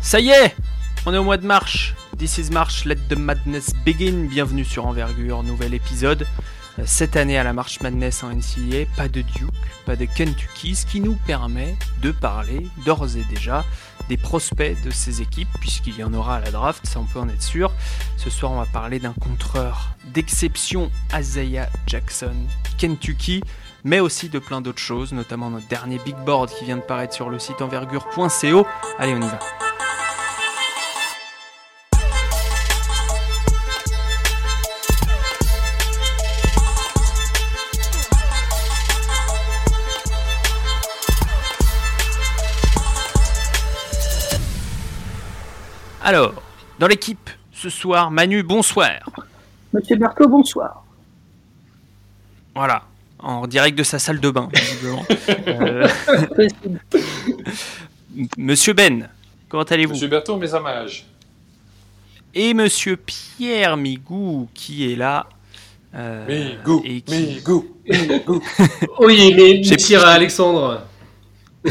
Ça 0.00 0.20
y 0.20 0.30
est, 0.30 0.54
on 1.06 1.12
est 1.14 1.18
au 1.18 1.24
mois 1.24 1.36
de 1.36 1.46
mars. 1.46 1.92
This 2.16 2.38
is 2.38 2.50
March, 2.50 2.84
let 2.84 2.96
the 3.08 3.16
madness 3.16 3.72
begin. 3.84 4.26
Bienvenue 4.28 4.64
sur 4.64 4.86
Envergure, 4.86 5.42
nouvel 5.42 5.74
épisode. 5.74 6.26
Euh, 6.78 6.82
Cette 6.86 7.16
année 7.16 7.38
à 7.38 7.44
la 7.44 7.52
March 7.52 7.80
Madness 7.80 8.22
en 8.22 8.30
NCAA, 8.30 8.86
pas 8.96 9.08
de 9.08 9.20
Duke, 9.22 9.50
pas 9.86 9.96
de 9.96 10.04
Kentucky, 10.06 10.74
ce 10.74 10.86
qui 10.86 11.00
nous 11.00 11.14
permet 11.26 11.76
de 12.02 12.10
parler 12.10 12.66
d'ores 12.84 13.16
et 13.16 13.24
déjà 13.30 13.64
des 14.08 14.16
prospects 14.16 14.80
de 14.82 14.90
ces 14.90 15.20
équipes, 15.20 15.48
puisqu'il 15.60 15.96
y 15.98 16.04
en 16.04 16.14
aura 16.14 16.36
à 16.36 16.40
la 16.40 16.50
draft, 16.50 16.86
ça 16.86 16.98
on 16.98 17.04
peut 17.04 17.18
en 17.18 17.28
être 17.28 17.42
sûr. 17.42 17.72
Ce 18.16 18.30
soir, 18.30 18.52
on 18.52 18.58
va 18.58 18.66
parler 18.66 18.98
d'un 18.98 19.12
contreur 19.12 19.90
d'exception, 20.06 20.90
Isaiah 21.14 21.68
Jackson, 21.86 22.34
Kentucky, 22.78 23.42
mais 23.84 24.00
aussi 24.00 24.30
de 24.30 24.38
plein 24.38 24.62
d'autres 24.62 24.80
choses, 24.80 25.12
notamment 25.12 25.50
notre 25.50 25.68
dernier 25.68 25.98
big 26.04 26.16
board 26.24 26.50
qui 26.50 26.64
vient 26.64 26.78
de 26.78 26.82
paraître 26.82 27.14
sur 27.14 27.28
le 27.28 27.38
site 27.38 27.60
envergure.co. 27.60 28.66
Allez, 28.98 29.12
on 29.14 29.18
y 29.20 29.28
va. 29.28 29.38
Alors, 46.08 46.32
dans 46.78 46.86
l'équipe, 46.86 47.28
ce 47.52 47.68
soir, 47.68 48.10
Manu, 48.10 48.42
bonsoir. 48.42 48.98
Monsieur 49.74 49.96
Berthaud, 49.96 50.26
bonsoir. 50.26 50.82
Voilà, 52.54 52.82
en 53.18 53.46
direct 53.46 53.76
de 53.76 53.82
sa 53.82 53.98
salle 53.98 54.18
de 54.18 54.30
bain, 54.30 54.48
visiblement. 54.54 55.04
Euh, 55.48 55.86
Monsieur 58.38 58.72
Ben, 58.72 59.10
comment 59.50 59.64
allez-vous 59.64 59.92
Monsieur 59.92 60.08
Berthaud, 60.08 60.38
mes 60.38 60.54
hommages. 60.54 61.04
Et 62.34 62.54
Monsieur 62.54 62.96
Pierre 62.96 63.76
Migou, 63.76 64.48
qui 64.54 64.90
est 64.90 64.96
là. 64.96 65.26
euh, 65.94 66.26
Migou, 66.56 66.80
et 66.86 67.02
qui- 67.02 67.34
Migou, 67.34 67.66
Migou. 67.86 68.42
Oui, 69.00 69.34
mais 69.36 69.62
J'ai- 69.62 69.76
cher 69.78 70.06
Alexandre. 70.06 70.86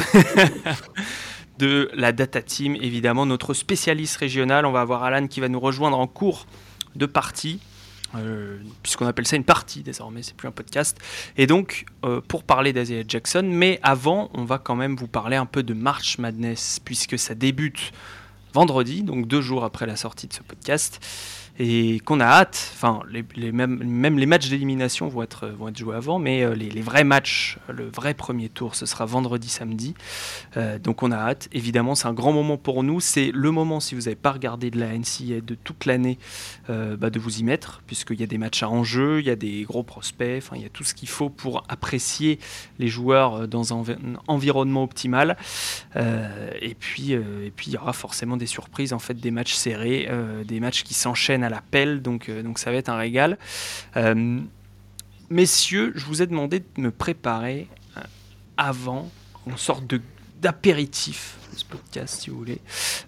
de 1.57 1.89
la 1.93 2.11
Data 2.11 2.41
Team, 2.41 2.75
évidemment, 2.75 3.25
notre 3.25 3.53
spécialiste 3.53 4.17
régional. 4.17 4.65
On 4.65 4.71
va 4.71 4.81
avoir 4.81 5.03
Alan 5.03 5.27
qui 5.27 5.39
va 5.39 5.49
nous 5.49 5.59
rejoindre 5.59 5.99
en 5.99 6.07
cours 6.07 6.45
de 6.95 7.05
partie, 7.05 7.59
euh, 8.15 8.57
puisqu'on 8.83 9.05
appelle 9.05 9.27
ça 9.27 9.35
une 9.35 9.43
partie 9.43 9.83
désormais, 9.83 10.23
c'est 10.23 10.35
plus 10.35 10.47
un 10.47 10.51
podcast. 10.51 10.97
Et 11.37 11.47
donc, 11.47 11.85
euh, 12.05 12.21
pour 12.27 12.43
parler 12.43 12.73
d'Azia 12.73 13.03
Jackson, 13.07 13.47
mais 13.49 13.79
avant, 13.83 14.29
on 14.33 14.45
va 14.45 14.57
quand 14.57 14.75
même 14.75 14.95
vous 14.95 15.07
parler 15.07 15.35
un 15.35 15.45
peu 15.45 15.63
de 15.63 15.73
March 15.73 16.17
Madness, 16.17 16.79
puisque 16.83 17.19
ça 17.19 17.35
débute 17.35 17.91
vendredi, 18.53 19.03
donc 19.03 19.27
deux 19.27 19.41
jours 19.41 19.63
après 19.63 19.85
la 19.85 19.95
sortie 19.95 20.27
de 20.27 20.33
ce 20.33 20.41
podcast. 20.41 20.99
Et 21.59 21.99
qu'on 22.01 22.19
a 22.19 22.25
hâte, 22.25 22.71
enfin, 22.75 23.01
même 23.33 24.19
les 24.19 24.25
matchs 24.27 24.49
d'élimination 24.49 25.07
vont 25.07 25.23
être, 25.23 25.47
vont 25.47 25.69
être 25.69 25.77
joués 25.77 25.95
avant, 25.95 26.19
mais 26.19 26.43
euh, 26.43 26.53
les, 26.53 26.81
vrais 26.81 27.03
matchs, 27.03 27.57
le 27.67 27.89
vrai 27.89 28.13
premier 28.13 28.47
tour, 28.47 28.75
ce 28.75 28.85
sera 28.85 29.05
vendredi, 29.05 29.49
samedi. 29.49 29.95
Euh, 30.55 30.77
donc 30.77 31.01
on 31.01 31.11
a 31.11 31.17
hâte. 31.17 31.49
Évidemment, 31.53 31.95
c'est 31.95 32.07
un 32.07 32.13
grand 32.13 32.31
moment 32.31 32.57
pour 32.57 32.83
nous. 32.83 32.99
C'est 32.99 33.31
le 33.33 33.49
moment, 33.49 33.79
si 33.79 33.95
vous 33.95 34.01
n'avez 34.01 34.15
pas 34.15 34.31
regardé 34.33 34.69
de 34.69 34.79
la 34.79 34.95
NCAA 34.95 35.41
de 35.41 35.55
toute 35.55 35.85
l'année, 35.85 36.19
euh, 36.69 36.95
bah, 36.95 37.09
de 37.09 37.19
vous 37.19 37.39
y 37.39 37.43
mettre, 37.43 37.81
puisqu'il 37.87 38.19
y 38.19 38.23
a 38.23 38.27
des 38.27 38.37
matchs 38.37 38.61
à 38.61 38.69
enjeu, 38.69 39.19
il 39.19 39.25
y 39.25 39.31
a 39.31 39.35
des 39.35 39.63
gros 39.63 39.83
prospects, 39.83 40.37
enfin, 40.37 40.57
il 40.57 40.61
y 40.61 40.65
a 40.65 40.69
tout 40.69 40.83
ce 40.83 40.93
qu'il 40.93 41.09
faut 41.09 41.29
pour 41.29 41.63
apprécier 41.69 42.37
les 42.77 42.87
joueurs 42.87 43.47
dans 43.47 43.73
un 43.73 43.77
envi- 43.77 43.93
un 43.93 44.19
environnement 44.27 44.83
optimal. 44.83 45.37
Et, 45.95 46.75
puis, 46.75 47.13
et 47.13 47.51
puis, 47.55 47.67
il 47.71 47.73
y 47.73 47.77
aura 47.77 47.93
forcément 47.93 48.37
des 48.37 48.45
surprises, 48.45 48.93
en 48.93 48.99
fait, 48.99 49.15
des 49.15 49.31
matchs 49.31 49.53
serrés, 49.53 50.07
des 50.45 50.59
matchs 50.59 50.83
qui 50.83 50.93
s'enchaînent 50.93 51.46
à 51.47 51.49
la 51.49 51.61
pelle, 51.61 52.01
donc, 52.01 52.29
euh, 52.29 52.43
donc 52.43 52.59
ça 52.59 52.71
va 52.71 52.77
être 52.77 52.89
un 52.89 52.97
régal. 52.97 53.37
Euh, 53.95 54.39
messieurs, 55.29 55.91
je 55.95 56.05
vous 56.05 56.21
ai 56.21 56.27
demandé 56.27 56.59
de 56.59 56.81
me 56.81 56.91
préparer 56.91 57.67
euh, 57.97 58.01
avant, 58.57 59.09
en 59.51 59.57
sorte 59.57 59.87
de 59.87 60.01
d'apéritif 60.39 61.35
ce 61.55 61.65
podcast, 61.65 62.21
si 62.21 62.29
vous 62.29 62.37
voulez, 62.37 62.61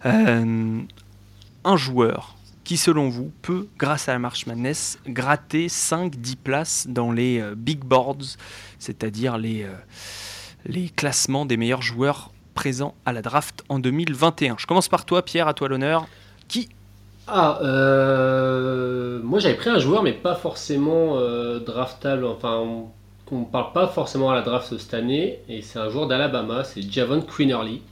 un 0.04 1.78
joueur 1.78 2.36
qui, 2.64 2.76
selon 2.76 3.08
vous, 3.08 3.32
peut, 3.44 3.68
grâce 3.78 4.10
à 4.10 4.14
la 4.14 4.20
March 4.20 4.48
Madness, 4.48 4.98
gratter 5.08 5.68
5-10 5.68 6.36
places 6.38 6.88
dans 6.90 7.12
les 7.12 7.40
big 7.56 7.82
boards, 7.82 8.36
c'est-à-dire 8.80 9.38
les, 9.38 9.68
les 10.66 10.90
classements 10.90 11.46
des 11.46 11.56
meilleurs 11.56 11.84
joueurs 11.84 12.32
présents 12.56 12.96
à 13.06 13.14
la 13.14 13.22
draft 13.22 13.64
en 13.70 13.78
2021. 13.78 14.56
Je 14.58 14.66
commence 14.66 14.90
par 14.90 15.06
toi, 15.06 15.24
Pierre, 15.24 15.48
à 15.48 15.54
toi 15.54 15.68
l'honneur. 15.68 16.08
Qui 16.48 16.68
Ah, 17.32 17.60
euh, 17.62 19.20
moi 19.24 19.40
j'avais 19.40 19.56
pris 19.56 19.70
un 19.70 19.78
joueur, 19.80 20.02
mais 20.04 20.14
pas 20.14 20.36
forcément 20.36 21.18
euh, 21.18 21.60
draftable. 21.60 22.26
Enfin, 22.26 22.58
on, 22.58 22.88
on 23.32 23.44
parle 23.44 23.72
pas 23.74 23.88
forcément 23.88 24.32
à 24.32 24.36
la 24.36 24.42
draft 24.42 24.76
cette 24.78 24.94
année. 24.94 25.40
Et 25.48 25.62
c'est 25.62 25.80
un 25.80 25.90
joueur 25.90 26.08
d'Alabama, 26.08 26.64
c'est 26.64 26.82
Javon 26.82 27.22
Quinnerly. 27.22 27.84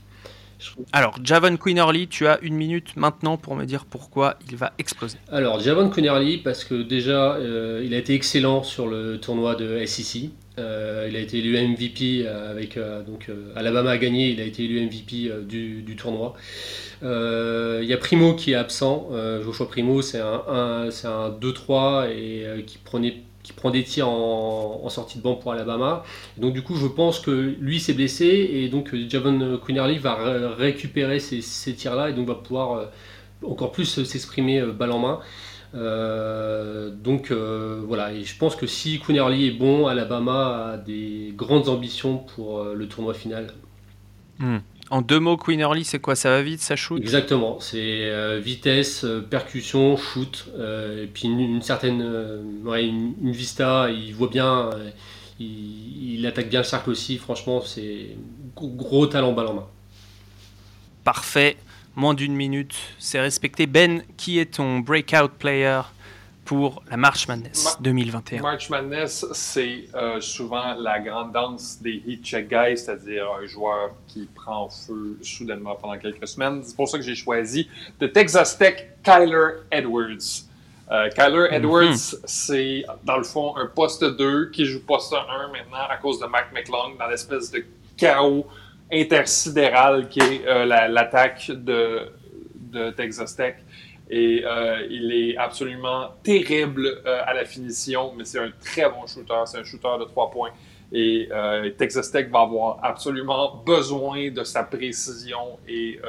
Alors, 0.92 1.18
Javon 1.22 1.56
Quinnerly, 1.56 2.08
tu 2.08 2.26
as 2.26 2.38
une 2.42 2.54
minute 2.54 2.96
maintenant 2.96 3.36
pour 3.36 3.54
me 3.56 3.64
dire 3.64 3.84
pourquoi 3.84 4.36
il 4.50 4.56
va 4.56 4.72
exploser. 4.78 5.18
Alors, 5.30 5.60
Javon 5.60 5.90
Quinnerly, 5.90 6.38
parce 6.38 6.64
que 6.64 6.82
déjà, 6.82 7.34
euh, 7.34 7.82
il 7.84 7.94
a 7.94 7.98
été 7.98 8.14
excellent 8.14 8.62
sur 8.62 8.86
le 8.88 9.18
tournoi 9.18 9.54
de 9.54 9.84
SEC. 9.86 10.30
Euh, 10.58 11.06
il 11.08 11.14
a 11.14 11.20
été 11.20 11.38
élu 11.38 11.56
MVP 11.56 12.24
euh, 12.26 12.50
avec 12.50 12.76
donc 13.06 13.30
Alabama 13.54 13.90
a 13.90 13.98
gagné, 13.98 14.30
il 14.30 14.40
a 14.40 14.44
été 14.44 14.64
élu 14.64 14.80
MVP 14.84 15.30
du, 15.46 15.96
tournoi. 15.96 16.34
Il 17.02 17.86
y 17.86 17.92
a 17.92 17.96
Primo 17.96 18.34
qui 18.34 18.52
est 18.52 18.56
absent. 18.56 19.08
Joshua 19.44 19.68
Primo, 19.68 20.02
c'est 20.02 20.20
un, 20.20 20.42
un- 20.48 20.90
c'est 20.90 21.06
un 21.06 21.30
2-3 21.30 22.10
et 22.10 22.64
qui 22.64 22.78
prenait 22.78 23.18
qui 23.48 23.54
prend 23.54 23.70
des 23.70 23.82
tirs 23.82 24.10
en, 24.10 24.86
sortie 24.90 25.16
de 25.16 25.22
banc 25.22 25.36
pour 25.36 25.52
Alabama. 25.52 26.04
Donc 26.36 26.52
du 26.52 26.62
coup, 26.62 26.74
je 26.74 26.86
pense 26.86 27.18
que 27.18 27.30
lui 27.30 27.80
s'est 27.80 27.94
blessé 27.94 28.26
et 28.26 28.68
donc 28.68 28.92
euh, 28.92 29.08
Javon 29.08 29.58
Quinnerly 29.64 29.96
va 29.96 30.16
ré- 30.16 30.46
récupérer 30.46 31.18
ces, 31.18 31.40
tirs-là 31.74 32.10
et 32.10 32.12
donc 32.12 32.28
va 32.28 32.34
pouvoir 32.34 32.72
euh, 32.72 32.84
encore 33.46 33.72
plus 33.72 34.04
s'exprimer 34.04 34.60
euh, 34.60 34.72
balle 34.72 34.92
en 34.92 34.98
main. 34.98 35.20
Donc 37.02 37.32
voilà, 37.32 38.12
et 38.12 38.24
je 38.24 38.36
pense 38.36 38.54
que 38.54 38.66
si 38.66 39.00
Quinnerly 39.00 39.46
est 39.46 39.58
bon, 39.58 39.86
Alabama 39.86 40.72
a 40.72 40.76
des 40.76 41.32
grandes 41.34 41.68
ambitions 41.68 42.18
pour 42.18 42.64
le 42.64 42.86
tournoi 42.86 43.14
final. 43.14 43.46
En 44.90 45.02
deux 45.02 45.20
mots, 45.20 45.36
Quinnerly, 45.36 45.84
c'est 45.84 45.98
quoi? 45.98 46.14
Ça 46.16 46.30
va 46.30 46.42
vite, 46.42 46.60
ça 46.60 46.74
shoot? 46.74 46.98
Exactement, 46.98 47.60
c'est 47.60 48.10
euh, 48.10 48.38
vitesse, 48.38 49.04
euh, 49.04 49.20
percussion, 49.20 49.96
shoot, 49.96 50.48
euh, 50.56 51.04
et 51.04 51.06
puis 51.06 51.24
une, 51.28 51.40
une 51.40 51.62
certaine 51.62 52.02
ouais, 52.64 52.86
une, 52.86 53.14
une 53.22 53.32
vista, 53.32 53.90
il 53.90 54.14
voit 54.14 54.28
bien, 54.28 54.70
il, 55.38 56.14
il 56.14 56.26
attaque 56.26 56.48
bien 56.48 56.60
le 56.60 56.64
cercle 56.64 56.90
aussi, 56.90 57.18
franchement 57.18 57.60
c'est 57.60 58.16
gros 58.56 59.06
talent 59.06 59.32
balle 59.32 59.48
en 59.48 59.54
main. 59.54 59.66
Parfait. 61.04 61.56
Moins 61.94 62.14
d'une 62.14 62.34
minute, 62.34 62.74
c'est 62.98 63.20
respecté. 63.20 63.66
Ben, 63.66 64.02
qui 64.16 64.38
est 64.38 64.54
ton 64.54 64.78
breakout 64.78 65.32
player? 65.38 65.80
Pour 66.48 66.82
la 66.90 66.96
March 66.96 67.28
Madness 67.28 67.64
Ma- 67.76 67.82
2021 67.82 68.40
March 68.40 68.70
Madness, 68.70 69.26
c'est 69.34 69.84
euh, 69.94 70.18
souvent 70.20 70.74
la 70.78 70.98
grande 70.98 71.30
danse 71.32 71.78
des 71.82 72.02
heat 72.06 72.24
check 72.24 72.48
guys, 72.48 72.78
c'est-à-dire 72.78 73.26
un 73.42 73.46
joueur 73.46 73.90
qui 74.06 74.26
prend 74.34 74.68
feu 74.70 75.18
soudainement 75.22 75.74
pendant 75.74 75.98
quelques 75.98 76.26
semaines. 76.26 76.62
C'est 76.64 76.74
pour 76.74 76.88
ça 76.88 76.96
que 76.96 77.04
j'ai 77.04 77.14
choisi 77.14 77.68
de 78.00 78.06
Texas 78.06 78.56
Tech, 78.56 78.76
Kyler 79.04 79.60
Edwards. 79.70 80.44
Euh, 80.90 81.10
Kyler 81.10 81.48
Edwards, 81.50 81.98
c'est 82.24 82.84
dans 83.04 83.18
le 83.18 83.24
fond 83.24 83.54
un 83.58 83.66
poste 83.66 84.02
2 84.02 84.48
qui 84.50 84.64
joue 84.64 84.80
poste 84.86 85.12
1 85.12 85.48
maintenant 85.52 85.86
à 85.90 85.98
cause 85.98 86.18
de 86.18 86.24
Mac 86.24 86.46
McClung 86.54 86.96
dans 86.98 87.08
l'espèce 87.08 87.50
de 87.50 87.62
chaos 87.98 88.46
intersidéral 88.90 90.08
qui 90.08 90.20
est 90.20 90.46
euh, 90.46 90.64
la- 90.64 90.88
l'attaque 90.88 91.50
de, 91.50 92.10
de 92.72 92.90
Texas 92.92 93.36
Tech. 93.36 93.56
Et 94.10 94.42
euh, 94.44 94.86
il 94.88 95.12
est 95.12 95.36
absolument 95.36 96.08
terrible 96.22 96.86
euh, 96.86 97.20
à 97.26 97.34
la 97.34 97.44
finition, 97.44 98.14
mais 98.16 98.24
c'est 98.24 98.38
un 98.38 98.50
très 98.58 98.88
bon 98.88 99.06
shooter. 99.06 99.42
C'est 99.44 99.58
un 99.58 99.64
shooter 99.64 99.98
de 100.00 100.04
trois 100.04 100.30
points. 100.30 100.50
Et 100.92 101.28
euh, 101.30 101.68
Texas 101.76 102.10
Tech 102.10 102.28
va 102.30 102.40
avoir 102.40 102.78
absolument 102.82 103.56
besoin 103.66 104.30
de 104.30 104.42
sa 104.44 104.62
précision 104.64 105.58
et 105.68 106.00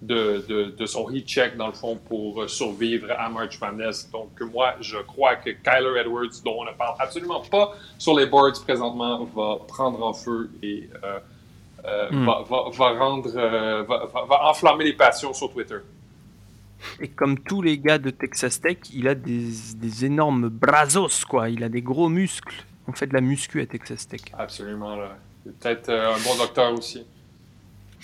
de, 0.00 0.44
de, 0.48 0.64
de 0.66 0.86
son 0.86 1.10
heat 1.10 1.26
check, 1.26 1.56
dans 1.56 1.66
le 1.66 1.72
fond, 1.72 1.96
pour 1.96 2.48
survivre 2.48 3.08
à 3.18 3.28
March 3.28 3.60
Madness. 3.60 4.08
Donc, 4.12 4.40
moi, 4.52 4.74
je 4.80 4.98
crois 4.98 5.34
que 5.36 5.50
Kyler 5.50 6.00
Edwards, 6.00 6.42
dont 6.44 6.60
on 6.60 6.64
ne 6.64 6.72
parle 6.72 6.94
absolument 7.00 7.40
pas 7.40 7.72
sur 7.98 8.16
les 8.16 8.26
boards 8.26 8.62
présentement, 8.62 9.24
va 9.24 9.58
prendre 9.66 10.00
en 10.04 10.12
feu 10.12 10.50
et 10.62 10.88
Hmm. 12.10 12.24
va, 12.24 12.42
va, 12.48 12.70
va 12.70 12.98
rendre, 12.98 13.28
va 13.28 14.48
enflammer 14.48 14.84
les 14.84 14.94
passions 14.94 15.34
sur 15.34 15.52
Twitter. 15.52 15.76
Et 17.00 17.08
comme 17.08 17.38
tous 17.38 17.62
les 17.62 17.78
gars 17.78 17.98
de 17.98 18.10
Texas 18.10 18.60
Tech, 18.60 18.78
il 18.92 19.08
a 19.08 19.14
des, 19.14 19.48
des 19.76 20.04
énormes 20.04 20.48
brazos, 20.48 21.24
quoi. 21.28 21.48
Il 21.48 21.64
a 21.64 21.68
des 21.68 21.82
gros 21.82 22.08
muscles. 22.08 22.64
On 22.86 22.92
fait 22.92 23.06
de 23.06 23.14
la 23.14 23.20
muscu 23.20 23.60
à 23.60 23.66
Texas 23.66 24.06
Tech. 24.06 24.20
Absolument. 24.36 24.96
Là. 24.96 25.16
Peut-être 25.44 25.88
euh, 25.88 26.14
un 26.14 26.18
bon 26.20 26.36
docteur 26.36 26.72
aussi. 26.72 27.04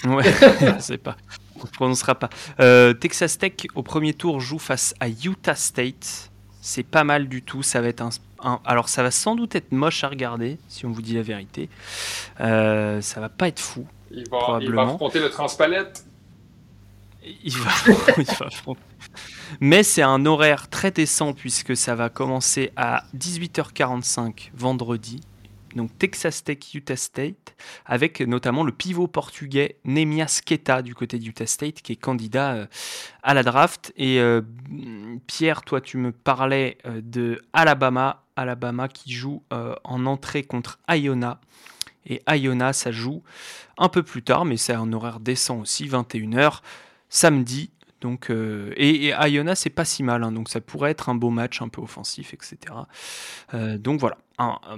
Ouais, 0.05 0.25
je 0.77 0.81
sais 0.81 0.99
pas. 0.99 1.17
on 1.57 1.65
ne 1.65 1.71
prononcera 1.71 2.15
pas. 2.15 2.31
Euh, 2.61 2.95
Texas 2.95 3.39
Tech 3.39 3.53
au 3.75 3.83
premier 3.83 4.15
tour 4.15 4.41
joue 4.41 4.59
face 4.59 4.95
à 5.01 5.09
Utah 5.09 5.55
State. 5.55 6.31
C'est 6.63 6.83
pas 6.83 7.05
mal 7.05 7.29
du 7.29 7.43
tout. 7.43 7.63
Ça 7.63 7.81
va 7.81 7.89
être 7.89 8.03
un, 8.03 8.11
alors 8.65 8.89
ça 8.89 9.03
va 9.03 9.11
sans 9.11 9.35
doute 9.35 9.55
être 9.55 9.73
moche 9.73 10.05
à 10.05 10.09
regarder 10.09 10.59
si 10.69 10.87
on 10.87 10.91
vous 10.91 11.03
dit 11.03 11.15
la 11.15 11.23
vérité. 11.23 11.69
Euh, 12.41 13.01
ça 13.01 13.21
va 13.21 13.29
pas 13.29 13.49
être 13.49 13.61
fou. 13.61 13.87
Il 14.11 14.29
va, 14.29 14.59
il 14.61 14.73
va 14.73 14.83
affronter 14.83 15.21
le 15.21 15.31
transpalette. 15.31 16.05
Il 17.23 17.57
va, 17.57 17.71
il. 18.19 18.27
Mais 19.61 19.83
c'est 19.83 20.03
un 20.03 20.25
horaire 20.27 20.69
très 20.69 20.91
décent 20.91 21.33
puisque 21.33 21.77
ça 21.77 21.95
va 21.95 22.09
commencer 22.09 22.73
à 22.77 23.05
18h45 23.17 24.51
vendredi 24.55 25.21
donc 25.77 25.97
Texas 25.99 26.43
Tech, 26.43 26.59
Utah 26.75 26.97
State, 26.97 27.55
avec 27.87 28.21
notamment 28.21 28.65
le 28.65 28.73
pivot 28.73 29.07
portugais 29.07 29.77
Nemias 29.85 30.41
Keta 30.45 30.83
du 30.83 30.95
côté 30.95 31.19
de 31.19 31.25
Utah 31.25 31.47
State, 31.47 31.83
qui 31.83 31.93
est 31.93 31.97
candidat 31.97 32.55
euh, 32.55 32.67
à 33.23 33.35
la 33.35 33.43
draft. 33.43 33.93
Et 33.97 34.21
euh, 34.21 34.43
Pierre, 35.27 35.63
toi, 35.63 35.81
tu 35.81 35.97
me 35.97 36.13
parlais 36.13 36.79
euh, 36.87 37.01
de 37.03 37.43
Alabama, 37.53 38.23
Alabama 38.37 38.89
qui 38.89 39.13
joue 39.13 39.43
en 39.51 40.07
entrée 40.07 40.45
contre 40.45 40.79
Iona. 40.89 41.41
Et 42.07 42.23
Iona, 42.29 42.73
ça 42.73 42.91
joue 42.91 43.23
un 43.77 43.91
peu 43.91 44.03
plus 44.03 44.23
tard, 44.23 44.47
mais 44.47 44.57
c'est 44.57 44.73
un 44.73 44.93
horaire 44.95 45.21
décent 45.21 45.59
aussi, 45.59 45.87
21h, 45.87 46.61
samedi. 47.11 47.71
Donc, 48.01 48.31
et, 48.31 49.09
et, 49.09 49.15
Iona, 49.29 49.55
c'est 49.55 49.69
pas 49.69 49.85
si 49.85 50.03
mal, 50.03 50.25
hein, 50.25 50.33
donc 50.33 50.49
ça 50.49 50.63
pourrait 50.63 50.91
être 50.91 51.11
un 51.11 51.15
beau 51.15 51.29
match 51.29 51.61
un 51.61 51.69
peu 51.69 51.83
offensif, 51.83 52.33
etc. 52.33 52.73
donc 53.79 54.01
voilà, 54.01 54.17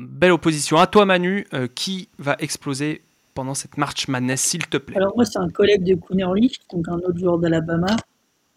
belle 0.01 0.33
opposition. 0.33 0.77
À 0.79 0.87
toi, 0.87 1.07
Manu, 1.07 1.47
euh, 1.55 1.69
qui 1.73 2.09
va 2.19 2.37
exploser 2.39 3.03
pendant 3.35 3.55
cette 3.55 3.77
March 3.79 4.09
Madness, 4.09 4.41
s'il 4.41 4.67
te 4.67 4.77
plaît? 4.77 4.97
Alors, 4.97 5.15
moi, 5.15 5.25
c'est 5.25 5.39
un 5.39 5.49
collègue 5.49 5.85
de 5.85 5.95
Queen 5.95 6.27
donc 6.73 6.89
un 6.89 6.97
autre 6.97 7.19
joueur 7.19 7.39
d'Alabama. 7.39 7.97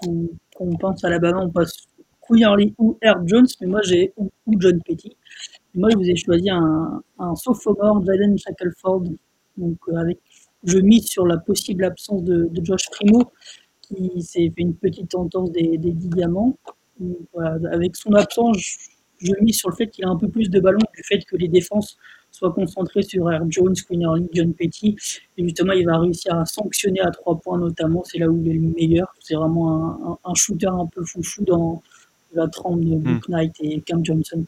Quand 0.02 0.12
on 0.60 0.76
pense 0.78 1.04
à 1.04 1.08
Alabama, 1.08 1.42
on 1.42 1.50
passe 1.50 1.88
Queen 2.22 2.74
ou 2.78 2.98
Herb 3.02 3.28
Jones, 3.28 3.48
mais 3.62 3.68
moi, 3.68 3.82
j'ai 3.84 4.14
ou, 4.18 4.30
John 4.58 4.82
Petty. 4.84 5.16
moi, 5.74 5.90
je 5.92 5.98
vous 5.98 6.10
ai 6.10 6.16
choisi 6.16 6.50
un, 6.50 7.02
un 7.20 7.36
sophomore, 7.36 8.04
Jaden 8.06 8.38
Shackelford. 8.38 9.04
Donc, 9.58 9.78
euh, 9.88 9.96
avec, 9.96 10.20
je 10.64 10.80
mise 10.80 11.06
sur 11.06 11.26
la 11.26 11.38
possible 11.38 11.86
absence 11.86 12.24
de, 12.24 12.50
Josh 12.64 12.90
Primo, 12.92 13.32
qui 13.88 14.22
s'est 14.22 14.52
fait 14.56 14.62
une 14.62 14.76
petite 14.76 15.14
entente 15.16 15.52
des, 15.52 15.78
des 15.78 15.92
10 15.92 16.10
diamants. 16.10 16.58
avec 17.72 17.96
son 17.96 18.14
absence, 18.14 18.78
je 19.20 19.32
mise 19.42 19.58
sur 19.58 19.70
le 19.70 19.76
fait 19.76 19.88
qu'il 19.88 20.06
a 20.06 20.10
un 20.10 20.18
peu 20.18 20.28
plus 20.28 20.50
de 20.50 20.60
ballon, 20.60 20.80
du 20.96 21.04
fait 21.04 21.24
que 21.26 21.36
les 21.36 21.48
défenses 21.48 21.98
soient 22.32 22.52
concentrées 22.52 23.04
sur 23.04 23.32
Air 23.32 23.44
Jones, 23.50 23.76
Queen 23.88 24.28
John 24.34 24.54
Petty. 24.54 24.96
Et 25.38 25.44
justement, 25.44 25.74
il 25.74 25.86
va 25.86 26.00
réussir 26.00 26.36
à 26.36 26.46
sanctionner 26.46 27.00
à 27.02 27.12
trois 27.12 27.40
points 27.40 27.58
notamment. 27.58 28.04
C'est 28.04 28.20
là 28.20 28.28
où 28.28 28.38
il 28.38 28.50
est 28.50 28.54
le 28.54 28.74
meilleur. 28.76 29.14
C'est 29.20 29.36
vraiment 29.36 30.20
un, 30.24 30.34
shooter 30.34 30.68
un 30.68 30.86
peu 30.88 31.04
foufou 31.04 31.44
dans 31.46 31.82
la 32.34 32.48
trempe 32.48 32.82
de 32.82 32.96
Book 32.96 33.28
hmm. 33.28 33.32
Knight 33.32 33.56
et 33.62 33.82
Cam 33.82 34.04
Johnson. 34.04 34.44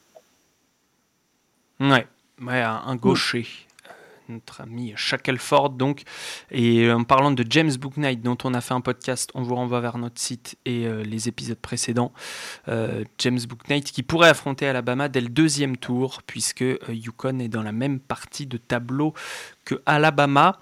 Ouais, 1.79 2.07
ouais 2.41 2.61
un, 2.61 2.95
gaucher 2.95 3.45
notre 4.29 4.62
ami 4.62 4.94
Shackelford. 4.95 5.71
Donc, 5.71 6.03
et 6.51 6.91
en 6.91 7.03
parlant 7.03 7.31
de 7.31 7.45
James 7.50 7.71
Booknight, 7.75 8.21
dont 8.21 8.38
on 8.44 8.53
a 8.53 8.62
fait 8.62 8.74
un 8.74 8.81
podcast, 8.81 9.29
on 9.33 9.41
vous 9.41 9.56
renvoie 9.56 9.79
vers 9.79 9.97
notre 9.97 10.19
site 10.19 10.57
et 10.65 10.85
euh, 10.85 11.03
les 11.03 11.27
épisodes 11.27 11.57
précédents. 11.57 12.12
Euh, 12.68 13.03
James 13.18 13.39
Booknight 13.47 13.91
qui 13.91 14.03
pourrait 14.03 14.29
affronter 14.29 14.68
Alabama 14.68 15.09
dès 15.09 15.21
le 15.21 15.29
deuxième 15.29 15.77
tour, 15.77 16.21
puisque 16.25 16.62
euh, 16.62 16.77
Yukon 16.89 17.39
est 17.39 17.47
dans 17.47 17.63
la 17.63 17.71
même 17.71 18.00
partie 18.00 18.45
de 18.45 18.57
tableau 18.57 19.13
que 19.65 19.81
Alabama. 19.85 20.59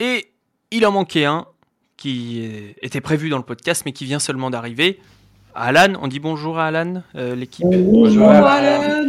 Et 0.00 0.30
il 0.70 0.86
en 0.86 0.92
manquait 0.92 1.24
un 1.24 1.46
qui 1.96 2.48
était 2.80 3.00
prévu 3.00 3.28
dans 3.28 3.38
le 3.38 3.42
podcast, 3.42 3.82
mais 3.84 3.92
qui 3.92 4.04
vient 4.04 4.20
seulement 4.20 4.50
d'arriver. 4.50 5.00
Alan, 5.54 5.94
on 6.00 6.06
dit 6.06 6.20
bonjour 6.20 6.58
à 6.58 6.66
Alan, 6.66 7.02
l'équipe. 7.14 7.66
Bonjour 7.66 8.28
Alan. 8.28 9.08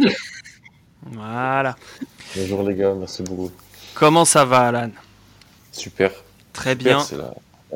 Voilà. 1.02 1.76
Bonjour 2.36 2.62
les 2.64 2.74
gars, 2.74 2.94
merci 2.94 3.22
beaucoup. 3.22 3.50
Comment 3.94 4.24
ça 4.24 4.44
va, 4.44 4.68
Alan? 4.68 4.90
Super. 5.72 6.10
Très 6.52 6.74
bien. 6.74 7.00
C'est 7.00 7.16
la, 7.16 7.32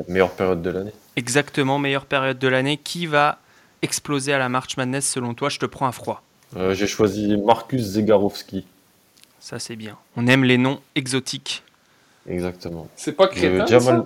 meilleure 0.07 0.31
période 0.31 0.61
de 0.61 0.69
l'année. 0.69 0.93
Exactement, 1.15 1.79
meilleure 1.79 2.05
période 2.05 2.39
de 2.39 2.47
l'année. 2.47 2.77
Qui 2.77 3.05
va 3.05 3.39
exploser 3.81 4.33
à 4.33 4.37
la 4.37 4.49
March 4.49 4.77
Madness 4.77 5.09
selon 5.09 5.33
toi 5.33 5.49
Je 5.49 5.59
te 5.59 5.65
prends 5.65 5.87
à 5.87 5.91
froid. 5.91 6.21
Euh, 6.57 6.73
j'ai 6.73 6.87
choisi 6.87 7.37
Marcus 7.37 7.81
Zegarowski. 7.81 8.65
Ça, 9.39 9.59
c'est 9.59 9.75
bien. 9.75 9.97
On 10.15 10.27
aime 10.27 10.43
les 10.43 10.57
noms 10.57 10.79
exotiques. 10.95 11.63
Exactement. 12.27 12.87
C'est 12.95 13.11
pas 13.11 13.27
Crétin, 13.27 13.65
Jamal... 13.65 14.05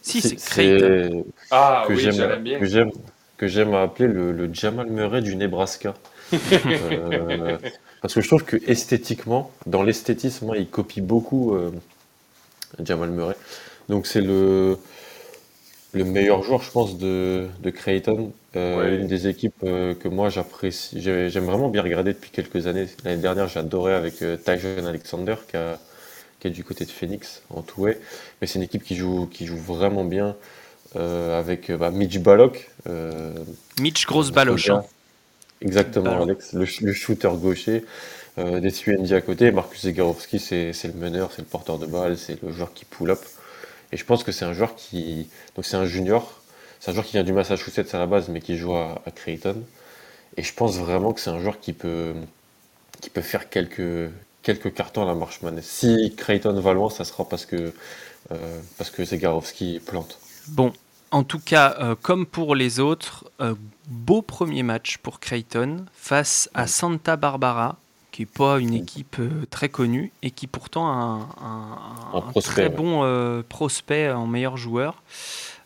Si, 0.00 0.20
c'est 0.20 0.36
Crétin. 0.36 1.22
Ah 1.50 1.84
que 1.86 1.92
oui, 1.92 2.08
j'aime 2.10 2.42
bien. 2.42 2.58
Que 3.36 3.48
j'aime 3.48 3.74
appeler 3.74 4.08
le, 4.08 4.32
le, 4.32 4.48
Jamal 4.52 4.86
Murray 4.86 5.20
du 5.20 5.36
Nebraska. 5.36 5.94
euh, 6.32 7.58
parce 8.00 8.14
que 8.14 8.20
je 8.20 8.26
trouve 8.28 8.44
que 8.44 8.56
esthétiquement, 8.66 9.50
dans 9.66 9.82
l'esthétisme, 9.82 10.52
il 10.56 10.68
copie 10.68 11.00
beaucoup 11.00 11.54
euh, 11.54 11.70
Jamal 12.82 13.10
Murray. 13.10 13.36
Donc 13.88 14.06
c'est 14.06 14.20
le, 14.20 14.78
le 15.92 16.04
meilleur 16.04 16.42
joueur, 16.42 16.62
je 16.62 16.70
pense, 16.70 16.98
de, 16.98 17.46
de 17.62 17.70
Creighton. 17.70 18.32
Euh, 18.54 19.00
une 19.00 19.06
des 19.06 19.28
équipes 19.28 19.54
euh, 19.64 19.94
que 19.94 20.08
moi 20.08 20.30
j'apprécie, 20.30 21.00
j'aime 21.00 21.44
vraiment 21.44 21.68
bien 21.68 21.82
regarder 21.82 22.12
depuis 22.12 22.30
quelques 22.30 22.66
années. 22.66 22.86
L'année 23.04 23.20
dernière, 23.20 23.48
j'adorais 23.48 23.94
avec 23.94 24.22
euh, 24.22 24.36
Tyson 24.36 24.86
Alexander 24.86 25.34
qui, 25.46 25.56
qui, 26.40 26.48
est 26.48 26.50
du 26.50 26.64
côté 26.64 26.84
de 26.84 26.90
Phoenix 26.90 27.42
en 27.50 27.62
Toué. 27.62 27.98
Mais 28.40 28.46
c'est 28.46 28.58
une 28.58 28.64
équipe 28.64 28.84
qui 28.84 28.96
joue, 28.96 29.26
qui 29.26 29.46
joue 29.46 29.58
vraiment 29.58 30.04
bien 30.04 30.36
avec 30.94 31.70
bah, 31.70 31.90
Mitch 31.90 32.18
Ballock. 32.20 32.70
Mitch 33.78 34.06
Grosse 34.06 34.30
Baloche. 34.30 34.70
Hein. 34.70 34.82
Exactement, 35.60 36.22
Alex. 36.22 36.52
Le, 36.52 36.64
shooter 36.92 37.30
gaucher, 37.34 37.84
euh, 38.38 38.60
des 38.60 38.72
UND 38.86 39.12
à 39.12 39.20
côté. 39.20 39.50
Marcus 39.50 39.82
Zegarowski, 39.82 40.38
c'est 40.38 40.72
le 40.84 40.92
meneur, 40.92 41.32
c'est 41.32 41.42
le 41.42 41.48
porteur 41.48 41.78
de 41.78 41.86
balle, 41.86 42.18
c'est 42.18 42.42
le 42.42 42.52
joueur 42.52 42.72
qui 42.74 42.84
pull 42.84 43.10
up. 43.10 43.20
Et 43.92 43.96
je 43.96 44.04
pense 44.04 44.24
que 44.24 44.32
c'est 44.32 44.44
un 44.44 44.52
joueur 44.52 44.74
qui. 44.74 45.28
Donc, 45.54 45.64
c'est 45.64 45.76
un 45.76 45.86
junior. 45.86 46.40
C'est 46.80 46.90
un 46.90 46.94
joueur 46.94 47.06
qui 47.06 47.12
vient 47.12 47.24
du 47.24 47.32
Massachusetts 47.32 47.94
à 47.94 47.98
la 47.98 48.06
base, 48.06 48.28
mais 48.28 48.40
qui 48.40 48.56
joue 48.56 48.74
à, 48.74 49.02
Creighton. 49.14 49.62
Et 50.36 50.42
je 50.42 50.52
pense 50.52 50.76
vraiment 50.76 51.12
que 51.12 51.20
c'est 51.20 51.30
un 51.30 51.40
joueur 51.40 51.58
qui 51.60 51.72
peut, 51.72 52.12
qui 53.00 53.08
peut 53.08 53.22
faire 53.22 53.48
quelques, 53.48 54.10
quelques 54.42 54.74
cartons 54.74 55.02
à 55.02 55.06
la 55.06 55.14
Marchman. 55.14 55.58
Si 55.62 56.14
Creighton 56.16 56.60
va 56.60 56.74
loin, 56.74 56.90
ça 56.90 57.04
sera 57.04 57.26
parce 57.26 57.46
que, 57.46 57.72
euh, 58.32 58.60
parce 58.76 58.90
que 58.90 59.04
Zegarowski 59.04 59.80
plante. 59.84 60.18
Bon, 60.48 60.72
en 61.16 61.24
tout 61.24 61.38
cas, 61.38 61.76
euh, 61.80 61.94
comme 62.00 62.26
pour 62.26 62.54
les 62.54 62.78
autres, 62.78 63.24
euh, 63.40 63.54
beau 63.88 64.20
premier 64.20 64.62
match 64.62 64.98
pour 64.98 65.18
Creighton 65.18 65.86
face 65.94 66.50
à 66.52 66.66
Santa 66.66 67.16
Barbara, 67.16 67.78
qui 68.12 68.22
n'est 68.22 68.26
pas 68.26 68.58
une 68.58 68.74
équipe 68.74 69.16
euh, 69.18 69.46
très 69.48 69.70
connue 69.70 70.12
et 70.22 70.30
qui 70.30 70.46
pourtant 70.46 70.88
a 70.88 71.28
un, 71.42 72.40
très 72.42 72.68
bon 72.68 73.42
prospect 73.48 74.10
en 74.10 74.26
meilleur 74.26 74.58
joueur. 74.58 75.02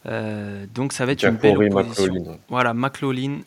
donc 0.04 0.92
ça 0.92 1.04
va 1.04 1.12
être 1.12 1.24
une 1.24 1.36
belle 1.36 1.72
opposition. 1.72 2.38
Voilà, 2.48 2.72
McLaughlin 2.72 3.40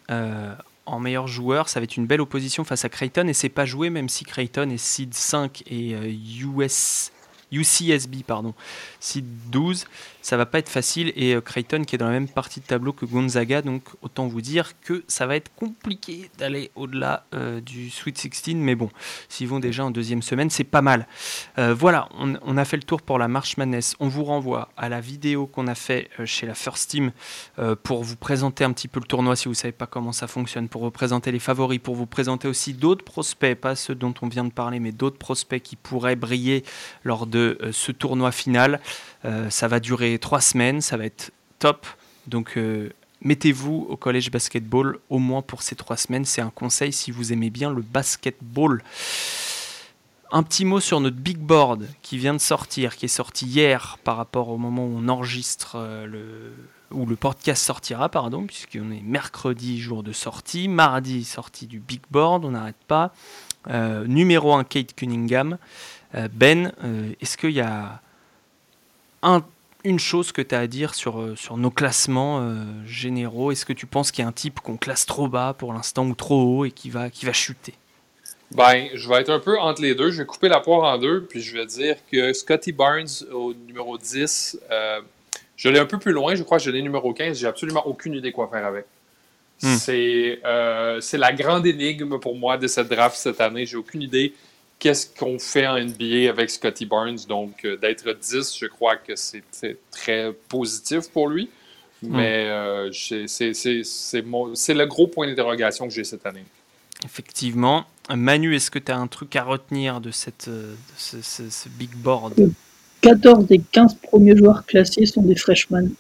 en 0.86 1.00
meilleur 1.00 1.28
joueur, 1.28 1.70
ça 1.70 1.80
va 1.80 1.86
être 1.86 1.96
une 1.96 2.06
belle 2.06 2.20
opposition 2.20 2.66
face 2.66 2.84
à 2.84 2.90
Creighton 2.90 3.30
et 3.30 3.34
c'est 3.34 3.48
pas 3.48 3.66
joué 3.66 3.90
même 3.90 4.10
si 4.10 4.26
Creighton 4.26 4.70
est 4.70 4.78
seed 4.78 5.14
5 5.14 5.64
et 5.68 5.96
US 6.42 7.14
UCSB, 7.54 8.24
pardon, 8.26 8.54
site 9.00 9.26
12. 9.52 9.86
Ça 10.24 10.38
va 10.38 10.46
pas 10.46 10.60
être 10.60 10.70
facile 10.70 11.12
et 11.18 11.36
euh, 11.36 11.42
Creighton 11.42 11.84
qui 11.84 11.96
est 11.96 11.98
dans 11.98 12.06
la 12.06 12.14
même 12.14 12.30
partie 12.30 12.62
de 12.62 12.66
tableau 12.66 12.94
que 12.94 13.06
Gonzaga, 13.06 13.62
donc 13.62 13.84
autant 14.02 14.26
vous 14.26 14.40
dire 14.40 14.72
que 14.80 15.04
ça 15.10 15.28
va 15.28 15.36
être 15.36 15.54
compliqué 15.54 16.32
d'aller 16.38 16.72
au-delà 16.76 17.26
euh, 17.34 17.60
du 17.60 17.90
Sweet 17.90 18.18
16, 18.18 18.56
mais 18.56 18.74
bon, 18.74 18.90
s'ils 19.28 19.50
vont 19.50 19.60
déjà 19.60 19.84
en 19.84 19.92
deuxième 19.92 20.22
semaine, 20.22 20.50
c'est 20.50 20.64
pas 20.64 20.82
mal. 20.82 21.08
Euh, 21.60 21.74
voilà, 21.74 22.08
on, 22.18 22.58
a 22.58 22.64
fait 22.64 22.78
le 22.78 22.84
tour 22.84 23.02
pour 23.02 23.20
la 23.20 23.28
March 23.28 23.58
Madness. 23.58 23.98
On 24.00 24.08
vous 24.08 24.24
renvoie 24.24 24.70
à 24.78 24.88
la 24.88 25.02
vidéo 25.02 25.46
qu'on 25.46 25.68
a 25.68 25.76
fait 25.76 26.10
chez 26.24 26.48
la 26.48 26.54
First 26.54 26.92
Team 26.92 27.12
pour 27.84 28.04
vous 28.04 28.16
présenter 28.16 28.64
un 28.64 28.72
petit 28.72 28.88
peu 28.88 29.02
le 29.02 29.06
tournoi 29.06 29.36
si 29.36 29.50
vous 29.50 29.54
savez 29.54 29.74
pas 29.74 29.88
comment 29.88 30.14
ça 30.14 30.28
fonctionne, 30.28 30.70
pour 30.70 30.84
vous 30.84 30.92
présenter 30.92 31.34
les 31.34 31.40
favoris, 31.40 31.80
pour 31.80 31.96
vous 31.96 32.06
présenter 32.06 32.48
aussi 32.48 32.74
d'autres 32.74 33.04
prospects, 33.04 33.60
pas 33.60 33.76
ceux 33.76 33.96
dont 33.96 34.14
on 34.22 34.28
vient 34.28 34.46
de 34.46 34.52
parler, 34.52 34.80
mais 34.80 34.94
d'autres 34.94 35.18
prospects 35.18 35.62
qui 35.62 35.76
pourraient 35.76 36.16
briller 36.16 36.64
lors 37.04 37.28
de 37.28 37.58
ce 37.72 37.92
tournoi 37.92 38.32
final. 38.32 38.80
Euh, 39.26 39.50
ça 39.50 39.68
va 39.68 39.80
durer 39.80 40.18
trois 40.20 40.42
semaines, 40.42 40.82
ça 40.82 40.98
va 40.98 41.06
être 41.06 41.32
top. 41.60 41.88
Donc 42.28 42.58
euh, 42.58 42.92
mettez-vous 43.22 43.88
au 43.90 43.96
collège 43.96 44.32
basketball 44.32 44.98
au 45.10 45.20
moins 45.20 45.42
pour 45.42 45.62
ces 45.62 45.76
trois 45.76 45.98
semaines. 45.98 46.26
C'est 46.26 46.42
un 46.42 46.50
conseil 46.50 46.94
si 46.94 47.12
vous 47.12 47.34
aimez 47.34 47.50
bien 47.50 47.72
le 47.72 47.82
basketball. 47.82 48.84
Un 50.32 50.44
petit 50.44 50.66
mot 50.66 50.80
sur 50.80 51.00
notre 51.00 51.18
big 51.18 51.38
board 51.38 51.88
qui 52.02 52.18
vient 52.18 52.34
de 52.34 52.40
sortir, 52.40 52.96
qui 52.96 53.06
est 53.06 53.10
sorti 53.10 53.46
hier 53.46 54.00
par 54.04 54.18
rapport 54.18 54.50
au 54.50 54.58
moment 54.58 54.86
où 54.86 54.98
on 54.98 55.08
enregistre 55.08 55.78
le 56.06 56.54
où 56.92 57.08
le 57.08 57.16
podcast 57.16 57.64
sortira, 57.64 58.08
pardon, 58.08 58.46
puisqu'on 58.46 58.92
est 58.92 59.02
mercredi 59.02 59.82
jour 59.82 60.04
de 60.04 60.12
sortie, 60.12 60.68
mardi 60.68 61.24
sortie 61.24 61.66
du 61.66 61.80
big 61.80 62.02
board, 62.12 62.46
on 62.46 62.52
n'arrête 62.52 62.84
pas. 62.88 63.14
numéro 64.06 64.54
1 64.54 64.64
Kate 64.64 64.94
Cunningham, 64.94 65.58
euh, 66.16 66.28
ben, 66.32 66.72
euh, 66.84 67.12
est-ce 67.22 67.38
qu'il 67.38 67.52
y 67.52 67.62
a 67.62 68.02
un, 69.24 69.44
une 69.84 70.00
chose 70.00 70.32
que 70.32 70.42
tu 70.42 70.54
as 70.54 70.60
à 70.60 70.68
dire 70.68 70.94
sur, 70.94 71.20
euh, 71.20 71.36
sur 71.36 71.58
nos 71.58 71.72
classements 71.72 72.42
euh, 72.42 72.64
généraux. 72.86 73.52
Est-ce 73.52 73.66
que 73.66 73.74
tu 73.74 73.86
penses 73.86 74.12
qu'il 74.12 74.24
y 74.24 74.26
a 74.26 74.30
un 74.30 74.34
type 74.34 74.60
qu'on 74.60 74.78
classe 74.78 75.06
trop 75.06 75.28
bas 75.28 75.56
pour 75.58 75.74
l'instant 75.74 76.06
ou 76.06 76.16
trop 76.16 76.42
haut 76.42 76.66
et 76.66 76.72
qui 76.72 76.90
va, 76.90 77.10
qui 77.10 77.26
va 77.26 77.34
chuter? 77.34 77.74
Ben, 78.56 78.90
je 78.94 79.10
vais 79.10 79.16
être 79.16 79.32
un 79.32 79.40
peu 79.40 79.60
entre 79.60 79.82
les 79.82 79.96
deux. 79.96 80.12
Je 80.12 80.20
vais 80.20 80.26
couper 80.26 80.48
la 80.48 80.60
poire 80.60 80.94
en 80.94 80.98
deux, 80.98 81.24
puis 81.24 81.42
je 81.42 81.58
vais 81.58 81.66
dire 81.66 81.96
que 82.12 82.34
Scotty 82.34 82.72
Barnes 82.72 83.08
au 83.32 83.54
numéro 83.54 83.98
10, 83.98 84.60
euh, 84.72 85.02
je 85.58 85.70
l'ai 85.70 85.80
un 85.80 85.86
peu 85.86 85.98
plus 85.98 86.12
loin. 86.12 86.36
Je 86.36 86.44
crois 86.44 86.60
que 86.60 86.64
je 86.64 86.70
l'ai 86.70 86.82
numéro 86.82 87.14
15. 87.14 87.40
J'ai 87.40 87.48
absolument 87.48 87.86
aucune 87.88 88.14
idée 88.14 88.32
quoi 88.32 88.48
faire 88.52 88.66
avec. 88.66 88.86
Hmm. 89.62 89.76
C'est 89.78 90.40
euh, 90.46 91.00
c'est 91.02 91.18
la 91.18 91.32
grande 91.32 91.66
énigme 91.66 92.20
pour 92.20 92.36
moi 92.36 92.58
de 92.58 92.68
cette 92.68 92.90
draft 92.90 93.16
cette 93.16 93.42
année. 93.42 93.66
J'ai 93.66 93.78
aucune 93.78 94.02
idée 94.02 94.34
qu'est-ce 94.84 95.08
qu'on 95.18 95.40
fait 95.40 95.66
en 95.66 95.78
NBA 95.78 96.30
avec 96.30 96.50
Scotty 96.50 96.86
Barnes? 96.86 97.18
Donc, 97.30 97.64
euh, 97.64 97.78
d'être 97.78 98.12
10, 98.20 98.58
je 98.60 98.66
crois 98.66 98.98
que 98.98 99.16
c'est 99.16 99.42
très 99.92 100.34
positif 100.50 101.10
pour 101.10 101.30
lui. 101.30 101.50
Mais 102.02 102.48
euh, 102.50 102.92
c'est- 102.92 103.28
le 104.74 104.86
gros 104.86 105.08
point 105.08 105.26
d'interrogation 105.26 105.88
que 105.88 105.94
j'ai 105.94 106.04
cette 106.04 106.26
année. 106.26 106.44
Effectivement. 107.06 107.86
Manu, 108.14 108.54
est-ce 108.56 108.70
que 108.70 108.80
tu 108.80 108.92
as 108.92 108.98
un 108.98 109.08
truc 109.08 109.34
à 109.38 109.44
retenir 109.44 110.02
de, 110.02 110.12
cette, 110.12 110.50
euh, 110.50 110.74
de 110.74 110.78
ce, 110.98 111.22
ce- 111.22 111.50
ce 111.50 111.70
big 111.70 111.92
board? 111.96 112.34
14 113.00 113.48
des 113.48 113.60
15 113.72 113.96
premiers 113.96 114.36
joueurs 114.36 114.66
classés 114.66 115.06
sont 115.06 115.22
des 115.22 115.36
freshmen, 115.38 115.94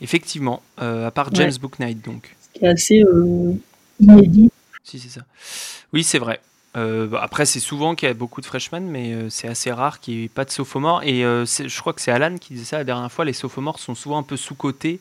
Effectivement, 0.00 0.62
euh, 0.80 1.08
à 1.08 1.10
part 1.10 1.26
Ouais. 1.28 1.34
James 1.34 1.54
Booknight, 1.60 2.04
donc. 2.04 2.36
ce 2.40 2.58
qui 2.60 2.64
est 2.64 2.68
assez 2.68 3.02
euh, 3.02 3.52
inédit. 3.98 4.50
Si, 4.84 5.00
c'est 5.00 5.08
ça. 5.08 5.22
Oui, 5.92 6.04
c'est 6.04 6.20
vrai. 6.20 6.40
Euh, 6.78 7.06
bah, 7.06 7.20
après, 7.22 7.44
c'est 7.44 7.60
souvent 7.60 7.94
qu'il 7.94 8.08
y 8.08 8.10
a 8.10 8.14
beaucoup 8.14 8.40
de 8.40 8.46
freshmen, 8.46 8.86
mais 8.86 9.12
euh, 9.12 9.30
c'est 9.30 9.48
assez 9.48 9.72
rare 9.72 10.00
qu'il 10.00 10.16
n'y 10.16 10.24
ait 10.24 10.28
pas 10.28 10.44
de 10.44 10.50
sophomores. 10.50 11.02
Et 11.02 11.24
euh, 11.24 11.44
je 11.44 11.80
crois 11.80 11.92
que 11.92 12.00
c'est 12.00 12.12
Alan 12.12 12.36
qui 12.36 12.54
disait 12.54 12.64
ça 12.64 12.78
la 12.78 12.84
dernière 12.84 13.10
fois, 13.10 13.24
les 13.24 13.32
sophomores 13.32 13.78
sont 13.78 13.94
souvent 13.94 14.18
un 14.18 14.22
peu 14.22 14.36
sous-cotés 14.36 15.00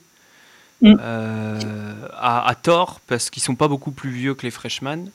Mm. 0.80 0.94
à, 2.14 2.48
à 2.48 2.54
tort, 2.54 3.00
parce 3.08 3.32
qu'ils 3.32 3.42
sont 3.42 3.56
pas 3.56 3.68
beaucoup 3.68 3.90
plus 3.90 4.12
vieux 4.12 4.36
que 4.36 4.44
les 4.44 4.52
freshmen, 4.52 5.10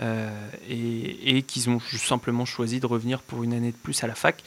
et, 0.00 1.36
et 1.36 1.42
qu'ils 1.42 1.68
ont 1.70 1.80
simplement 1.80 2.44
choisi 2.44 2.78
de 2.78 2.86
revenir 2.86 3.20
pour 3.22 3.42
une 3.42 3.52
année 3.52 3.72
de 3.72 3.76
plus 3.76 4.04
à 4.04 4.06
la 4.06 4.14
fac. 4.14 4.44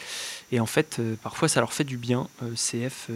Et 0.54 0.62
en 0.62 0.66
fait, 0.66 1.02
parfois, 1.24 1.50
ça 1.50 1.60
leur 1.60 1.74
fait 1.74 1.84
du 1.84 1.98
bien, 1.98 2.30
CF, 2.56 3.10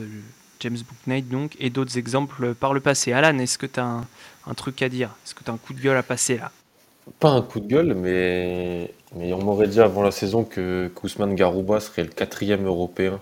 James 0.59 0.77
Booknight 0.77 1.29
donc, 1.29 1.55
et 1.61 1.69
d'autres 1.69 1.97
exemples 1.97 2.55
par 2.55 2.73
le 2.73 2.81
passé. 2.81 3.13
Alan, 3.13 3.37
est-ce 3.39 3.57
que 3.57 3.67
tu 3.67 3.79
as 3.79 3.85
un, 3.85 4.05
un 4.47 4.53
truc 4.53 4.81
à 4.81 4.89
dire? 4.89 5.11
Est-ce 5.25 5.33
que 5.33 5.45
tu 5.45 5.49
as 5.49 5.53
un 5.53 5.57
coup 5.57 5.73
de 5.73 5.79
gueule 5.79 5.95
à 5.95 6.03
passer 6.03 6.37
là? 6.37 6.51
Pas 7.19 7.29
un 7.29 7.41
coup 7.41 7.59
de 7.59 7.67
gueule, 7.67 7.93
mais, 7.93 8.91
mais 9.15 9.31
on 9.33 9.43
m'aurait 9.43 9.67
dit 9.67 9.79
avant 9.79 10.01
la 10.01 10.11
saison 10.11 10.43
que 10.43 10.91
Kousman 10.95 11.35
Garouba 11.35 11.79
serait 11.79 12.03
le 12.03 12.09
quatrième 12.09 12.65
européen 12.65 13.19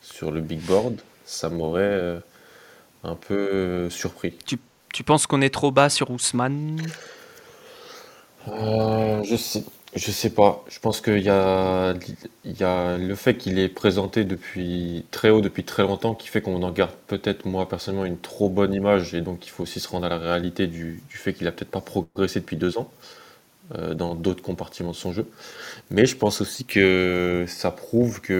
sur 0.00 0.30
le 0.30 0.40
big 0.40 0.60
board. 0.60 1.00
Ça 1.24 1.50
m'aurait 1.50 1.82
euh, 1.82 2.18
un 3.04 3.14
peu 3.14 3.34
euh, 3.34 3.90
surpris. 3.90 4.34
Tu 4.92 5.04
penses 5.04 5.26
qu'on 5.26 5.42
est 5.42 5.52
trop 5.52 5.70
bas 5.70 5.90
sur 5.90 6.10
Ousmane? 6.10 6.80
Euh, 8.48 9.22
je 9.24 9.36
sais, 9.36 9.64
je 9.98 10.10
sais 10.12 10.30
pas. 10.30 10.64
Je 10.68 10.78
pense 10.80 11.00
qu'il 11.00 11.18
y 11.20 11.28
a, 11.28 11.94
y 12.44 12.64
a 12.64 12.96
le 12.98 13.14
fait 13.14 13.36
qu'il 13.36 13.58
est 13.58 13.68
présenté 13.68 14.24
depuis 14.24 15.04
très 15.10 15.30
haut 15.30 15.40
depuis 15.40 15.64
très 15.64 15.82
longtemps 15.82 16.14
qui 16.14 16.28
fait 16.28 16.40
qu'on 16.40 16.62
en 16.62 16.70
garde 16.70 16.92
peut-être 17.06 17.44
moi 17.46 17.68
personnellement 17.68 18.04
une 18.06 18.18
trop 18.18 18.48
bonne 18.48 18.74
image 18.74 19.14
et 19.14 19.20
donc 19.20 19.46
il 19.46 19.50
faut 19.50 19.64
aussi 19.64 19.80
se 19.80 19.88
rendre 19.88 20.06
à 20.06 20.08
la 20.08 20.18
réalité 20.18 20.66
du, 20.66 21.02
fait 21.10 21.32
qu'il 21.32 21.46
a 21.48 21.52
peut-être 21.52 21.70
pas 21.70 21.80
progressé 21.80 22.40
depuis 22.40 22.56
deux 22.56 22.78
ans 22.78 22.90
euh, 23.76 23.94
dans 23.94 24.14
d'autres 24.14 24.42
compartiments 24.42 24.92
de 24.92 24.96
son 24.96 25.12
jeu. 25.12 25.26
Mais 25.90 26.06
je 26.06 26.16
pense 26.16 26.40
aussi 26.40 26.64
que 26.64 27.44
ça 27.48 27.70
prouve 27.70 28.20
que 28.20 28.32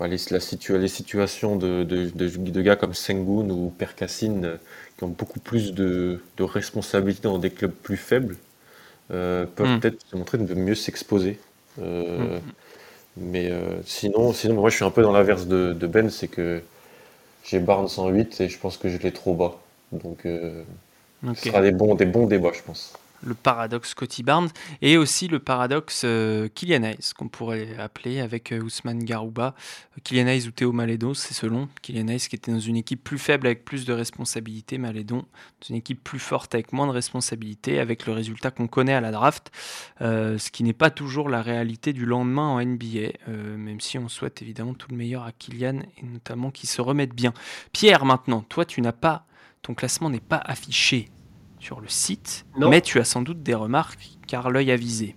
euh, 0.00 0.06
les, 0.06 0.88
situations 0.88 1.56
de 1.56 2.62
gars 2.62 2.76
comme 2.76 2.94
Sengun 2.94 3.50
ou 3.50 3.70
Percassine 3.78 4.44
euh, 4.44 4.56
qui 4.98 5.04
ont 5.04 5.08
beaucoup 5.08 5.40
plus 5.40 5.74
de, 5.74 6.20
de 6.36 6.42
responsabilités 6.44 7.28
dans 7.28 7.38
des 7.38 7.50
clubs 7.50 7.72
plus 7.72 7.96
faibles 7.96 8.36
euh, 9.12 9.46
peuvent 9.46 9.70
Mm. 9.70 9.80
peut-être 9.80 10.00
se 10.10 10.16
montrer 10.16 10.38
de 10.38 10.54
mieux 10.54 10.74
s'exposer. 10.74 11.40
Euh, 11.80 12.40
Mm. 12.40 12.54
Mais 13.16 13.50
euh, 13.50 13.82
sinon, 13.86 14.32
sinon, 14.32 14.54
moi 14.56 14.70
je 14.70 14.76
suis 14.76 14.84
un 14.84 14.90
peu 14.92 15.02
dans 15.02 15.12
l'inverse 15.12 15.46
de, 15.46 15.72
de 15.74 15.86
Ben, 15.88 16.10
c'est 16.10 16.28
que 16.28 16.62
j'ai 17.44 17.60
Barnes 17.60 17.88
en 17.98 18.08
8 18.10 18.40
et 18.42 18.48
je 18.48 18.58
pense 18.58 18.78
que 18.78 18.88
je 18.88 18.98
l'ai 18.98 19.12
trop 19.12 19.34
bas. 19.34 19.58
Donc 19.92 20.26
ce 21.32 21.46
sera 21.46 21.62
des 21.62 21.72
bons, 21.72 21.94
des 21.94 22.04
bons 22.06 22.26
débats, 22.26 22.52
je 22.54 22.62
pense. 22.62 22.92
Le 23.22 23.34
paradoxe 23.34 23.90
Scotty 23.90 24.22
Barnes 24.22 24.50
et 24.82 24.96
aussi 24.96 25.28
le 25.28 25.38
paradoxe 25.38 26.02
euh, 26.04 26.48
Kylian 26.48 26.82
Hayes, 26.84 27.12
qu'on 27.16 27.28
pourrait 27.28 27.76
appeler 27.78 28.20
avec 28.20 28.52
euh, 28.52 28.60
Ousmane 28.60 29.02
Garouba. 29.04 29.54
Kylian 30.04 30.26
Hayes 30.26 30.46
ou 30.46 30.50
Théo 30.50 30.72
Malédon, 30.72 31.14
c'est 31.14 31.34
selon. 31.34 31.68
Kylian 31.82 32.08
Hayes 32.08 32.28
qui 32.28 32.36
était 32.36 32.52
dans 32.52 32.60
une 32.60 32.76
équipe 32.76 33.02
plus 33.02 33.18
faible 33.18 33.46
avec 33.46 33.64
plus 33.64 33.84
de 33.84 33.92
responsabilités, 33.92 34.78
Malédon 34.78 35.18
dans 35.60 35.68
une 35.68 35.76
équipe 35.76 36.02
plus 36.02 36.18
forte 36.18 36.54
avec 36.54 36.72
moins 36.72 36.86
de 36.86 36.92
responsabilités, 36.92 37.80
avec 37.80 38.06
le 38.06 38.12
résultat 38.12 38.50
qu'on 38.50 38.66
connaît 38.68 38.94
à 38.94 39.00
la 39.00 39.10
draft, 39.10 39.50
euh, 40.00 40.38
ce 40.38 40.50
qui 40.50 40.62
n'est 40.62 40.72
pas 40.72 40.90
toujours 40.90 41.28
la 41.28 41.42
réalité 41.42 41.92
du 41.92 42.06
lendemain 42.06 42.48
en 42.48 42.60
NBA, 42.60 43.12
euh, 43.28 43.56
même 43.56 43.80
si 43.80 43.98
on 43.98 44.08
souhaite 44.08 44.42
évidemment 44.42 44.74
tout 44.74 44.88
le 44.90 44.96
meilleur 44.96 45.24
à 45.24 45.32
Kylian 45.32 45.80
et 45.96 46.04
notamment 46.04 46.50
qu'il 46.50 46.68
se 46.68 46.80
remette 46.80 47.14
bien. 47.14 47.32
Pierre, 47.72 48.04
maintenant, 48.04 48.42
toi 48.42 48.64
tu 48.64 48.80
n'as 48.80 48.92
pas, 48.92 49.26
ton 49.62 49.74
classement 49.74 50.10
n'est 50.10 50.20
pas 50.20 50.40
affiché 50.44 51.08
sur 51.60 51.80
le 51.80 51.88
site, 51.88 52.46
Non. 52.58 52.68
mais 52.68 52.80
tu 52.80 52.98
as 52.98 53.04
sans 53.04 53.22
doute 53.22 53.42
des 53.42 53.54
remarques 53.54 53.98
car 54.26 54.50
l'œil 54.50 54.70
avisé. 54.70 55.16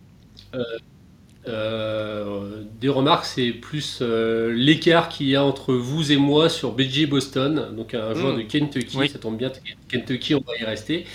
Euh, 1.47 2.61
des 2.79 2.89
remarques, 2.89 3.25
c'est 3.25 3.51
plus 3.51 3.99
euh, 4.03 4.53
l'écart 4.53 5.09
qu'il 5.09 5.27
y 5.27 5.35
a 5.35 5.43
entre 5.43 5.73
vous 5.73 6.11
et 6.11 6.17
moi 6.17 6.49
sur 6.49 6.71
BJ 6.73 7.07
Boston, 7.09 7.69
donc 7.75 7.95
un 7.95 8.13
joueur 8.13 8.35
Mm. 8.35 8.37
de 8.37 8.41
Kentucky. 8.43 8.97
Oui. 8.97 9.09
Ça 9.09 9.17
tombe 9.17 9.37
bien, 9.37 9.51
Kentucky, 9.89 10.35
on 10.35 10.41
va 10.45 10.55
y 10.59 10.63
rester. 10.63 11.05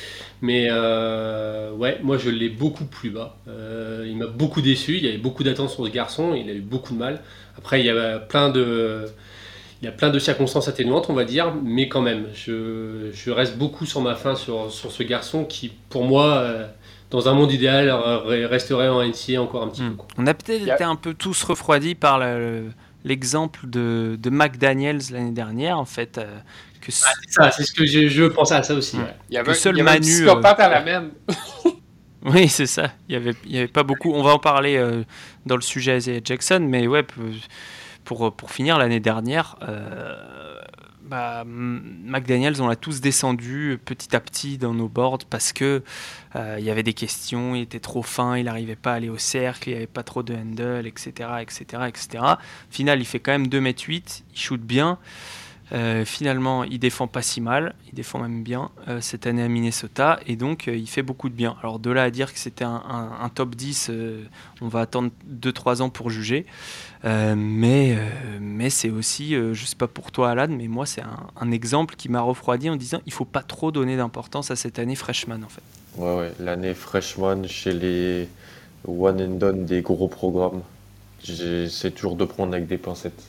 Mais 0.43 0.67
euh, 0.69 1.71
ouais, 1.73 2.01
moi 2.03 2.19
je 2.19 2.29
l'ai 2.31 2.49
beaucoup 2.49 2.85
plus 2.87 3.11
bas. 3.11 3.39
Euh, 3.47 4.05
il 4.09 4.17
m'a 4.17 4.27
beaucoup 4.27 4.63
déçu. 4.63 4.97
Il 4.97 5.05
y 5.05 5.09
avait 5.09 5.17
beaucoup 5.19 5.45
d'attentes 5.45 5.71
sur 5.71 5.87
ce 5.87 5.91
garçon. 5.91 6.35
Il 6.35 6.51
a 6.51 6.55
eu 6.55 6.61
beaucoup 6.61 6.93
de 6.93 6.99
mal. 6.99 7.23
Après, 7.57 7.81
il 7.81 7.87
y 7.87 7.91
a 7.91 8.19
plein 8.19 8.51
de, 8.51 9.07
il 9.83 9.85
y 9.85 9.89
a 9.89 9.93
plein 9.93 10.11
de 10.11 10.19
circonstances 10.19 10.69
atténuantes, 10.69 11.07
on 11.11 11.15
va 11.15 11.25
dire, 11.25 11.53
mais 11.63 11.89
quand 11.89 12.01
même, 12.03 12.27
je, 12.35 13.11
je 13.13 13.31
reste 13.31 13.59
beaucoup 13.59 13.85
sur 13.87 14.01
ma 14.01 14.15
fin 14.15 14.35
sur, 14.35 14.71
sur 14.73 14.91
ce 14.91 15.03
garçon 15.03 15.45
qui, 15.45 15.71
pour 15.91 16.05
moi, 16.05 16.35
euh, 16.39 16.67
dans 17.11 17.29
un 17.29 17.35
monde 17.35 17.53
idéal, 17.53 17.91
resterait 18.47 18.89
en 18.89 19.03
NCA 19.03 19.41
encore 19.41 19.63
un 19.63 19.69
petit 19.69 19.83
Hmm. 19.83 19.91
peu. 19.91 19.97
quoi. 19.97 20.09
On 20.19 20.27
a 20.27 20.35
peut-être 20.35 20.63
Yeah. 20.65 20.75
été 20.77 20.85
un 20.85 20.97
peu 20.97 21.15
tous 21.15 21.43
refroidis 21.45 21.95
par 21.95 22.19
le- 22.19 22.71
l'exemple 23.05 23.61
de, 23.69 24.19
de 24.21 24.31
McDaniels 24.31 25.01
l'année 25.13 25.31
dernière, 25.33 25.79
en 25.79 25.85
fait. 25.85 26.19
euh, 26.19 26.25
que 26.81 26.91
c- 26.93 27.05
C'est 27.27 27.33
ça, 27.33 27.51
c'est 27.51 27.65
ce 27.65 27.73
que 27.73 27.85
je, 27.87 28.09
je 28.09 28.25
pensais 28.25 28.55
à 28.55 28.63
ça 28.63 28.75
aussi. 28.75 28.97
Mm. 28.97 29.01
ouais. 29.03 29.15
Il 29.31 29.35
y 29.35 29.39
avait, 29.39 29.55
seul 29.55 29.75
il 29.75 29.79
y 29.79 29.81
avait 29.83 29.91
un 29.91 29.95
Manu, 29.95 30.07
psychopathe 30.07 30.61
euh, 30.61 30.63
à 30.65 30.69
la 30.69 30.83
main. 30.85 31.09
Oui, 32.25 32.49
c'est 32.49 32.67
ça. 32.67 32.91
Il 33.09 33.13
n'y 33.13 33.17
avait, 33.23 33.37
il 33.45 33.53
y 33.55 33.59
avait 33.59 33.69
pas 33.69 33.85
beaucoup. 33.85 34.13
On 34.13 34.23
va 34.25 34.33
en 34.33 34.39
parler 34.41 34.77
euh, 34.77 35.05
dans 35.45 35.55
le 35.55 35.61
sujet 35.63 35.97
Isaiah 35.99 36.21
Jackson, 36.25 36.59
mais 36.69 36.89
ouais, 36.89 37.05
pour, 38.07 38.35
pour 38.35 38.53
finir, 38.53 38.79
l'année 38.79 39.01
dernière, 39.01 39.57
euh, 39.69 40.15
bah, 41.03 41.43
McDaniels, 41.45 42.63
on 42.63 42.69
l'a 42.69 42.77
tous 42.77 43.01
descendu 43.01 43.79
petit 43.85 44.15
à 44.15 44.21
petit 44.21 44.59
dans 44.59 44.73
nos 44.73 44.89
boards 44.89 45.27
parce 45.29 45.53
que 45.53 45.83
euh, 46.37 46.57
y 46.61 46.71
avait 46.71 46.85
des 46.85 46.95
questions, 46.95 47.57
il 47.57 47.63
était 47.63 47.81
trop 47.81 48.03
fin, 48.03 48.37
il 48.37 48.45
n'arrivait 48.45 48.77
pas 48.77 48.93
à 48.93 48.95
aller 48.95 49.09
au 49.09 49.19
cercle, 49.19 49.69
il 49.69 49.73
n'y 49.73 49.77
avait 49.79 49.87
pas 49.89 50.05
trop 50.05 50.23
de 50.23 50.35
handle, 50.35 50.87
etc., 50.87 51.11
etc., 51.41 51.83
etc. 51.89 52.25
Final, 52.71 53.01
il 53.01 53.05
fait 53.05 53.19
quand 53.19 53.33
même 53.33 53.49
2m8, 53.49 54.23
il 54.33 54.39
shoot 54.39 54.61
bien. 54.61 54.99
Euh, 55.73 56.05
finalement, 56.05 56.63
il 56.63 56.79
défend 56.79 57.09
pas 57.09 57.23
si 57.23 57.41
mal, 57.41 57.75
il 57.89 57.95
défend 57.95 58.21
même 58.21 58.43
bien 58.43 58.71
euh, 58.87 59.01
cette 59.01 59.27
année 59.27 59.43
à 59.43 59.49
Minnesota, 59.49 60.21
et 60.27 60.37
donc 60.37 60.69
euh, 60.69 60.77
il 60.77 60.87
fait 60.87 61.03
beaucoup 61.03 61.29
de 61.29 61.35
bien. 61.35 61.57
Alors 61.61 61.79
de 61.81 61.91
là 61.91 62.05
à 62.05 62.11
dire 62.11 62.33
que 62.33 62.39
c'était 62.39 62.65
un, 62.65 63.31
top 63.35 63.57
10, 63.57 63.89
euh, 63.91 64.25
on 64.61 64.69
va 64.69 64.81
attendre 64.81 65.11
2-3 65.29 65.83
ans 65.83 65.91
pour 65.91 66.11
juger, 66.11 66.47
mais, 67.05 67.97
mais 68.41 68.71
c'est 68.71 68.91
aussi, 68.91 69.35
je 69.35 69.65
sais 69.65 69.77
pas 69.77 69.87
pour 69.87 70.11
toi 70.11 70.31
Alan, 70.31 70.49
mais 70.49 70.67
moi 70.67 70.87
c'est 70.87 71.03
un, 71.03 71.29
un 71.41 71.53
exemple 71.53 71.95
qui 71.95 72.09
m'a 72.09 72.21
refroidi 72.21 72.69
en 72.69 72.75
disant 72.75 73.01
il 73.07 73.13
faut 73.13 73.25
pas 73.25 73.43
trop 73.43 73.71
donner 73.71 73.97
d'importance 73.97 74.51
à 74.51 74.57
cette 74.57 74.81
année 74.81 74.97
freshman 74.97 75.43
en 75.45 75.49
fait. 75.49 75.63
Ouais, 75.97 76.17
ouais, 76.17 76.33
l'année 76.41 76.75
freshman 76.75 77.47
chez 77.47 77.73
les 77.73 78.29
one 78.87 79.21
and 79.21 79.37
done 79.37 79.67
des 79.67 79.83
gros 79.83 80.09
programmes, 80.09 80.63
j'essaie 81.23 81.93
toujours 81.93 82.17
de 82.17 82.25
prendre 82.25 82.55
avec 82.55 82.67
des 82.67 82.79
pincettes. 82.79 83.23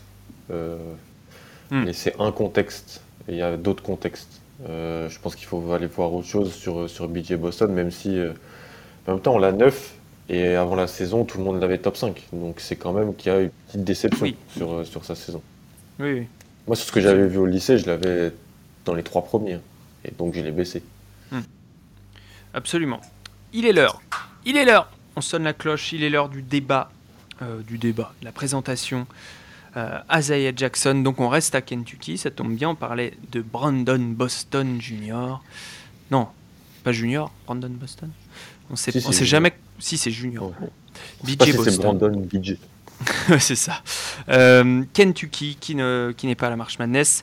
Hmm. 1.72 1.84
Mais 1.86 1.94
c'est 1.94 2.16
un 2.20 2.32
contexte, 2.32 3.02
et 3.28 3.34
il 3.34 3.38
y 3.38 3.42
a 3.42 3.58
d'autres 3.58 3.84
contextes. 3.84 4.42
Euh, 4.68 5.10
je 5.10 5.20
pense 5.20 5.36
qu'il 5.36 5.46
faut 5.48 5.72
aller 5.72 5.88
voir 5.88 6.14
autre 6.14 6.28
chose 6.28 6.54
sur, 6.54 6.90
sur 6.90 7.08
BJ 7.08 7.34
Boston, 7.34 7.72
même 7.72 7.92
si 7.92 8.18
euh, 8.18 8.32
en 9.08 9.14
même 9.14 9.22
temps 9.22 9.36
on 9.36 9.40
l'a 9.40 9.52
9 9.52 9.94
et 10.30 10.56
avant 10.56 10.76
la 10.76 10.88
saison 10.88 11.24
tout 11.26 11.38
le 11.38 11.44
monde 11.44 11.60
l'avait 11.62 11.78
top 11.78 11.96
5. 11.98 12.28
Donc 12.34 12.60
c'est 12.60 12.76
quand 12.76 12.92
même 12.94 13.14
qu'il 13.16 13.32
y 13.32 13.36
a 13.36 13.42
une 13.42 13.50
petite 13.68 13.84
déception 13.84 14.24
Oui. 14.26 14.36
sur, 14.56 14.72
euh, 14.74 14.84
sur 14.84 15.06
sa 15.06 15.14
saison. 15.16 15.42
Oui, 16.00 16.12
oui. 16.14 16.28
Moi, 16.66 16.76
sur 16.76 16.88
ce 16.88 16.92
que 16.92 17.00
j'avais 17.02 17.28
vu 17.28 17.38
au 17.38 17.46
lycée, 17.46 17.78
je 17.78 17.86
l'avais 17.86 18.34
dans 18.84 18.94
les 18.94 19.04
trois 19.04 19.24
premiers. 19.24 19.60
Et 20.04 20.12
donc 20.18 20.34
je 20.34 20.42
l'ai 20.42 20.52
baissé. 20.52 20.82
Absolument. 22.54 23.02
Il 23.54 23.66
est 23.66 23.74
l'heure. 23.74 24.02
Il 24.46 24.58
est 24.58 24.66
l'heure. 24.66 24.90
On 25.16 25.22
sonne 25.22 25.44
la 25.44 25.54
cloche. 25.54 25.94
Il 25.94 26.04
est 26.04 26.10
l'heure 26.10 26.30
du 26.30 26.42
débat. 26.42 26.90
euh, 27.42 27.62
du 27.62 27.78
débat, 27.78 28.14
de 28.22 28.26
la 28.26 28.32
présentation 28.32 29.06
euh, 29.78 30.00
Isaiah 30.14 30.52
Jackson. 30.56 30.96
Donc 30.96 31.20
on 31.22 31.30
reste 31.30 31.56
à 31.56 31.62
Kentucky, 31.62 32.18
ça 32.18 32.32
tombe 32.32 32.54
bien, 32.56 32.70
on 32.70 32.76
parlait 32.76 33.14
de 33.32 33.42
Brandon 33.42 34.00
Boston 34.00 34.82
Jr. 34.82 35.40
Non, 36.12 36.28
pas 36.84 36.92
Junior, 36.92 37.32
Brandon 37.46 37.70
Boston. 37.70 38.10
On 38.70 38.76
sait, 38.76 38.92
Si, 38.92 39.06
on 39.08 39.12
sait 39.14 39.26
jamais. 39.26 39.54
Si 39.80 39.98
c'est 39.98 40.12
Junior. 40.12 40.52
Bon. 40.60 41.36
Pas 41.38 41.46
BJ 41.46 41.52
si 41.52 41.52
c'est 41.52 41.58
Boston. 41.58 41.98
Brandon 41.98 42.28
BJ. 42.34 42.58
c'est 43.40 43.56
ça. 43.56 43.84
Euh, 44.30 44.84
Kentucky, 44.94 45.56
qui 45.60 45.76
ne- 45.76 46.12
qui 46.18 46.26
n'est 46.26 46.34
pas 46.36 46.48
à 46.48 46.50
la 46.50 46.56
Marche 46.56 46.80
Madness. 46.80 47.22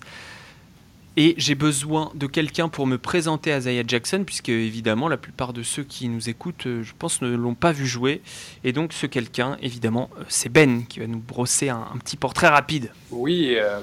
Et 1.16 1.35
j'ai 1.38 1.54
besoin 1.54 2.11
de 2.14 2.26
quelqu'un 2.26 2.68
pour 2.68 2.88
me 2.88 2.99
présenter 2.99 3.52
à 3.52 3.59
Isaiah 3.59 3.85
Jackson, 3.87 4.25
puisque 4.26 4.49
évidemment 4.49 5.09
la 5.09 5.16
plupart 5.16 5.52
de 5.52 5.62
ceux 5.62 5.85
qui 5.85 6.09
nous 6.09 6.28
écoutent, 6.28 6.66
euh, 6.66 6.83
je 6.83 6.92
pense, 6.99 7.23
ne 7.23 7.37
l'ont 7.37 7.54
pas 7.54 7.71
vu 7.71 7.87
jouer. 7.87 8.21
Et 8.64 8.73
donc 8.73 8.92
ce 8.92 9.06
quelqu'un, 9.06 9.56
évidemment, 9.62 10.11
euh, 10.18 10.25
c'est 10.28 10.49
Ben 10.49 10.85
qui 10.87 10.99
va 10.99 11.06
nous 11.06 11.21
brosser 11.21 11.68
un, 11.68 11.87
petit 12.02 12.16
portrait 12.16 12.49
rapide. 12.49 12.90
Oui, 13.12 13.54
euh, 13.56 13.78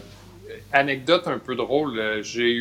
anecdote 0.74 1.24
un 1.28 1.40
peu 1.40 1.56
drôle. 1.56 2.22
J'ai 2.22 2.60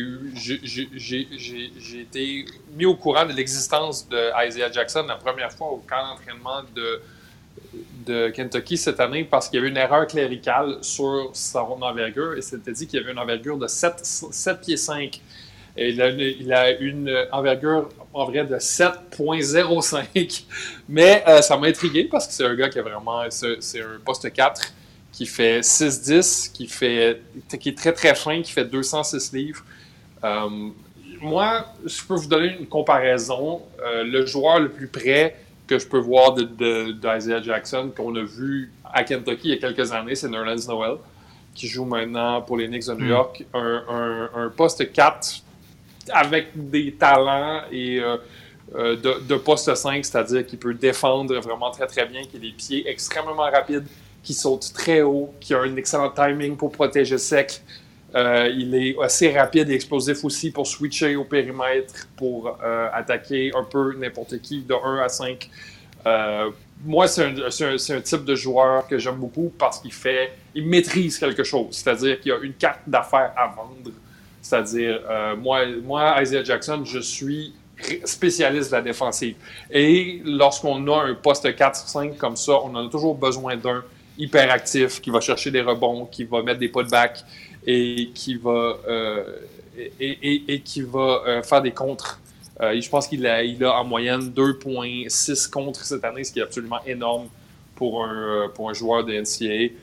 été 1.99 2.45
mis 2.77 2.85
au 2.85 2.95
courant 2.95 3.25
de 3.25 3.33
l'existence 3.33 4.07
de 4.07 4.31
Jackson 4.71 5.03
la 5.05 5.17
première 5.17 5.51
fois 5.51 5.67
au 5.67 5.83
camp 5.85 6.15
d'entraînement 6.15 6.63
de, 6.73 7.01
de 8.05 8.29
Kentucky 8.29 8.77
cette 8.77 8.99
année 8.99 9.23
parce 9.23 9.49
qu'il 9.49 9.57
y 9.57 9.59
avait 9.59 9.69
une 9.69 9.77
erreur 9.77 10.07
cléricale 10.07 10.77
sur 10.81 11.29
son 11.33 11.81
envergure 11.81 12.35
et 12.35 12.41
c'était 12.41 12.71
dit 12.71 12.87
qu'il 12.87 12.99
y 12.99 13.03
avait 13.03 13.11
une 13.11 13.19
envergure 13.19 13.57
de 13.57 13.67
7, 13.67 13.93
7 14.03 14.61
pieds 14.61 14.77
5. 14.77 15.21
Et 15.77 15.89
il 15.89 16.01
a, 16.53 16.71
une, 16.71 17.27
envergure 17.31 17.89
en 18.13 18.25
vrai 18.25 18.43
de 18.43 18.55
7.05. 18.55 20.43
Mais 20.89 21.23
euh, 21.27 21.41
ça 21.41 21.55
m'a 21.57 21.67
intrigué 21.67 22.03
parce 22.05 22.27
que 22.27 22.33
c'est 22.33 22.45
un 22.45 22.55
gars 22.55 22.69
qui 22.69 22.79
a 22.79 22.81
vraiment. 22.81 23.23
C'est 23.29 23.61
c'est 23.61 23.81
un 23.81 23.99
poste 24.03 24.31
4 24.31 24.73
qui 25.11 25.25
fait 25.25 25.59
6-10, 25.59 26.51
qui, 26.51 26.67
fait, 26.67 27.21
qui 27.59 27.69
est 27.69 27.77
très 27.77 27.93
très 27.93 28.15
fin, 28.15 28.41
qui 28.41 28.51
fait 28.51 28.65
206 28.65 29.33
livres. 29.33 29.63
Euh, 30.23 30.69
moi, 31.21 31.65
je 31.85 32.01
peux 32.03 32.15
vous 32.15 32.27
donner 32.27 32.57
une 32.59 32.67
comparaison. 32.67 33.61
Euh, 33.83 34.03
le 34.03 34.25
joueur 34.25 34.59
le 34.59 34.69
plus 34.69 34.87
près 34.87 35.35
que 35.71 35.79
je 35.79 35.87
peux 35.87 35.99
voir 35.99 36.33
de, 36.33 36.43
de, 36.43 37.41
Jackson, 37.43 37.91
qu'on 37.95 38.13
a 38.17 38.23
vu 38.23 38.73
à 38.93 39.05
Kentucky 39.05 39.47
il 39.47 39.51
y 39.51 39.53
a 39.53 39.57
quelques 39.57 39.93
années, 39.93 40.15
c'est 40.15 40.27
Nerlens 40.27 40.67
Noel, 40.67 40.97
qui 41.55 41.67
joue 41.67 41.85
maintenant 41.85 42.41
pour 42.41 42.57
les 42.57 42.67
Knicks 42.67 42.87
de 42.87 42.93
New 42.95 43.05
Mm. 43.05 43.09
York. 43.09 43.45
Un, 43.53 43.83
un- 43.89 44.29
un 44.35 44.49
poste 44.49 44.91
4 44.91 45.43
avec 46.11 46.47
des 46.55 46.91
talents 46.93 47.61
et 47.71 48.01
euh, 48.01 48.17
euh, 48.75 48.95
de, 48.97 49.21
de 49.25 49.35
poste 49.37 49.73
5, 49.73 50.03
c'est-à-dire 50.03 50.45
qu'il 50.45 50.59
peut 50.59 50.73
défendre 50.73 51.33
vraiment 51.39 51.71
très 51.71 51.87
très 51.87 52.05
bien, 52.05 52.23
qui 52.23 52.35
a 52.35 52.39
des 52.39 52.51
pieds 52.51 52.89
extrêmement 52.89 53.35
rapides, 53.37 53.85
qui 54.23 54.33
saute 54.33 54.73
très 54.73 55.01
haut, 55.03 55.33
qui 55.39 55.53
a 55.53 55.61
un 55.61 55.75
excellent 55.77 56.09
timing 56.09 56.57
pour 56.57 56.71
protéger 56.73 57.17
sec. 57.17 57.61
Euh, 58.13 58.51
il 58.55 58.75
est 58.75 58.95
assez 59.01 59.31
rapide 59.31 59.69
et 59.69 59.73
explosif 59.73 60.23
aussi 60.25 60.51
pour 60.51 60.67
switcher 60.67 61.15
au 61.15 61.23
périmètre, 61.23 62.07
pour 62.17 62.57
euh, 62.61 62.89
attaquer 62.93 63.51
un 63.55 63.63
peu 63.63 63.95
n'importe 63.97 64.41
qui 64.41 64.61
de 64.61 64.73
1 64.73 64.97
à 64.97 65.09
5. 65.09 65.49
Euh, 66.05 66.49
moi, 66.83 67.07
c'est 67.07 67.23
un, 67.23 68.01
type 68.01 68.25
de 68.25 68.35
joueur 68.35 68.87
que 68.87 68.97
j'aime 68.97 69.15
beaucoup 69.15 69.53
parce 69.57 69.79
qu'il 69.79 69.93
fait, 69.93 70.33
il 70.55 70.65
maîtrise 70.65 71.17
quelque 71.19 71.43
chose. 71.43 71.67
C'est-à-dire 71.71 72.19
qu'il 72.19 72.31
a 72.31 72.39
une 72.39 72.53
carte 72.53 72.81
d'affaires 72.87 73.33
à 73.37 73.47
vendre. 73.47 73.91
C'est-à-dire, 74.41 74.99
moi, 75.37 75.67
moi, 75.83 76.19
Isaiah 76.19 76.43
Jackson, 76.43 76.83
je 76.83 76.97
suis 76.97 77.53
spécialiste 78.03 78.71
de 78.71 78.77
la 78.77 78.81
défensive. 78.81 79.35
Et 79.69 80.21
lorsqu'on 80.25 80.87
a 80.91 81.03
un 81.03 81.13
poste 81.13 81.45
4-5 81.45 82.17
comme 82.17 82.35
ça, 82.35 82.53
on 82.53 82.73
en 82.75 82.87
a 82.87 82.89
toujours 82.89 83.13
besoin 83.13 83.55
d'un 83.55 83.83
hyperactif 84.17 85.01
qui 85.01 85.09
va 85.09 85.19
chercher 85.19 85.51
des 85.51 85.61
rebonds, 85.61 86.05
qui 86.05 86.23
va 86.23 86.41
mettre 86.41 86.59
des 86.59 86.69
putbacks 86.69 87.23
et 87.65 88.09
qui 88.13 88.35
va, 88.35 88.77
euh, 88.87 89.23
et, 89.77 89.91
et- 89.99 90.43
et 90.53 90.59
qui 90.61 90.81
va 90.81 91.23
euh, 91.27 91.43
faire 91.43 91.61
des 91.61 91.71
contres. 91.71 92.19
Euh, 92.59 92.79
je 92.79 92.89
pense 92.89 93.07
qu'il 93.07 93.25
a, 93.25 93.43
il 93.43 93.63
a 93.63 93.73
en 93.79 93.83
moyenne 93.85 94.29
2,6 94.31 95.47
contre 95.49 95.83
cette 95.83 96.03
année, 96.03 96.23
ce 96.23 96.31
qui 96.31 96.39
est 96.39 96.43
absolument 96.43 96.83
énorme 96.85 97.27
pour 97.75 98.03
un, 98.05 98.49
pour 98.53 98.69
un 98.69 98.73
joueur 98.73 99.03
de 99.03 99.13
NCAA. 99.13 99.73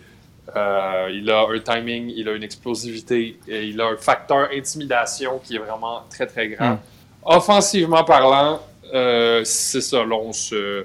Euh, 0.57 1.11
il 1.13 1.29
a 1.31 1.47
un 1.49 1.59
timing, 1.59 2.13
il 2.17 2.29
a 2.29 2.33
une 2.33 2.43
explosivité, 2.43 3.39
et 3.49 3.65
il 3.67 3.81
a 3.81 3.89
un 3.89 3.97
facteur 3.97 4.49
intimidation 4.53 5.41
qui 5.45 5.57
est 5.57 5.59
vraiment 5.59 6.05
très 6.09 6.27
très 6.27 6.49
grand. 6.49 6.75
Mm. 6.75 6.79
Offensivement 7.25 8.05
parlant, 8.05 8.61
euh, 8.95 9.43
c'est 9.45 9.81
ça, 9.83 10.05
là, 10.05 10.15
on 10.17 10.33
se, 10.33 10.85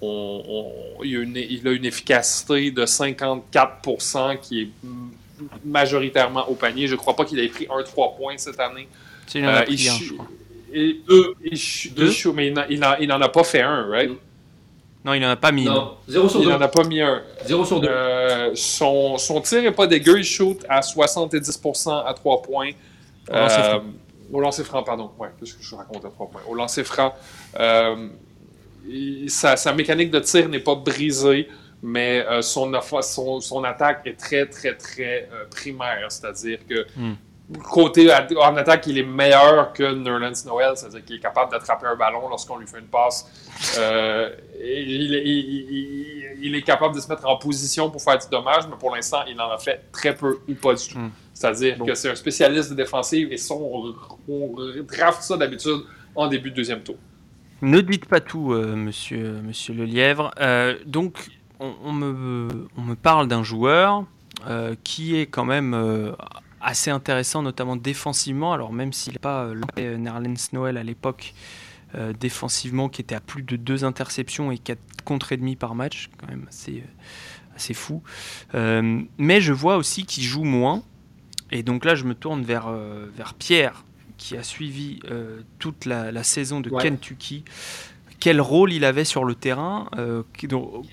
on- 0.00 0.42
on- 0.98 1.04
il, 1.04 1.16
a 1.16 1.20
une, 1.20 1.36
il 1.36 1.68
a 1.68 1.72
une 1.72 1.84
efficacité 1.84 2.70
de 2.72 2.84
54% 2.86 4.36
qui 4.40 4.62
est 4.62 4.68
majoritairement 5.64 6.48
au 6.48 6.54
panier. 6.54 6.86
Je 6.86 6.92
ne 6.94 6.98
crois 6.98 7.14
pas 7.16 7.24
qu'il 7.24 7.38
ait 7.38 7.48
pris 7.48 7.66
un 7.70 7.82
3 7.82 8.14
points 8.16 8.34
cette 8.38 8.60
année. 8.60 8.88
C'est 9.26 9.38
il 9.40 9.44
en 9.46 9.48
a 9.48 9.60
Euh, 9.60 9.62
pris 9.62 9.74
un, 9.88 9.92
chut- 9.92 10.06
je 10.08 10.14
crois. 10.14 10.26
et 10.74 11.00
deux, 11.08 11.34
chut- 11.54 11.94
Deux? 11.94 12.06
deux? 12.10 12.32
mais 12.32 12.48
il 12.48 12.78
n'en- 12.80 12.96
n'en 13.00 13.06
n'en 13.18 13.20
a 13.24 13.28
pas 13.28 13.44
fait 13.44 13.60
un, 13.62 13.88
right? 13.90 14.10
Non, 15.04 15.14
il 15.14 15.24
en 15.24 15.30
a 15.30 15.36
pas 15.36 15.50
mis. 15.50 15.64
non. 15.64 15.74
Non, 15.74 15.96
0 16.06 16.28
sur 16.28 16.40
Il 16.40 16.44
2. 16.44 16.50
n'en 16.52 16.60
a 16.60 16.68
pas 16.68 16.84
mis 16.84 17.00
un. 17.00 17.22
0 17.44 17.64
sur 17.64 17.80
2. 17.80 17.88
Euh, 17.90 18.50
son, 18.54 19.18
son 19.18 19.40
tir 19.40 19.62
n'est 19.62 19.72
pas 19.72 19.86
dégueu, 19.88 20.18
il 20.18 20.24
shoot 20.24 20.64
à 20.68 20.80
70% 20.80 22.04
à 22.06 22.14
3 22.14 22.40
points. 22.42 22.70
Au 23.28 23.32
lancer 23.34 23.56
Euh, 23.58 23.62
franc. 23.70 23.82
au 24.32 24.40
lancer 24.40 24.64
franc, 24.64 24.82
pardon. 24.84 25.10
Ouais, 25.18 25.28
qu'est-ce 25.40 25.54
que 25.54 25.62
je 25.62 25.74
raconte 25.74 26.04
à 26.04 26.08
3 26.10 26.28
points? 26.28 26.40
Au 26.48 26.54
lancer 26.54 26.84
franc, 26.84 27.14
euh, 27.58 28.08
il- 28.88 29.28
sa, 29.30 29.56
sa 29.56 29.72
mécanique 29.72 30.10
de 30.12 30.20
tir 30.20 30.48
n'est 30.48 30.60
pas 30.60 30.74
brisée, 30.76 31.48
mais 31.82 32.24
euh, 32.28 32.42
son, 32.42 32.72
son, 33.02 33.40
son 33.40 33.64
attaque 33.64 34.02
est 34.06 34.18
très, 34.18 34.46
très, 34.46 34.74
très 34.76 35.28
euh, 35.32 35.44
primaire. 35.50 36.06
C'est-à-dire 36.10 36.58
que 36.68 36.86
Hmm. 36.96 37.14
côté 37.70 38.08
en 38.40 38.56
attaque, 38.56 38.86
il 38.86 38.96
est 38.98 39.02
meilleur 39.02 39.72
que 39.72 39.82
Nerlens 39.92 40.44
Noel, 40.46 40.76
c'est-à-dire 40.76 41.04
qu'il 41.04 41.16
est 41.16 41.20
capable 41.20 41.50
d'attraper 41.50 41.86
un 41.86 41.96
ballon 41.96 42.28
lorsqu'on 42.30 42.56
lui 42.56 42.66
fait 42.66 42.78
une 42.78 42.86
passe. 42.86 43.26
Euh, 43.78 44.30
et 44.60 44.82
il, 44.82 45.14
est- 45.14 45.22
il- 45.24 45.66
il- 45.70 46.38
il 46.42 46.54
est 46.56 46.62
capable 46.62 46.94
de 46.96 47.00
se 47.00 47.08
mettre 47.08 47.26
en 47.28 47.36
position 47.36 47.90
pour 47.90 48.02
faire 48.02 48.18
du 48.18 48.26
dommage, 48.30 48.64
mais 48.68 48.76
pour 48.78 48.94
l'instant, 48.94 49.22
il 49.28 49.40
en 49.40 49.50
a 49.50 49.58
fait 49.58 49.82
très 49.92 50.14
peu 50.14 50.38
ou 50.48 50.54
pas 50.54 50.74
du 50.74 50.88
tout. 50.88 50.98
Hmm. 50.98 51.10
C'est-à-dire 51.34 51.78
que 51.84 51.94
c'est 51.94 52.10
un 52.10 52.14
spécialiste 52.14 52.70
de 52.70 52.74
défensive 52.76 53.32
et 53.32 53.36
ça, 53.36 53.54
on, 53.54 53.94
on 54.28 54.54
draft 54.82 55.22
ça 55.22 55.36
d'habitude 55.36 55.80
en 56.14 56.26
début 56.28 56.50
de 56.50 56.56
deuxième 56.56 56.82
tour. 56.82 56.96
Ne 57.60 57.80
dites 57.80 58.06
pas 58.06 58.20
tout, 58.20 58.52
monsieur, 58.52 59.34
monsieur 59.42 59.72
Le 59.74 59.84
Lièvre. 59.84 60.32
Euh, 60.40 60.74
donc, 60.84 61.28
on, 61.62 61.74
on 61.84 61.92
me, 61.92 62.68
on 62.76 62.82
me 62.82 62.94
parle 62.94 63.28
d'un 63.28 63.42
joueur 63.42 64.04
euh, 64.46 64.74
qui 64.82 65.16
est 65.16 65.26
quand 65.26 65.44
même 65.44 65.72
euh, 65.74 66.12
assez 66.60 66.90
intéressant, 66.90 67.42
notamment 67.42 67.76
défensivement. 67.76 68.52
Alors, 68.52 68.72
même 68.72 68.92
s'il 68.92 69.12
n'a 69.14 69.18
pas 69.20 69.44
euh, 69.44 69.60
euh, 69.78 69.96
Nerlens 69.96 70.50
Noël 70.52 70.76
à 70.76 70.82
l'époque, 70.82 71.34
défensivement, 72.18 72.88
qui 72.88 73.02
était 73.02 73.14
à 73.14 73.20
plus 73.20 73.42
de 73.42 73.54
deux 73.56 73.84
interceptions 73.84 74.50
et 74.50 74.56
4 74.56 74.78
contre 75.04 75.32
et 75.32 75.36
demi 75.36 75.56
par 75.56 75.74
match, 75.74 76.08
quand 76.16 76.26
même 76.26 76.46
assez, 76.48 76.82
assez 77.54 77.74
fou. 77.74 78.02
Mais 78.54 79.42
je 79.42 79.52
vois 79.52 79.76
aussi 79.76 80.06
qu'il 80.06 80.24
joue 80.24 80.44
moins. 80.44 80.82
Et 81.50 81.62
donc 81.62 81.84
là, 81.84 81.94
je 81.94 82.04
me 82.04 82.14
tourne 82.14 82.44
vers, 82.44 82.70
vers 83.14 83.34
Pierre, 83.34 83.84
qui 84.16 84.38
a 84.38 84.42
suivi 84.42 85.00
toute 85.58 85.84
la, 85.84 86.10
la 86.12 86.22
saison 86.22 86.62
de 86.62 86.70
Ouais. 86.70 86.82
Kentucky. 86.82 87.44
Quel 88.22 88.40
rôle 88.40 88.72
il 88.72 88.84
avait 88.84 89.04
sur 89.04 89.24
le 89.24 89.34
terrain 89.34 89.88
euh, 89.98 90.22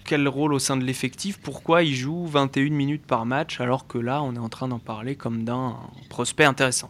Quel 0.03 0.27
rôle 0.27 0.51
au 0.51 0.57
sein 0.57 0.77
de 0.77 0.83
l'effectif 0.83 1.39
Pourquoi 1.39 1.83
il 1.83 1.93
joue 1.93 2.25
21 2.25 2.71
minutes 2.71 3.05
par 3.05 3.27
match 3.27 3.61
alors 3.61 3.85
que 3.85 3.99
là, 3.99 4.23
on 4.23 4.33
est 4.33 4.39
en 4.39 4.49
train 4.49 4.67
d'en 4.67 4.79
parler 4.79 5.15
comme 5.15 5.43
d'un 5.43 5.75
prospect 6.09 6.45
intéressant 6.45 6.89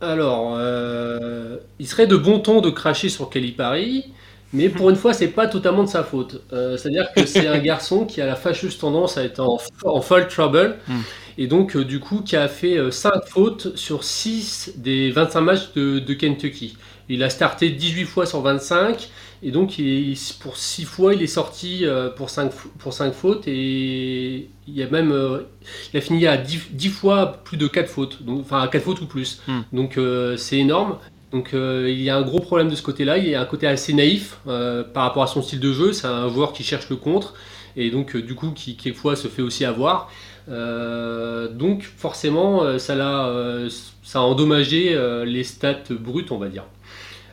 Alors, 0.00 0.54
euh, 0.56 1.56
il 1.80 1.88
serait 1.88 2.06
de 2.06 2.16
bon 2.16 2.38
ton 2.38 2.60
de 2.60 2.70
cracher 2.70 3.08
sur 3.08 3.28
Kelly 3.30 3.50
Paris, 3.50 4.12
mais 4.52 4.68
pour 4.68 4.90
une 4.90 4.96
fois, 4.96 5.12
c'est 5.12 5.26
pas 5.26 5.48
totalement 5.48 5.82
de 5.82 5.88
sa 5.88 6.04
faute. 6.04 6.44
Euh, 6.52 6.76
C'est-à-dire 6.76 7.08
que 7.12 7.26
c'est 7.26 7.48
un 7.48 7.58
garçon 7.58 8.06
qui 8.06 8.20
a 8.20 8.26
la 8.26 8.36
fâcheuse 8.36 8.78
tendance 8.78 9.18
à 9.18 9.24
être 9.24 9.40
en, 9.40 9.58
en 9.84 10.00
foul 10.00 10.28
trouble, 10.28 10.76
Hmm. 10.86 11.00
et 11.36 11.48
donc, 11.48 11.76
du 11.76 11.98
coup, 11.98 12.20
qui 12.22 12.36
a 12.36 12.46
fait 12.46 12.78
5 12.92 13.10
fautes 13.26 13.76
sur 13.76 14.04
6 14.04 14.74
des 14.76 15.10
25 15.10 15.40
matchs 15.40 15.72
de, 15.74 15.98
de 15.98 16.14
Kentucky. 16.14 16.76
Il 17.08 17.22
a 17.22 17.28
starté 17.28 17.70
18 17.70 18.04
fois 18.04 18.24
sur 18.24 18.40
25, 18.40 19.10
et 19.46 19.50
donc, 19.50 19.78
il 19.78 20.16
pour 20.40 20.56
6 20.56 20.84
fois, 20.84 21.14
il 21.14 21.22
est 21.22 21.26
sorti 21.26 21.84
euh, 21.84 22.08
pour 22.08 22.30
5, 22.30 22.50
pour 22.78 22.94
5 22.94 23.12
fautes, 23.12 23.46
et 23.46 24.48
il, 24.66 24.74
y 24.74 24.82
a 24.82 24.88
même, 24.88 25.12
euh, 25.12 25.42
il 25.92 25.98
a 25.98 26.00
fini 26.00 26.26
à 26.26 26.38
10, 26.38 26.70
10 26.72 26.88
fois 26.88 27.42
plus 27.44 27.58
de 27.58 27.66
4 27.66 27.88
fautes, 27.88 28.22
donc, 28.22 28.40
enfin 28.40 28.60
à 28.60 28.68
4 28.68 28.82
fautes 28.82 29.02
ou 29.02 29.06
plus. 29.06 29.42
Donc 29.72 29.98
euh, 29.98 30.36
c'est 30.38 30.58
énorme. 30.58 30.96
Donc 31.34 31.52
euh, 31.52 31.90
il 31.90 32.00
y 32.00 32.10
a 32.10 32.16
un 32.16 32.22
gros 32.22 32.38
problème 32.38 32.68
de 32.68 32.76
ce 32.76 32.82
côté-là. 32.82 33.18
Il 33.18 33.28
y 33.28 33.34
a 33.34 33.40
un 33.40 33.44
côté 33.44 33.66
assez 33.66 33.92
naïf 33.92 34.38
euh, 34.46 34.84
par 34.84 35.02
rapport 35.02 35.24
à 35.24 35.26
son 35.26 35.42
style 35.42 35.58
de 35.58 35.72
jeu. 35.72 35.92
C'est 35.92 36.06
un 36.06 36.28
joueur 36.28 36.52
qui 36.52 36.62
cherche 36.62 36.88
le 36.88 36.96
contre 36.96 37.34
et 37.76 37.90
donc 37.90 38.16
du 38.16 38.36
coup 38.36 38.52
qui 38.52 38.76
quelquefois 38.76 39.16
se 39.16 39.26
fait 39.26 39.42
aussi 39.42 39.64
avoir. 39.64 40.10
Donc 40.46 41.82
forcément 41.82 42.78
ça 42.78 42.94
l'a, 42.94 43.26
euh, 43.26 43.68
ça 44.04 44.20
a 44.20 44.22
endommagé 44.22 44.96
les 45.26 45.42
stats 45.42 45.82
brutes, 45.90 46.30
on 46.30 46.38
va 46.38 46.48
dire. 46.48 46.64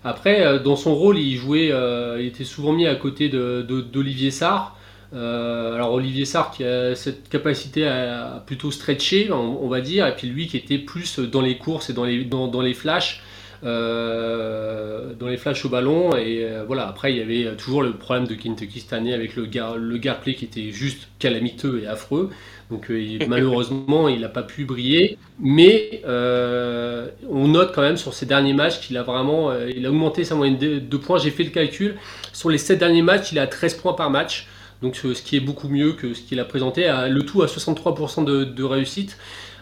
Après, 0.03 0.41
euh, 0.41 0.59
dans 0.59 0.75
son 0.75 0.95
rôle, 0.95 1.17
il 1.17 1.35
jouait, 1.35 1.71
euh, 1.71 2.17
il 2.19 2.27
était 2.27 2.43
souvent 2.43 2.73
mis 2.73 2.87
à 2.87 2.95
côté 2.95 3.29
d'Olivier 3.29 4.31
Sarr. 4.31 4.75
alors 5.13 5.93
Olivier 5.93 6.25
Sarr 6.25 6.51
qui 6.51 6.63
a 6.63 6.95
cette 6.95 7.29
capacité 7.29 7.87
à, 7.87 8.43
plutôt 8.45 8.71
stretcher, 8.71 9.31
on, 9.31 9.67
va 9.67 9.81
dire, 9.81 10.07
et 10.07 10.15
puis 10.15 10.27
lui 10.27 10.47
qui 10.47 10.57
était 10.57 10.77
plus 10.77 11.19
dans 11.19 11.41
les 11.41 11.57
courses 11.57 11.89
et 11.89 11.93
dans 11.93 12.05
les, 12.05 12.23
dans 12.23 12.61
les 12.61 12.73
flashs. 12.73 13.21
Euh, 13.63 15.13
dans 15.19 15.27
les 15.27 15.37
flashs 15.37 15.65
au 15.65 15.69
ballon. 15.69 16.15
Et 16.15 16.43
euh, 16.43 16.63
voilà, 16.65 16.87
après, 16.87 17.13
il 17.13 17.17
y 17.17 17.21
avait 17.21 17.55
toujours 17.55 17.83
le 17.83 17.91
problème 17.91 18.25
de 18.25 18.33
Kentucky 18.33 18.83
avec 18.91 19.35
le, 19.35 19.45
gar, 19.45 19.77
le 19.77 19.99
play 19.99 20.33
qui 20.33 20.45
était 20.45 20.71
juste 20.71 21.07
calamiteux 21.19 21.81
et 21.83 21.87
affreux. 21.87 22.31
Donc 22.71 22.89
euh, 22.89 23.19
malheureusement, 23.27 24.07
il 24.07 24.21
n'a 24.21 24.29
pas 24.29 24.43
pu 24.43 24.65
briller. 24.65 25.17
Mais 25.39 26.01
on 26.05 27.47
note 27.47 27.73
quand 27.75 27.81
même 27.81 27.97
sur 27.97 28.13
ces 28.13 28.25
derniers 28.25 28.53
matchs 28.53 28.79
qu'il 28.79 28.97
a 28.97 29.03
vraiment 29.03 29.53
il 29.67 29.86
a 29.86 29.89
augmenté 29.89 30.23
sa 30.23 30.36
moyenne 30.36 30.57
de, 30.57 30.97
points. 30.97 31.19
J'ai 31.19 31.31
fait 31.31 31.43
le 31.43 31.51
calcul. 31.51 31.97
Sur 32.34 32.49
les 32.49 32.57
7 32.57 32.79
derniers 32.79 33.01
matchs, 33.01 33.31
il 33.31 33.39
a 33.39 33.47
13 33.47 33.75
points 33.75 33.93
par 33.93 34.10
match. 34.10 34.47
Donc 34.81 34.95
ce 34.95 35.21
qui 35.21 35.36
est 35.36 35.41
beaucoup 35.41 35.67
mieux 35.67 35.93
que 35.93 36.13
ce 36.13 36.21
qu'il 36.21 36.39
a 36.39 36.45
présenté. 36.45 36.88
Le 37.10 37.21
tout 37.21 37.43
à 37.43 37.45
63% 37.45 38.23
de, 38.25 38.63
réussite. 38.63 39.17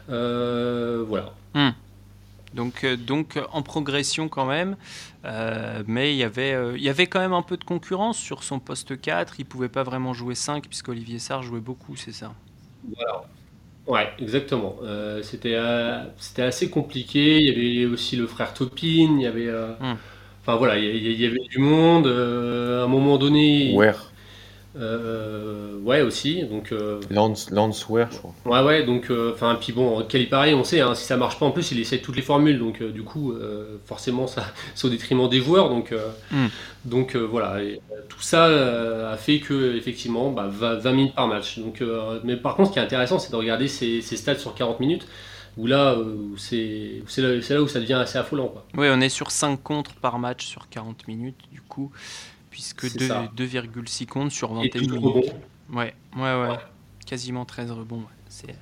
voilà. 0.07 1.33
Hmm. 1.53 1.71
Donc, 2.53 2.83
euh, 2.83 2.97
donc 2.97 3.37
euh, 3.37 3.43
en 3.51 3.61
progression 3.61 4.27
quand 4.27 4.45
même, 4.45 4.75
euh, 5.25 5.83
mais 5.87 6.13
il 6.13 6.17
y, 6.17 6.23
avait, 6.23 6.55
il 6.75 6.81
y 6.81 6.89
avait 6.89 7.07
quand 7.07 7.19
même 7.19 7.33
un 7.33 7.41
peu 7.41 7.57
de 7.57 7.63
concurrence 7.63 8.17
sur 8.17 8.43
son 8.43 8.59
poste 8.59 8.99
4. 8.99 9.35
Il 9.39 9.45
pouvait 9.45 9.69
pas 9.69 9.83
vraiment 9.83 10.13
jouer 10.13 10.35
5 10.35 10.67
puisque 10.67 10.89
Olivier 10.89 11.19
Sarr 11.19 11.43
jouait 11.43 11.59
beaucoup, 11.59 11.95
c'est 11.95 12.11
ça? 12.11 12.33
Voilà. 12.95 13.23
Ouais, 13.87 14.07
exactement. 14.19 14.75
c'était, 15.23 15.57
c'était 16.17 16.43
assez 16.43 16.69
compliqué. 16.69 17.37
Il 17.37 17.47
y 17.47 17.83
avait 17.83 17.91
aussi 17.91 18.15
le 18.15 18.27
frère 18.27 18.53
Topin. 18.53 19.17
Il 19.17 19.21
y 19.21 19.25
avait, 19.25 19.49
hmm. 19.49 19.95
enfin 20.41 20.55
voilà, 20.57 20.77
il 20.77 21.19
y, 21.19 21.25
avait 21.25 21.39
du 21.49 21.57
monde. 21.57 22.05
à 22.05 22.83
un 22.83 22.87
moment 22.87 23.17
donné. 23.17 23.73
Ouais. 23.73 23.91
Euh, 24.75 25.79
ouais, 25.79 26.01
aussi. 26.01 26.43
Donc, 26.43 26.71
euh, 26.71 27.01
Lance, 27.09 27.49
Lanceware, 27.49 28.09
je 28.11 28.17
crois. 28.17 28.33
Ouais, 28.45 28.67
ouais, 28.67 28.85
donc, 28.85 29.09
euh, 29.09 29.31
enfin, 29.33 29.57
puis 29.59 29.73
bon, 29.73 30.03
Calipari, 30.03 30.53
on 30.53 30.63
sait, 30.63 30.81
hein, 30.81 30.93
si 30.93 31.05
ça 31.05 31.17
marche 31.17 31.39
pas 31.39 31.45
en 31.47 31.51
plus, 31.51 31.71
il 31.71 31.79
essaie 31.79 31.99
toutes 31.99 32.15
les 32.15 32.21
formules, 32.21 32.59
donc 32.59 32.83
du 32.83 33.03
coup, 33.03 33.33
forcément, 33.85 34.27
ça, 34.27 34.45
c'est 34.75 34.85
au 34.85 34.89
détriment 34.89 35.27
des 35.27 35.41
joueurs, 35.41 35.69
donc, 35.69 35.93
hmm. 36.31 36.47
donc 36.85 37.15
voilà, 37.15 37.57
tout 38.07 38.21
ça 38.21 38.45
a 39.11 39.17
fait 39.17 39.39
que, 39.39 39.75
effectivement, 39.75 40.31
bah, 40.31 40.47
20 40.47 40.91
minutes 40.91 41.15
par 41.15 41.27
match. 41.27 41.59
Donc, 41.59 41.83
mais 42.23 42.35
par 42.35 42.55
contre, 42.55 42.69
ce 42.69 42.73
qui 42.73 42.79
est 42.79 42.83
intéressant, 42.83 43.17
c'est 43.17 43.31
de 43.31 43.37
regarder 43.37 43.67
ces, 43.67 44.01
stats 44.01 44.37
sur 44.37 44.53
40 44.53 44.79
minutes 44.79 45.07
où 45.57 45.65
là, 45.65 45.97
c'est, 46.37 47.01
c'est 47.07 47.21
là, 47.21 47.29
là, 47.35 47.61
où 47.61 47.67
ça 47.67 47.79
devient 47.79 47.93
assez 47.93 48.17
affolant. 48.17 48.47
Quoi. 48.47 48.65
Oui, 48.77 48.87
on 48.91 49.01
est 49.01 49.09
sur 49.09 49.31
5 49.31 49.61
contres 49.61 49.95
par 49.95 50.19
match 50.19 50.45
sur 50.45 50.69
40 50.69 51.07
minutes, 51.07 51.39
du 51.51 51.59
coup 51.61 51.91
puisque 52.49 52.85
2,6 52.85 54.05
comptes 54.05 54.31
sur 54.31 54.53
21 54.53 54.81
minutes. 54.81 55.33
Ouais, 55.71 55.93
ouais, 56.15 56.41
ouais, 56.41 56.57
Quasiment 57.05 57.45
13 57.45 57.71
rebonds. 57.71 58.03
C'est 58.29 58.55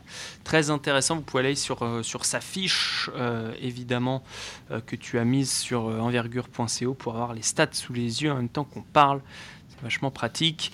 très 0.45 0.69
intéressant. 0.69 1.17
Vous 1.17 1.21
pouvez 1.21 1.43
aller 1.43 1.55
sur, 1.55 1.83
euh, 1.83 2.01
sur 2.01 2.23
sa 2.23 2.39
fiche, 2.39 3.09
euh, 3.15 3.53
évidemment, 3.61 4.23
euh, 4.71 4.79
que 4.79 4.95
tu 4.95 5.19
as 5.19 5.25
mise 5.25 5.51
sur 5.51 5.83
envergure.co 5.83 6.93
pour 6.93 7.13
avoir 7.13 7.33
les 7.33 7.41
stats 7.41 7.73
sous 7.73 7.91
les 7.91 8.23
yeux 8.23 8.31
en 8.31 8.35
même 8.35 8.49
temps 8.49 8.63
qu'on 8.63 8.81
parle. 8.81 9.21
C'est 9.67 9.81
vachement 9.81 10.09
pratique. 10.09 10.71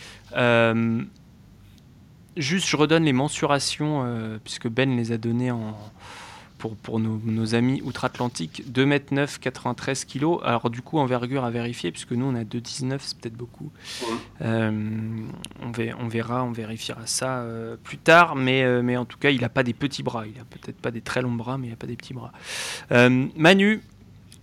juste, 2.37 2.67
je 2.67 2.77
redonne 2.77 3.03
les 3.03 3.13
mensurations, 3.13 4.39
puisque 4.43 4.67
Ben 4.67 4.95
les 4.95 5.11
a 5.11 5.17
données 5.17 5.51
en, 5.51 5.75
pour, 6.69 6.99
nos, 6.99 7.55
amis 7.55 7.81
outre-Atlantique, 7.83 8.63
2 8.67 8.83
m 8.83 8.99
9, 9.11 9.39
93 9.39 10.05
kg. 10.05 10.37
Alors 10.43 10.69
du 10.69 10.81
coup, 10.81 10.99
envergure 10.99 11.43
à 11.43 11.51
vérifier, 11.51 11.91
puisque 11.91 12.11
nous 12.11 12.25
on 12.25 12.35
a 12.35 12.43
2,19, 12.43 12.97
c'est 12.99 13.17
peut-être 13.17 13.35
beaucoup. 13.35 13.71
Euh, 14.41 14.71
on, 15.61 16.07
verra, 16.07 16.43
on 16.43 16.51
vérifiera 16.51 17.05
ça 17.05 17.39
euh, 17.39 17.75
plus 17.81 17.97
tard, 17.97 18.35
mais, 18.35 18.63
euh, 18.63 18.81
mais 18.81 18.97
en 18.97 19.05
tout 19.05 19.17
cas, 19.17 19.29
il 19.29 19.41
n'a 19.41 19.49
pas 19.49 19.63
des 19.63 19.73
petits 19.73 20.03
bras. 20.03 20.25
Il 20.25 20.37
n'a 20.37 20.45
peut-être 20.45 20.77
pas 20.77 20.91
des 20.91 21.01
très 21.01 21.21
longs 21.21 21.31
bras, 21.31 21.57
mais 21.57 21.67
il 21.67 21.71
n'a 21.71 21.75
pas 21.75 21.87
des 21.87 21.95
petits 21.97 22.13
bras. 22.13 22.31
Manu, 23.35 23.81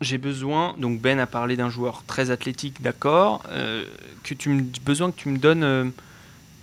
j'ai 0.01 0.19
besoin, 0.19 0.75
donc 0.79 1.01
Ben 1.01 1.19
a 1.19 1.27
parlé 1.27 1.57
d'un 1.57 1.71
joueur 1.71 2.05
très 2.07 2.31
athlétique, 2.31 2.83
d'accord, 2.83 3.43
que 4.23 4.35
tu 4.35 4.65
besoin 4.85 5.11
que 5.11 5.17
tu 5.17 5.29
me 5.29 5.39
donnes 5.39 5.93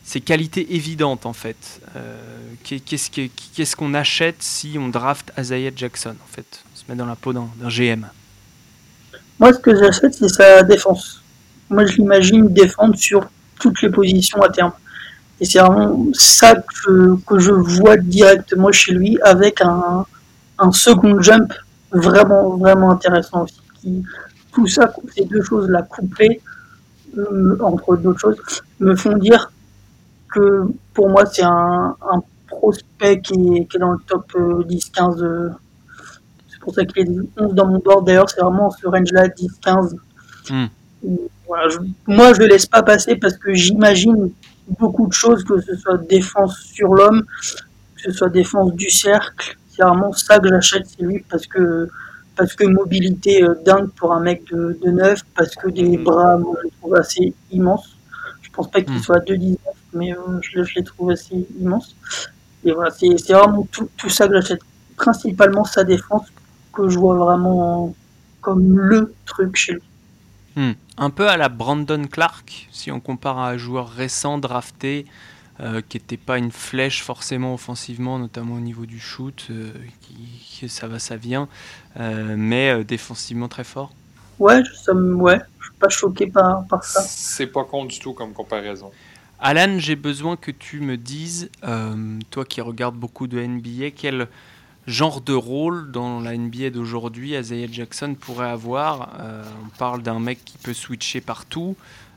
ces 0.08 0.22
qualités 0.22 0.74
évidentes 0.74 1.26
en 1.26 1.34
fait. 1.34 1.82
Euh, 1.98 2.18
qu'est-ce 2.64 3.76
qu'on 3.76 3.94
achète 3.94 4.38
si 4.40 4.78
on 4.80 4.88
draft 4.88 5.34
Isaiah 5.38 5.72
Jackson 5.76 6.16
en 6.24 6.34
fait? 6.34 6.64
On 6.74 6.78
se 6.78 6.84
met 6.88 6.96
dans 6.96 7.06
la 7.06 7.18
peau 7.18 7.34
d'un 7.34 7.50
GM. 7.68 8.06
Moi 9.38 9.52
ce 9.52 9.60
que 9.60 9.76
j'achète 9.76 10.14
c'est 10.14 10.30
sa 10.30 10.64
défense. 10.64 11.22
Moi 11.70 11.86
je 11.86 11.98
l'imagine 11.98 12.48
défendre 12.48 12.96
sur 12.96 13.28
toutes 13.60 13.82
les 13.82 13.90
positions 13.90 14.42
à 14.42 14.48
terme. 14.48 14.72
Et 15.42 15.46
c'est 15.46 15.60
vraiment 15.60 16.06
ça 16.14 16.56
que, 16.56 17.38
je 17.38 17.52
vois 17.52 17.98
directement 17.98 18.72
chez 18.72 18.94
lui 18.94 19.20
avec 19.24 19.60
un, 19.62 20.06
second 20.72 21.22
jump 21.22 21.54
vraiment 21.92 22.56
vraiment 22.56 22.92
intéressant 22.92 23.44
aussi. 23.44 24.04
tout 24.54 24.68
ça, 24.68 24.94
ces 25.14 25.26
deux 25.26 25.44
choses 25.44 25.70
là 25.70 25.82
couplées, 25.82 26.40
euh, 27.18 27.58
entre 27.60 27.98
d'autres 27.98 28.20
choses, 28.20 28.64
me 28.80 28.96
font 28.96 29.18
dire 29.18 29.52
que 30.38 30.68
pour 30.94 31.10
moi, 31.10 31.26
c'est 31.26 31.44
un, 31.44 31.96
prospect 32.48 33.20
qui 33.22 33.34
est, 33.58 33.78
dans 33.78 33.92
le 33.92 34.00
top 34.08 34.32
10-15. 34.34 35.22
Euh, 35.22 35.26
euh, 35.26 35.50
c'est 36.50 36.60
pour 36.60 36.74
ça 36.74 36.86
qu'il 36.86 37.08
est 37.08 37.42
11 37.42 37.54
dans 37.54 37.68
mon 37.68 37.80
board. 37.80 38.06
D'ailleurs, 38.06 38.30
c'est 38.30 38.42
vraiment 38.42 38.72
ce 38.72 38.88
range-là, 38.88 39.28
10-15. 39.28 39.96
Hmm. 40.50 40.66
Voilà, 41.48 41.76
moi, 42.08 42.34
je 42.34 42.40
ne 42.40 42.46
le 42.46 42.50
laisse 42.52 42.66
pas 42.66 42.84
passer 42.84 43.16
parce 43.16 43.38
que 43.38 43.54
j'imagine 43.54 44.32
beaucoup 44.80 45.08
de 45.08 45.14
choses, 45.14 45.44
que 45.44 45.60
ce 45.62 45.76
soit 45.76 45.98
défense 45.98 46.58
sur 46.74 46.94
l'homme, 46.94 47.24
que 47.96 48.02
ce 48.04 48.12
soit 48.12 48.30
défense 48.30 48.74
du 48.74 48.90
cercle. 48.90 49.58
C'est 49.70 49.84
vraiment 49.84 50.12
ça 50.14 50.40
que 50.40 50.50
j'achète, 50.50 50.88
c'est 50.88 51.04
lui, 51.04 51.24
parce 51.30 51.46
que, 51.48 51.88
parce 52.36 52.54
que 52.54 52.66
mobilité 52.66 53.44
euh, 53.44 53.56
dingue 53.66 53.90
pour 53.92 54.14
un 54.14 54.20
mec 54.20 54.44
de, 54.52 54.78
de 54.84 54.92
9, 54.92 55.22
parce 55.36 55.56
que 55.56 55.70
des 55.70 55.98
hmm. 55.98 56.04
bras, 56.04 56.38
moi, 56.38 56.56
je 56.64 56.70
trouve 56.80 56.96
assez 56.96 57.34
immenses. 57.52 57.96
Je 58.42 58.50
pense 58.52 58.72
pas 58.72 58.82
qu'il 58.82 58.96
hmm. 58.96 59.04
soit 59.04 59.20
2-19 59.20 59.58
mais 59.98 60.14
euh, 60.14 60.40
je, 60.42 60.64
je, 60.64 60.76
les 60.76 60.84
trouve 60.84 61.12
assez 61.12 61.48
immenses. 61.60 61.96
Et 62.64 62.72
voilà, 62.72 62.92
c'est 62.92 63.34
vraiment 63.34 63.68
tout, 63.72 63.90
tout, 63.98 64.10
ça 64.10 64.28
que 64.28 64.34
j'achète. 64.34 64.62
Principalement 64.96 65.64
sa 65.64 65.84
défense, 65.84 66.28
que 66.74 66.90
je 66.90 66.98
vois 66.98 67.16
vraiment 67.16 67.96
comme 68.42 68.78
le 68.78 69.14
truc 69.26 69.56
chez 69.56 69.74
lui. 69.74 69.82
Hmm. 70.56 70.72
Un 70.98 71.10
peu 71.12 71.28
à 71.28 71.38
la 71.38 71.50
Brandon 71.50 72.04
Clark, 72.08 72.68
si 72.72 72.92
on 72.92 73.00
compare 73.00 73.38
à 73.38 73.50
un 73.50 73.58
joueur 73.58 73.90
récent 73.90 74.38
drafté, 74.40 75.06
euh, 75.60 75.82
qui 75.88 75.98
n'était 75.98 76.18
pas 76.18 76.38
une 76.38 76.52
flèche 76.52 77.04
forcément 77.04 77.54
offensivement, 77.54 78.18
notamment 78.20 78.56
au 78.56 78.60
niveau 78.60 78.86
du 78.86 79.00
shoot, 79.00 79.48
euh, 79.50 79.72
qui, 80.02 80.68
ça 80.70 80.88
va, 80.88 80.98
ça 80.98 81.16
vient, 81.16 81.48
mais 81.96 82.84
défensivement 82.84 83.48
très 83.48 83.64
fort. 83.64 83.92
Ouais, 84.40 84.64
je 84.64 84.74
suis 84.74 85.74
pas 85.80 85.90
choqué 85.90 86.28
par, 86.28 86.66
par 86.68 86.84
ça. 86.84 87.02
C'est 87.02 87.48
pas 87.48 87.64
con 87.64 87.86
du 87.86 88.00
tout 88.00 88.14
comme 88.14 88.34
comparaison. 88.34 88.92
Alan, 89.40 89.78
j'ai 89.78 89.96
besoin 89.96 90.36
que 90.36 90.50
tu 90.50 90.80
me 90.80 90.98
dises, 90.98 91.52
euh, 91.64 92.20
toi 92.32 92.44
qui 92.44 92.60
regardes 92.60 92.96
beaucoup 92.96 93.28
de 93.28 93.40
NBA, 93.40 93.92
quel 93.96 94.28
genre 94.88 95.22
de 95.22 95.34
rôle 95.34 95.92
dans 95.92 96.20
la 96.20 96.36
NBA 96.36 96.72
d'aujourd'hui 96.72 97.36
Isaiah 97.36 97.68
Jackson 97.72 98.16
pourrait 98.20 98.50
avoir? 98.50 99.16
Euh, 99.20 99.44
On 99.64 99.78
parle 99.78 100.02
d'un 100.02 100.20
mec 100.20 100.44
qui 100.44 100.58
peut 100.58 100.74
switcher 100.74 101.22
partout. 101.22 101.76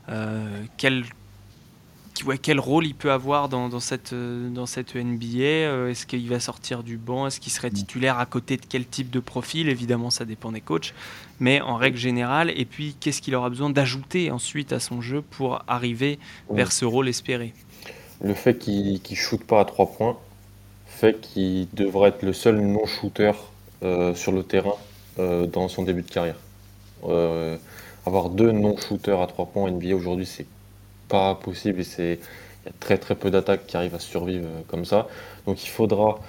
Euh, 0.09 0.63
quel 0.77 1.05
quel 2.41 2.59
rôle 2.59 2.85
il 2.85 2.95
peut 2.95 3.11
avoir 3.11 3.49
dans, 3.49 3.79
cette, 3.79 4.13
dans 4.13 4.65
cette 4.65 4.95
NBA 4.95 5.37
euh, 5.37 5.89
Est-ce 5.89 6.05
qu'il 6.05 6.27
va 6.29 6.39
sortir 6.39 6.83
du 6.83 6.97
banc 6.97 7.27
Est-ce 7.27 7.39
qu'il 7.39 7.51
serait 7.51 7.71
titulaire 7.71 8.19
à 8.19 8.25
côté 8.25 8.57
de 8.57 8.65
quel 8.67 8.85
type 8.85 9.09
de 9.09 9.19
profil 9.19 9.69
Évidemment, 9.69 10.09
ça 10.09 10.25
dépend 10.25 10.51
des 10.51 10.61
coachs, 10.61 10.93
mais 11.39 11.61
en 11.61 11.75
règle 11.75 11.97
générale. 11.97 12.51
Et 12.55 12.65
puis, 12.65 12.95
qu'est-ce 12.99 13.21
qu'il 13.21 13.35
aura 13.35 13.49
besoin 13.49 13.69
d'ajouter 13.69 14.31
ensuite 14.31 14.73
à 14.73 14.79
son 14.79 15.01
jeu 15.01 15.21
pour 15.21 15.63
arriver 15.67 16.19
vers 16.49 16.71
ce 16.71 16.85
rôle 16.85 17.09
espéré? 17.09 17.53
Le 18.23 18.33
fait 18.33 18.57
qu'il 18.57 18.93
ne 18.93 19.15
shoote 19.15 19.43
pas 19.43 19.61
à 19.61 19.65
trois 19.65 19.91
points 19.91 20.17
fait 20.85 21.19
qu'il 21.19 21.67
devrait 21.73 22.09
être 22.09 22.21
le 22.21 22.33
seul 22.33 22.59
non-shooter 22.59 23.31
euh, 23.83 24.13
sur 24.13 24.31
le 24.31 24.43
terrain 24.43 24.75
euh, 25.17 25.47
dans 25.47 25.67
son 25.67 25.83
début 25.83 26.03
de 26.03 26.11
carrière. 26.11 26.35
avoir 28.05 28.29
deux 28.29 28.51
non-shooters 28.51 29.19
à 29.19 29.27
trois 29.27 29.47
points 29.47 29.71
NBA 29.71 29.95
aujourd'hui, 29.95 30.27
c'est 30.27 30.45
pas 31.11 31.35
possible 31.35 31.81
et 31.81 31.83
c'est 31.83 32.19
il 32.63 32.67
y 32.67 32.69
a 32.69 32.73
très 32.79 32.97
très 32.97 33.15
peu 33.15 33.31
d'attaques 33.31 33.65
qui 33.67 33.75
arrivent 33.75 33.95
à 33.95 33.99
survivre 33.99 34.45
euh, 34.45 34.61
comme 34.67 34.85
ça. 34.85 35.07
Donc 35.45 35.63
il 35.63 35.69
faudra 35.69 36.19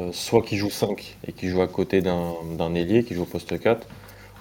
euh, 0.00 0.10
soit 0.12 0.42
qu'il 0.42 0.58
joue 0.58 0.70
5 0.70 1.16
et 1.26 1.32
qu'il 1.32 1.50
joue 1.50 1.62
à 1.62 1.68
côté 1.68 2.00
d'un 2.00 2.74
ailier 2.74 3.04
qui 3.04 3.14
joue 3.14 3.22
au 3.22 3.26
poste 3.26 3.58
4, 3.58 3.86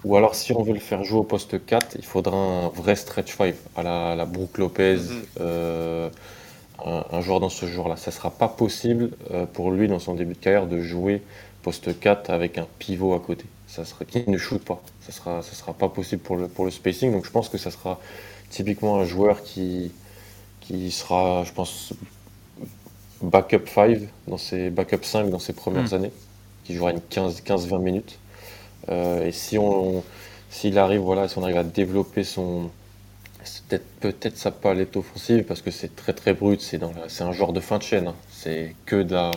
ou 0.03 0.15
alors 0.15 0.33
si 0.33 0.53
on 0.53 0.63
veut 0.63 0.73
le 0.73 0.79
faire 0.79 1.03
jouer 1.03 1.19
au 1.19 1.23
poste 1.23 1.63
4, 1.65 1.97
il 1.99 2.05
faudra 2.05 2.37
un 2.37 2.69
vrai 2.69 2.95
stretch 2.95 3.35
5 3.35 3.53
à 3.75 3.83
la, 3.83 4.15
la 4.15 4.25
Brooke 4.25 4.57
Lopez, 4.57 4.95
mhm. 4.95 5.23
euh, 5.41 6.09
un, 6.83 7.21
joueur 7.21 7.39
dans 7.39 7.49
ce 7.49 7.65
genre-là. 7.67 7.97
Ça 7.97 8.11
sera 8.11 8.31
pas 8.31 8.47
possible 8.47 9.11
pour 9.53 9.69
lui 9.69 9.87
dans 9.87 9.99
son 9.99 10.15
début 10.15 10.33
de 10.33 10.39
carrière 10.39 10.65
de 10.65 10.81
jouer 10.81 11.21
poste 11.61 11.99
4 11.99 12.31
avec 12.31 12.57
un 12.57 12.65
pivot 12.79 13.13
à 13.13 13.19
côté. 13.19 13.45
Ça 13.67 13.85
sera, 13.85 14.03
qui 14.05 14.27
ne 14.27 14.37
shoot 14.37 14.63
pas. 14.63 14.81
Ça 15.01 15.11
sera, 15.11 15.43
ça 15.43 15.53
sera 15.53 15.73
pas 15.73 15.89
possible 15.89 16.23
pour 16.23 16.37
le, 16.37 16.47
pour 16.47 16.65
le 16.65 16.71
spacing. 16.71 17.11
Donc 17.11 17.25
je 17.25 17.29
pense 17.29 17.49
que 17.49 17.59
ça 17.59 17.69
sera 17.69 17.99
typiquement 18.51 18.99
un 18.99 19.05
joueur 19.05 19.43
qui, 19.43 19.93
qui 20.61 20.91
sera, 20.91 21.43
je 21.45 21.53
pense, 21.53 21.93
backup 23.21 23.67
5 23.67 23.99
dans 24.27 24.37
ses 24.37 24.69
backup 24.69 25.03
5 25.03 25.29
dans 25.29 25.39
ses 25.39 25.53
premières 25.53 25.91
Mm. 25.91 25.93
années, 25.93 26.11
qui 26.63 26.75
jouera 26.75 26.91
une 26.91 27.01
15-20 27.09 27.79
minutes. 27.79 28.19
Euh, 28.89 29.27
et 29.27 29.31
si 29.31 29.57
on, 29.57 30.03
s'il 30.49 30.77
arrive, 30.79 31.01
voilà, 31.01 31.27
si 31.29 31.37
on 31.37 31.43
arrive 31.43 31.57
à 31.57 31.63
développer 31.63 32.23
son, 32.23 32.69
peut-être 33.69 33.85
peut-être 33.99 34.37
sa 34.37 34.51
palette 34.51 34.95
offensive, 34.97 35.43
parce 35.45 35.61
que 35.61 35.71
c'est 35.71 35.95
très 35.95 36.13
très 36.13 36.33
brut, 36.33 36.61
c'est 36.61 36.77
dans 36.77 36.93
c'est 37.07 37.23
un 37.23 37.31
genre 37.33 37.53
de 37.53 37.59
fin 37.59 37.77
de 37.79 37.83
chaîne, 37.83 38.07
hein. 38.09 38.15
c'est 38.31 38.75
que 38.85 39.03
de 39.03 39.13
la 39.15 39.31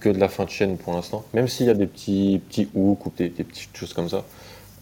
que 0.00 0.08
de 0.10 0.18
la 0.18 0.28
fin 0.28 0.44
de 0.44 0.50
chaîne 0.50 0.76
pour 0.78 0.94
l'instant. 0.94 1.24
Même 1.34 1.48
s'il 1.48 1.66
y 1.66 1.70
a 1.70 1.74
des 1.74 1.86
petits 1.86 2.40
petits 2.48 2.68
hooks 2.74 3.06
ou 3.06 3.12
des, 3.16 3.28
des 3.30 3.44
petites 3.44 3.76
choses 3.76 3.94
comme 3.94 4.08
ça, 4.08 4.24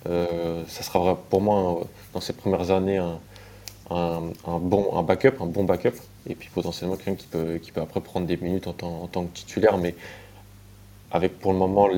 euh, 0.09 0.63
ça 0.69 0.83
sera 0.83 1.17
pour 1.31 1.41
moi 1.43 1.59
un- 1.83 1.87
dans 2.15 2.21
ses 2.21 2.33
premières 2.35 2.71
années 2.71 2.99
un, 2.99 3.19
un, 3.91 4.23
un 4.47 4.59
bon 4.59 4.97
un 4.97 5.03
backup, 5.03 5.35
un 5.41 5.47
bon 5.47 5.65
backup, 5.65 5.95
et 6.29 6.35
puis 6.35 6.49
potentiellement 6.55 6.97
quelqu'un 6.97 7.15
qui 7.17 7.27
peut 7.27 7.59
qui 7.63 7.71
peut 7.73 7.81
après 7.81 8.01
prendre 8.01 8.27
des 8.27 8.37
minutes 8.37 8.67
en 8.67 8.73
tant, 8.73 9.03
en 9.03 9.07
tant 9.09 9.25
que 9.25 9.35
titulaire, 9.37 9.77
mais 9.79 9.95
avec 11.11 11.39
pour 11.39 11.53
le 11.53 11.59
moment 11.59 11.89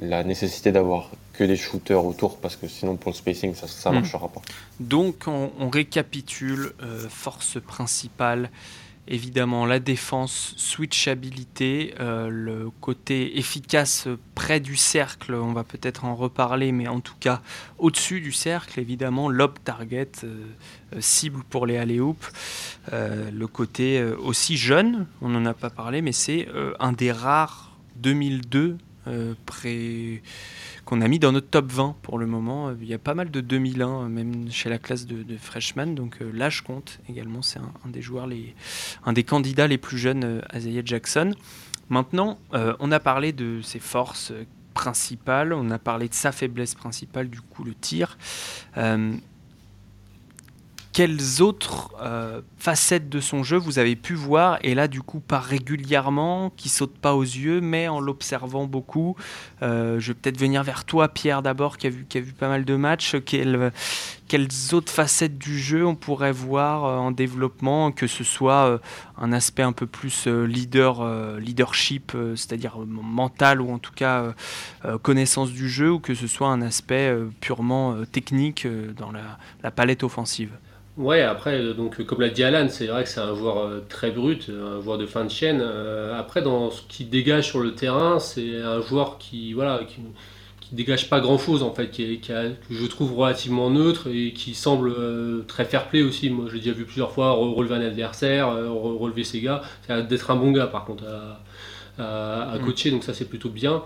la 0.00 0.24
nécessité 0.24 0.72
d'avoir 0.72 1.10
que 1.34 1.44
des 1.44 1.56
shooters 1.56 2.04
autour, 2.04 2.38
parce 2.38 2.56
que 2.56 2.66
sinon 2.68 2.96
pour 2.96 3.10
le 3.12 3.16
spacing 3.16 3.54
ça 3.54 3.66
ça 3.68 3.90
Mm. 3.90 3.94
marchera 3.94 4.28
pas. 4.28 4.42
Donc 4.80 5.24
on, 5.26 5.50
on 5.58 5.68
récapitule, 5.68 6.72
euh, 6.82 7.08
force 7.08 7.60
principale, 7.60 8.50
évidemment 9.08 9.66
la 9.66 9.80
défense, 9.80 10.54
switchabilité, 10.56 11.94
euh, 12.00 12.28
le 12.28 12.70
côté 12.80 13.38
efficace 13.38 14.08
près 14.34 14.60
du 14.60 14.76
cercle, 14.76 15.34
on 15.34 15.52
va 15.52 15.64
peut-être 15.64 16.04
en 16.04 16.14
reparler, 16.14 16.72
mais 16.72 16.88
en 16.88 17.00
tout 17.00 17.16
cas 17.20 17.42
au-dessus 17.78 18.20
du 18.20 18.32
cercle, 18.32 18.80
évidemment, 18.80 19.28
lob 19.28 19.54
target, 19.64 20.10
euh, 20.24 20.44
euh, 20.94 21.00
cible 21.00 21.42
pour 21.50 21.66
les 21.66 21.76
alley-oops, 21.76 22.32
le 22.92 23.46
côté 23.46 24.02
aussi 24.02 24.56
jeune, 24.56 25.06
on 25.20 25.28
n'en 25.28 25.44
a 25.46 25.54
pas 25.54 25.70
parlé, 25.70 26.02
mais 26.02 26.12
c'est 26.12 26.48
un 26.78 26.92
des 26.92 27.12
rares 27.12 27.76
2002 27.96 28.78
euh, 29.06 29.34
pré 29.44 30.22
qu'on 30.84 31.00
a 31.00 31.08
mis 31.08 31.18
dans 31.18 31.32
notre 31.32 31.48
top 31.48 31.70
20 31.70 31.96
pour 32.02 32.18
le 32.18 32.26
moment. 32.26 32.68
Euh, 32.68 32.74
Il 32.80 32.88
y 32.88 32.94
a 32.94 32.98
pas 32.98 33.14
mal 33.14 33.30
de 33.30 33.40
2001, 33.40 33.88
euh, 33.88 34.08
même 34.08 34.50
chez 34.50 34.68
la 34.68 34.78
classe 34.78 35.06
de, 35.06 35.36
freshman, 35.36 35.88
donc 35.88 36.18
euh, 36.20 36.30
là 36.32 36.50
je 36.50 36.62
compte 36.62 37.00
également. 37.08 37.42
C'est 37.42 37.58
un, 37.58 37.88
des 37.88 38.02
joueurs, 38.02 38.26
les, 38.26 38.54
un 39.04 39.12
des 39.12 39.24
candidats 39.24 39.66
les 39.66 39.78
plus 39.78 39.98
jeunes 39.98 40.42
à 40.50 40.58
Jackson. 40.84 41.34
Maintenant, 41.90 42.38
on 42.52 42.90
a 42.92 42.98
parlé 43.00 43.32
de 43.32 43.60
ses 43.60 43.78
forces 43.78 44.32
principales, 44.72 45.52
on 45.52 45.70
a 45.70 45.78
parlé 45.78 46.08
de 46.08 46.14
sa 46.14 46.32
faiblesse 46.32 46.74
principale, 46.74 47.28
du 47.28 47.42
coup 47.42 47.62
le 47.62 47.74
tir. 47.74 48.16
Quelles 50.94 51.42
autres 51.42 51.92
euh, 52.00 52.40
facettes 52.56 53.08
de 53.08 53.18
son 53.18 53.42
jeu 53.42 53.56
vous 53.56 53.80
avez 53.80 53.96
pu 53.96 54.14
voir 54.14 54.58
et 54.62 54.76
là 54.76 54.86
du 54.86 55.02
coup 55.02 55.18
pas 55.18 55.40
régulièrement, 55.40 56.50
qui 56.56 56.68
saute 56.68 56.96
pas 56.96 57.14
aux 57.16 57.22
yeux, 57.22 57.60
mais 57.60 57.88
en 57.88 57.98
l'observant 57.98 58.66
beaucoup. 58.66 59.16
Euh, 59.62 59.98
je 59.98 60.12
vais 60.12 60.14
peut-être 60.14 60.38
venir 60.38 60.62
vers 60.62 60.84
toi, 60.84 61.08
Pierre, 61.08 61.42
d'abord, 61.42 61.78
qui 61.78 61.88
a 61.88 61.90
vu, 61.90 62.06
qui 62.08 62.18
a 62.18 62.20
vu 62.20 62.32
pas 62.32 62.48
mal 62.48 62.64
de 62.64 62.76
matchs. 62.76 63.16
Quelles, 63.26 63.72
autres 64.72 64.92
facettes 64.92 65.36
du 65.36 65.58
jeu 65.58 65.84
on 65.84 65.96
pourrait 65.96 66.32
voir 66.32 66.84
euh, 66.84 66.96
en 66.96 67.10
développement, 67.10 67.90
que 67.90 68.06
ce 68.06 68.22
soit 68.22 68.80
un 69.18 69.32
aspect 69.32 69.64
un 69.64 69.72
peu 69.72 69.86
plus 69.86 70.28
leader, 70.28 71.04
leadership, 71.38 72.12
c'est-à-dire 72.36 72.78
mental 72.86 73.60
ou 73.60 73.72
en 73.72 73.78
tout 73.78 73.92
cas 73.92 74.32
connaissance 75.02 75.50
du 75.50 75.68
jeu, 75.68 75.90
ou 75.90 75.98
que 75.98 76.14
ce 76.14 76.28
soit 76.28 76.48
un 76.48 76.62
aspect 76.62 77.12
purement 77.40 78.04
technique 78.12 78.68
dans 78.96 79.10
la 79.10 79.70
palette 79.72 80.04
offensive? 80.04 80.50
Ouais, 80.96 81.22
après, 81.22 81.58
euh, 81.60 81.74
donc, 81.74 82.04
comme 82.04 82.20
l'a 82.20 82.28
dit 82.30 82.44
Alan, 82.44 82.68
c'est 82.68 82.86
vrai 82.86 83.02
que 83.02 83.08
c'est 83.08 83.20
un 83.20 83.34
joueur 83.34 83.58
euh, 83.58 83.80
très 83.88 84.12
brut, 84.12 84.48
euh, 84.48 84.78
un 84.78 84.80
joueur 84.82 84.96
de 84.96 85.06
fin 85.06 85.24
de 85.24 85.30
chaîne. 85.30 85.60
Euh, 85.60 86.16
après, 86.18 86.40
dans 86.40 86.70
ce 86.70 86.82
qu'il 86.82 87.10
dégage 87.10 87.48
sur 87.48 87.58
le 87.60 87.74
terrain, 87.74 88.20
c'est 88.20 88.60
un 88.62 88.80
joueur 88.80 89.18
qui, 89.18 89.52
voilà, 89.54 89.80
qui, 89.88 89.96
qui 90.60 90.74
dégage 90.76 91.10
pas 91.10 91.18
grand-chose, 91.20 91.64
en 91.64 91.72
fait, 91.74 91.90
qui, 91.90 92.04
est- 92.04 92.16
qui 92.18 92.32
a- 92.32 92.48
que 92.50 92.74
je 92.74 92.86
trouve 92.86 93.12
relativement 93.18 93.70
neutre 93.70 94.06
et 94.08 94.32
qui 94.32 94.54
semble 94.54 94.88
euh, 94.96 95.42
très 95.48 95.64
fair-play 95.64 96.02
aussi. 96.04 96.30
Moi, 96.30 96.46
j'ai 96.52 96.58
déjà 96.60 96.72
vu 96.72 96.84
plusieurs 96.84 97.10
fois 97.10 97.30
re- 97.32 97.54
relever 97.54 97.74
un 97.74 97.80
adversaire, 97.80 98.46
re- 98.50 98.96
relever 98.96 99.24
ses 99.24 99.40
gars. 99.40 99.62
C'est 99.88 100.06
d'être 100.06 100.30
un 100.30 100.36
bon 100.36 100.52
gars, 100.52 100.68
par 100.68 100.84
contre, 100.84 101.04
à, 101.08 101.40
à- 102.02 102.52
à 102.52 102.58
Mm. 102.58 102.64
coacher, 102.64 102.90
donc 102.92 103.02
ça, 103.02 103.12
c'est 103.14 103.28
plutôt 103.28 103.48
bien. 103.50 103.82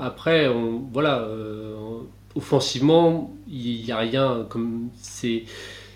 Après, 0.00 0.46
on- 0.48 0.78
voilà, 0.92 1.26
offensivement, 2.34 3.35
il 3.48 3.84
n'y 3.84 3.92
a 3.92 3.98
rien 3.98 4.46
comme 4.48 4.88
c'est 5.00 5.44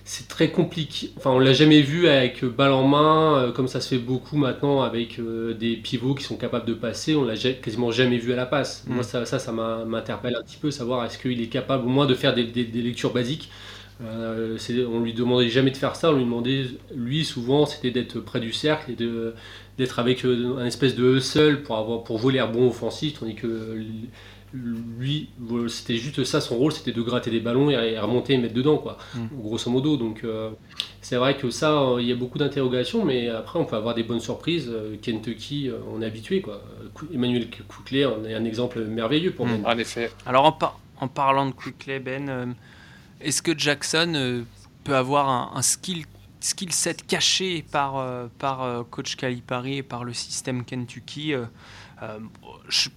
c'est 0.04 0.26
très 0.26 0.50
compliqué. 0.50 1.10
Enfin, 1.16 1.30
on 1.30 1.38
l'a 1.38 1.52
jamais 1.52 1.82
vu 1.82 2.08
avec 2.08 2.44
balle 2.44 2.72
en 2.72 2.82
main, 2.86 3.36
euh, 3.38 3.52
comme 3.52 3.68
ça 3.68 3.80
se 3.80 3.88
fait 3.88 3.98
beaucoup 4.00 4.36
maintenant 4.36 4.82
avec 4.82 5.20
euh, 5.20 5.54
des 5.54 5.76
pivots 5.76 6.14
qui 6.14 6.24
sont 6.24 6.36
capables 6.36 6.66
de 6.66 6.74
passer. 6.74 7.14
On 7.14 7.24
l'a 7.24 7.36
quasiment 7.36 7.92
jamais 7.92 8.18
vu 8.18 8.32
à 8.32 8.36
la 8.36 8.46
passe. 8.46 8.84
Mm. 8.88 8.94
Moi, 8.94 9.02
ça, 9.04 9.24
ça, 9.24 9.52
m'interpelle 9.52 10.34
un 10.36 10.42
petit 10.42 10.56
peu, 10.56 10.70
savoir 10.72 11.04
est-ce 11.04 11.16
qu'il 11.18 11.40
est 11.40 11.46
capable 11.46 11.84
au 11.86 11.88
moins 11.88 12.06
de 12.06 12.14
faire 12.14 12.34
des, 12.34 12.44
des- 12.44 12.64
des 12.64 12.82
lectures 12.82 13.12
basiques. 13.12 13.50
Euh, 14.02 14.56
on 14.90 15.00
lui 15.00 15.12
demandait 15.12 15.48
jamais 15.50 15.70
de 15.70 15.76
faire 15.76 15.94
ça. 15.94 16.10
On 16.10 16.16
lui 16.16 16.24
demandait, 16.24 16.64
lui, 16.94 17.24
souvent, 17.24 17.66
c'était 17.66 17.90
d'être 17.90 18.18
près 18.20 18.40
du 18.40 18.52
cercle 18.52 18.90
et 18.92 18.96
de 18.96 19.34
d'être 19.78 19.98
avec 19.98 20.24
euh, 20.26 20.58
un 20.58 20.66
espèce 20.66 20.94
de 20.94 21.16
hustle 21.16 21.62
pour 21.62 21.76
avoir 21.78 22.02
pour 22.04 22.30
l'air 22.30 22.50
bon 22.50 22.68
offensif, 22.68 23.18
tandis 23.20 23.34
que 23.34 23.76
lui, 24.52 25.28
c'était 25.68 25.96
juste 25.96 26.24
ça 26.24 26.40
son 26.40 26.56
rôle, 26.56 26.72
c'était 26.72 26.92
de 26.92 27.02
gratter 27.02 27.30
des 27.30 27.40
ballons 27.40 27.70
et, 27.70 27.98
remonter 27.98 28.34
et 28.34 28.38
mettre 28.38 28.54
dedans, 28.54 28.78
quoi, 28.78 28.98
Mm. 29.14 29.26
grosso 29.40 29.70
modo. 29.70 29.96
Donc 29.96 30.22
euh, 30.24 30.50
c'est 31.00 31.16
vrai 31.16 31.36
que 31.36 31.50
ça, 31.50 31.72
euh, 31.80 32.02
il 32.02 32.08
y 32.08 32.12
a 32.12 32.16
beaucoup 32.16 32.38
d'interrogations, 32.38 33.04
mais 33.04 33.28
après 33.28 33.58
on 33.58 33.64
peut 33.64 33.76
avoir 33.76 33.94
des 33.94 34.02
bonnes 34.02 34.20
surprises. 34.20 34.68
Euh, 34.68 34.96
Kentucky, 35.00 35.68
euh, 35.68 35.78
on 35.92 36.02
est 36.02 36.06
habitué, 36.06 36.40
quoi. 36.40 36.62
Emmanuel 37.12 37.48
Quickley, 37.48 38.04
on 38.06 38.24
est 38.24 38.34
un 38.34 38.44
exemple 38.44 38.80
merveilleux 38.84 39.32
pour 39.32 39.46
Mm. 39.46 39.62
Ben. 39.62 39.66
En 39.66 39.78
effet. 39.78 40.10
Alors 40.26 40.44
en, 40.44 40.52
par- 40.52 40.78
en 41.00 41.08
parlant 41.08 41.46
de 41.46 41.52
Quickley, 41.52 42.00
Ben, 42.00 42.28
euh, 42.28 42.46
est-ce 43.20 43.42
que 43.42 43.56
Jackson 43.56 44.12
euh, 44.16 44.42
peut 44.84 44.96
avoir 44.96 45.28
un, 45.28 45.52
un 45.56 45.62
skill, 45.62 46.04
skill 46.40 46.72
set 46.72 47.06
caché 47.06 47.64
par, 47.70 47.98
euh, 47.98 48.26
par 48.38 48.62
euh, 48.62 48.82
coach 48.82 49.14
Calipari 49.16 49.76
et 49.78 49.82
par 49.82 50.04
le 50.04 50.12
système 50.12 50.64
Kentucky 50.64 51.34
euh, 51.34 51.44
euh, 52.02 52.18
je, 52.68 52.88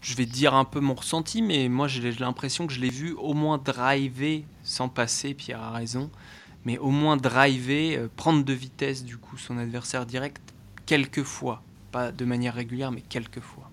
je 0.00 0.14
vais 0.14 0.26
dire 0.26 0.54
un 0.54 0.64
peu 0.64 0.80
mon 0.80 0.94
ressenti, 0.94 1.42
mais 1.42 1.68
moi 1.68 1.88
j'ai 1.88 2.12
l'impression 2.12 2.66
que 2.66 2.72
je 2.72 2.80
l'ai 2.80 2.90
vu 2.90 3.12
au 3.12 3.34
moins 3.34 3.58
driver 3.58 4.44
sans 4.62 4.88
passer, 4.88 5.34
Pierre 5.34 5.62
a 5.62 5.72
raison, 5.72 6.10
mais 6.64 6.78
au 6.78 6.90
moins 6.90 7.16
driver, 7.16 7.96
euh, 7.96 8.08
prendre 8.16 8.44
de 8.44 8.52
vitesse 8.52 9.04
du 9.04 9.16
coup 9.16 9.36
son 9.36 9.58
adversaire 9.58 10.06
direct 10.06 10.42
quelques 10.86 11.22
fois. 11.22 11.62
Pas 11.92 12.12
de 12.12 12.24
manière 12.24 12.54
régulière, 12.54 12.92
mais 12.92 13.00
quelques 13.00 13.40
fois. 13.40 13.70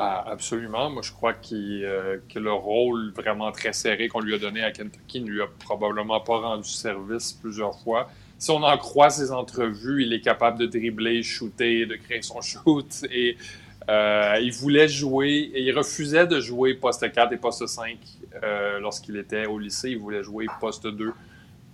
Ah, 0.00 0.24
absolument. 0.30 0.90
Moi, 0.90 1.02
je 1.02 1.12
crois 1.12 1.34
euh, 1.52 2.18
que 2.28 2.38
le 2.38 2.52
rôle 2.52 3.12
vraiment 3.12 3.50
très 3.50 3.72
serré 3.72 4.08
qu'on 4.08 4.20
lui 4.20 4.34
a 4.34 4.38
donné 4.38 4.62
à 4.62 4.70
Kentucky 4.70 5.20
ne 5.20 5.28
lui 5.28 5.42
a 5.42 5.46
probablement 5.58 6.20
pas 6.20 6.38
rendu 6.38 6.68
service 6.68 7.32
plusieurs 7.32 7.78
fois. 7.80 8.08
Si 8.38 8.50
on 8.52 8.62
en 8.62 8.78
croit 8.78 9.10
ses 9.10 9.32
entrevues, 9.32 10.04
il 10.04 10.12
est 10.12 10.20
capable 10.20 10.58
de 10.58 10.66
dribbler, 10.66 11.22
shooter, 11.24 11.86
de 11.86 11.96
créer 11.96 12.22
son 12.22 12.40
shoot. 12.42 13.04
Et 13.10 13.36
euh, 13.88 14.38
il 14.42 14.52
voulait 14.52 14.88
jouer, 14.88 15.50
il 15.54 15.76
refusait 15.76 16.26
de 16.26 16.40
jouer 16.40 16.74
poste 16.74 17.10
4 17.10 17.32
et 17.32 17.36
poste 17.38 17.66
5 17.66 17.96
euh, 18.42 18.78
lorsqu'il 18.80 19.16
était 19.16 19.46
au 19.46 19.58
lycée. 19.58 19.90
Il 19.90 19.98
voulait 19.98 20.22
jouer 20.22 20.46
poste 20.60 20.86
2 20.86 21.12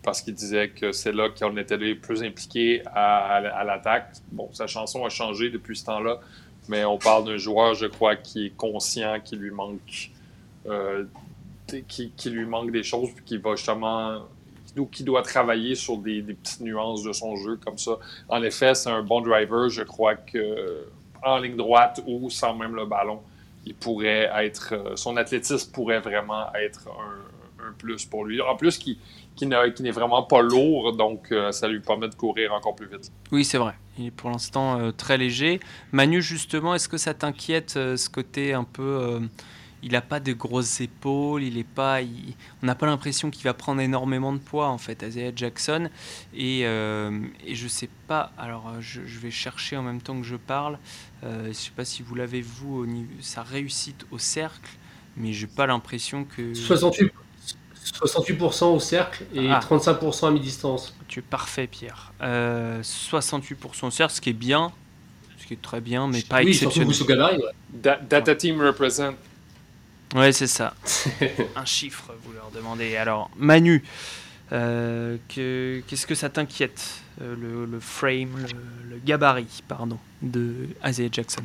parce 0.03 0.23
qu'il 0.23 0.35
disait 0.35 0.69
que 0.69 0.93
c'est 0.93 1.13
là 1.13 1.29
qu'on 1.29 1.57
était 1.57 1.77
les 1.77 1.95
plus 1.95 2.23
impliqués 2.23 2.83
à, 2.87 3.65
l'attaque. 3.65 4.13
Bon, 4.31 4.49
sa 4.53 4.67
chanson 4.67 5.05
a 5.05 5.09
changé 5.09 5.51
depuis 5.51 5.77
ce 5.77 5.87
temps-là, 5.87 6.21
mais 6.69 6.85
on 6.85 6.99
parle 6.99 7.25
d'un 7.25 7.39
joueur, 7.39 7.75
je 7.75 7.87
crois, 7.87 8.15
qui 8.15 8.47
est 8.47 8.57
conscient 8.57 9.19
qu'il 9.21 9.39
lui 9.39 9.51
manque, 9.51 10.11
euh, 10.67 11.05
qui, 11.89 12.13
lui 12.27 12.45
manque 12.45 12.71
des 12.71 12.83
choses, 12.83 13.09
qui 13.25 13.39
va 13.39 13.57
justement, 13.57 14.21
qui 14.93 15.05
doit, 15.05 15.23
travailler 15.23 15.75
sur 15.75 15.97
des 15.97 16.23
petites 16.23 16.61
nuances 16.61 17.03
de 17.03 17.13
son 17.13 17.35
jeu 17.37 17.57
comme 17.65 17.79
ça. 17.79 17.99
En 18.29 18.43
effet, 18.43 18.75
c'est 18.75 18.91
un 18.91 19.03
bon 19.03 19.23
driver. 19.23 19.71
Je 19.71 19.83
crois 19.83 20.17
que 20.17 20.85
en 21.25 21.39
ligne 21.39 21.57
droite 21.57 22.03
ou 22.07 22.31
sans 22.31 22.55
même 22.55 22.75
le 22.75 22.87
ballon, 22.87 23.21
il 23.67 23.75
pourrait 23.75 24.31
être, 24.35 24.75
euh, 24.75 24.97
son 24.97 25.17
athlétisme 25.17 25.73
pourrait 25.73 26.01
vraiment 26.01 26.53
être 26.55 26.89
un, 26.89 27.73
plus 27.79 28.05
pour 28.05 28.25
lui. 28.27 28.41
En 28.43 28.57
plus, 28.57 28.77
qui 28.77 28.99
n'est 29.47 29.91
vraiment 29.91 30.23
pas 30.23 30.43
lourd, 30.43 30.95
donc 30.97 31.33
euh, 31.33 31.51
ça 31.51 31.67
lui 31.67 31.81
permet 31.81 32.09
de 32.09 32.15
courir 32.15 32.53
encore 32.53 32.77
plus 32.77 32.87
vite. 32.87 33.11
Oui, 33.33 33.45
c'est 33.45 33.59
vrai. 33.59 33.75
Il 33.99 34.07
est 34.07 34.11
pour 34.11 34.31
l'instant 34.31 34.79
euh, 34.79 34.91
très 34.93 35.17
léger. 35.17 35.61
Manu, 35.93 36.21
justement, 36.21 36.75
est-ce 36.75 36.89
que 36.89 36.99
ça 36.99 37.15
t'inquiète 37.15 37.71
ce 37.71 38.11
côté 38.11 38.53
un 38.53 38.65
peu. 38.65 39.21
Euh, 39.85 39.87
il 39.87 39.93
n'a 39.93 40.01
pas 40.01 40.21
de 40.21 40.33
grosses 40.33 40.81
épaules, 40.81 41.43
il 41.43 41.59
est 41.59 41.63
pas, 41.65 42.01
il- 42.03 42.35
on 42.63 42.67
n'a 42.67 42.75
pas 42.75 42.87
l'impression 42.87 43.31
qu'il 43.31 43.45
va 43.45 43.55
prendre 43.55 43.81
énormément 43.81 44.33
de 44.33 44.39
poids 44.39 44.69
en 44.69 44.79
fait, 44.79 45.05
Isaiah 45.07 45.33
Jackson. 45.35 45.89
Et, 46.35 46.63
euh, 46.65 47.21
et 47.47 47.55
je 47.55 47.69
sais 47.69 47.89
pas, 48.09 48.33
alors 48.39 48.69
euh, 48.69 48.81
je, 48.81 49.01
je 49.07 49.19
vais 49.19 49.31
chercher 49.31 49.77
en 49.77 49.83
même 49.83 50.01
temps 50.01 50.19
que 50.19 50.27
je 50.27 50.37
parle. 50.37 50.79
Euh, 51.25 51.49
je 51.49 51.53
sais 51.53 51.71
pas 51.75 51.85
si 51.85 52.03
vous 52.03 52.15
l'avez 52.15 52.41
vous 52.43 52.77
au 52.79 52.87
niveau 52.87 53.11
sa 53.21 53.43
réussite 53.43 54.07
au 54.11 54.19
cercle, 54.19 54.71
mais 55.17 55.33
j'ai 55.33 55.47
pas 55.47 55.67
l'impression 55.67 56.25
que. 56.25 56.55
68, 56.55 57.13
68% 58.03 58.65
au 58.75 58.81
cercle 58.81 59.25
et 59.35 59.51
Ah. 59.51 59.61
35% 59.61 60.29
à 60.29 60.31
mi-distance. 60.31 60.95
Tu 61.09 61.19
es 61.21 61.23
parfait, 61.23 61.67
Pierre. 61.67 62.13
Euh, 62.23 62.83
68% 62.83 63.87
au 63.87 63.91
cercle, 63.91 64.15
ce 64.15 64.21
qui 64.21 64.31
est 64.31 64.33
bien, 64.33 64.73
ce 65.39 65.47
qui 65.47 65.55
est 65.55 65.61
très 65.63 65.81
bien, 65.81 66.09
mais 66.09 66.23
pas 66.23 66.39
oui, 66.43 66.55
surtout 66.55 66.81
exceptionnel. 66.81 66.89
vous 66.89 67.03
au 67.03 67.07
gabarit. 67.07 67.37
ouais. 67.37 67.53
Da- 67.75 67.99
Data 67.99 68.35
Team 68.35 68.61
represent. 68.61 69.13
Ouais, 70.15 70.33
c'est 70.33 70.47
ça. 70.47 70.75
Un 71.57 71.65
chiffre, 71.65 72.13
vous 72.25 72.33
leur 72.33 72.51
demandez. 72.55 72.97
Alors, 72.97 73.31
Manu, 73.37 73.83
euh, 74.53 75.17
que- 75.29 75.83
qu'est-ce 75.87 76.07
que 76.07 76.15
ça 76.15 76.29
t'inquiète 76.29 76.85
euh, 77.21 77.35
le, 77.41 77.67
le 77.67 77.81
frame, 77.81 78.37
le, 78.39 78.91
le 78.95 79.01
gabarit, 79.05 79.63
pardon, 79.67 79.99
de 80.23 80.69
Isaiah 80.85 81.09
Jackson? 81.11 81.43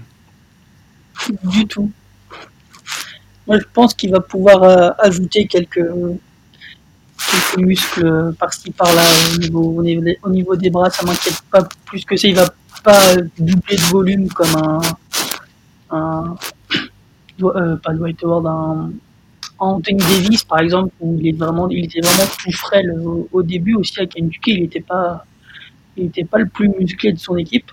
Du 1.43 1.65
tout. 1.67 1.91
Moi, 3.47 3.57
je 3.59 3.65
pense 3.73 3.93
qu'il 3.95 4.11
va 4.11 4.19
pouvoir 4.19 4.63
euh, 4.63 4.89
ajouter 4.99 5.47
quelques, 5.47 5.81
quelques 7.17 7.57
muscles 7.65 8.33
par-ci 8.39 8.71
par-là 8.71 9.01
au 9.33 9.37
niveau, 9.37 9.63
au, 9.79 9.83
niveau 9.83 10.01
des, 10.03 10.19
au 10.23 10.29
niveau 10.29 10.55
des 10.55 10.69
bras. 10.69 10.89
Ça 10.89 11.05
m'inquiète 11.05 11.41
pas 11.51 11.67
plus 11.85 12.05
que 12.05 12.15
ça. 12.15 12.27
Il 12.27 12.35
va 12.35 12.49
pas 12.83 13.15
doubler 13.37 13.75
de 13.75 13.81
volume 13.89 14.29
comme 14.29 14.55
un, 14.55 14.81
un 15.91 16.35
euh, 17.43 17.75
pas 17.77 17.93
Dwight 17.93 18.23
Howard, 18.23 18.45
un 18.47 18.91
Anthony 19.59 19.97
Davis 19.97 20.43
par 20.43 20.59
exemple, 20.59 20.93
où 20.99 21.17
il 21.19 21.27
est 21.27 21.37
vraiment, 21.37 21.67
il 21.69 21.85
était 21.85 22.01
vraiment 22.01 22.29
tout 22.43 22.51
frêle 22.51 22.91
au, 23.03 23.27
au 23.31 23.43
début 23.43 23.75
aussi 23.75 23.99
à 23.99 24.05
Kentucky. 24.05 24.51
Il 24.51 24.61
n'était 24.61 24.81
pas, 24.81 25.25
il 25.97 26.05
était 26.05 26.23
pas 26.23 26.39
le 26.39 26.47
plus 26.47 26.69
musclé 26.69 27.13
de 27.13 27.19
son 27.19 27.37
équipe 27.37 27.71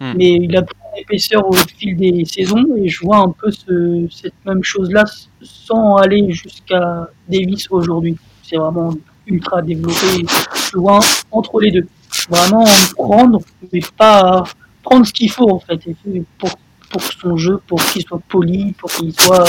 Hmm. 0.00 0.14
mais 0.16 0.32
il 0.32 0.56
a 0.56 0.62
pris 0.62 0.76
en 0.92 0.96
épaisseur 0.96 1.48
au 1.48 1.52
fil 1.52 1.96
des 1.96 2.24
saisons 2.24 2.64
et 2.76 2.88
je 2.88 3.00
vois 3.04 3.18
un 3.18 3.30
peu 3.30 3.50
ce, 3.52 4.06
cette 4.10 4.34
même 4.44 4.62
chose-là 4.62 5.04
sans 5.40 5.96
aller 5.96 6.32
jusqu'à 6.32 7.08
Davis 7.28 7.68
aujourd'hui. 7.70 8.16
C'est 8.42 8.56
vraiment 8.56 8.92
ultra 9.26 9.62
développé. 9.62 10.26
Je 10.72 10.76
vois 10.76 10.98
entre 11.30 11.60
les 11.60 11.70
deux. 11.70 11.86
Vraiment 12.28 12.64
prendre, 12.96 13.40
mais 13.72 13.80
pas 13.96 14.44
prendre 14.82 15.06
ce 15.06 15.12
qu'il 15.12 15.30
faut 15.30 15.48
en 15.48 15.60
fait 15.60 15.80
et 15.86 16.22
pour, 16.38 16.50
pour 16.94 17.02
son 17.02 17.36
jeu, 17.36 17.58
pour 17.66 17.84
qu'il 17.86 18.02
soit 18.06 18.20
poli, 18.28 18.72
pour 18.74 18.88
qu'il 18.90 19.12
soit 19.20 19.44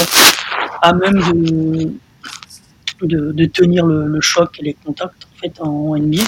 à 0.81 0.93
même 0.93 1.19
de, 1.21 1.91
de, 3.05 3.31
de 3.33 3.45
tenir 3.45 3.85
le, 3.85 4.07
le 4.07 4.21
choc 4.21 4.59
et 4.59 4.63
les 4.63 4.73
contacts 4.73 5.27
en 5.31 5.37
fait 5.39 5.61
en 5.61 5.95
NBA. 5.95 6.23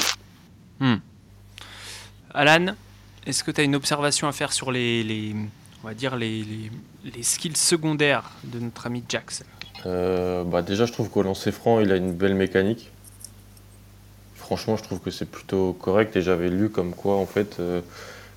Alan, 2.36 2.67
est-ce 3.25 3.43
que 3.43 3.49
tu 3.51 3.62
as 3.62 3.63
une 3.63 3.75
observation 3.75 4.27
à 4.27 4.32
faire 4.32 4.53
sur 4.53 4.71
les, 4.71 5.01
les- 5.03 5.36
on 5.84 5.88
va 5.88 5.95
dire 5.95 6.15
les, 6.15 6.43
les- 6.43 6.71
les 7.15 7.23
skills 7.23 7.56
secondaires 7.58 8.30
de 8.43 8.60
notre 8.60 8.86
ami 8.86 9.03
Jackson? 9.10 9.45
Euh, 9.88 10.43
bah 10.43 10.62
déjà, 10.62 10.86
je 10.86 10.91
trouve 10.93 11.10
qu'au 11.10 11.23
lancer 11.23 11.51
franc, 11.51 11.80
il 11.80 11.91
a 11.91 11.95
une 11.95 12.13
belle 12.13 12.36
mécanique. 12.36 12.91
Franchement, 14.36 14.77
je 14.77 14.84
trouve 14.84 14.99
que 14.99 15.10
c'est 15.12 15.30
plutôt 15.30 15.73
correct. 15.73 16.15
Et 16.15 16.21
j'avais 16.21 16.49
lu 16.49 16.69
comme 16.69 16.93
quoi, 16.93 17.15
en 17.15 17.25
fait, 17.25 17.58
euh, 17.60 17.82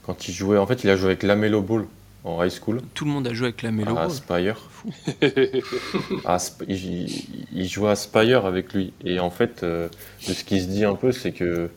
quand 0.04 0.28
il 0.28 0.32
jouait, 0.34 0.56
en 0.58 0.66
fait, 0.66 0.82
il 0.84 0.90
a 0.90 0.96
joué 0.96 1.08
avec 1.08 1.22
Lamelo 1.22 1.60
Ball 1.60 1.84
en 2.24 2.42
high 2.44 2.50
school 2.50 2.80
Tout 2.94 3.04
le 3.04 3.10
monde 3.10 3.26
a 3.26 3.32
joué 3.34 3.46
avec 3.48 3.62
la 3.62 3.70
mélo. 3.70 3.96
à 3.96 4.08
Spire. 4.10 4.56
À 6.24 6.36
Sp- 6.36 6.64
il, 6.68 7.46
il 7.52 7.68
jouait 7.68 7.90
à 7.90 7.96
Spire 7.96 8.46
avec 8.46 8.72
lui. 8.74 8.92
Et 9.04 9.20
en 9.20 9.30
fait, 9.30 9.62
euh, 9.62 9.88
de 10.28 10.32
ce 10.32 10.44
qui 10.44 10.60
se 10.60 10.66
dit 10.66 10.84
un 10.84 10.94
peu, 10.94 11.12
c'est 11.12 11.32
que 11.32 11.70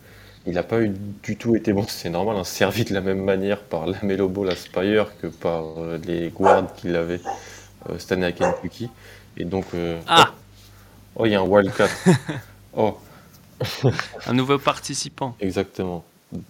il 0.46 0.54
n'a 0.54 0.64
pas 0.64 0.82
eu 0.82 0.92
du 1.24 1.38
tout 1.38 1.56
été 1.56 1.72
bon. 1.72 1.86
C'est 1.88 2.10
normal, 2.10 2.36
un 2.36 2.44
servi 2.44 2.84
de 2.84 2.94
la 2.94 3.00
même 3.02 3.24
manière 3.24 3.62
par 3.62 3.88
Lamelo 3.88 4.28
Ball 4.28 4.50
à 4.50 4.56
Spire 4.56 5.08
que 5.22 5.28
par 5.28 5.64
euh, 5.80 5.98
les 6.06 6.30
guards 6.30 6.74
qu'il 6.76 6.96
avait 6.98 7.22
euh, 7.90 7.98
cette 7.98 8.12
année 8.12 8.26
à 8.26 8.32
Kentucky. 8.34 8.90
Et 9.38 9.46
donc, 9.46 9.66
Ah 10.08 10.32
oh, 11.16 11.26
il 11.26 11.32
y 11.32 11.36
a 11.36 11.40
un 11.40 11.44
Wildcat. 11.46 11.88
oh, 12.78 12.98
Un 14.28 14.34
nouveau 14.34 14.58
participant. 14.60 15.36
exactement. 15.40 16.04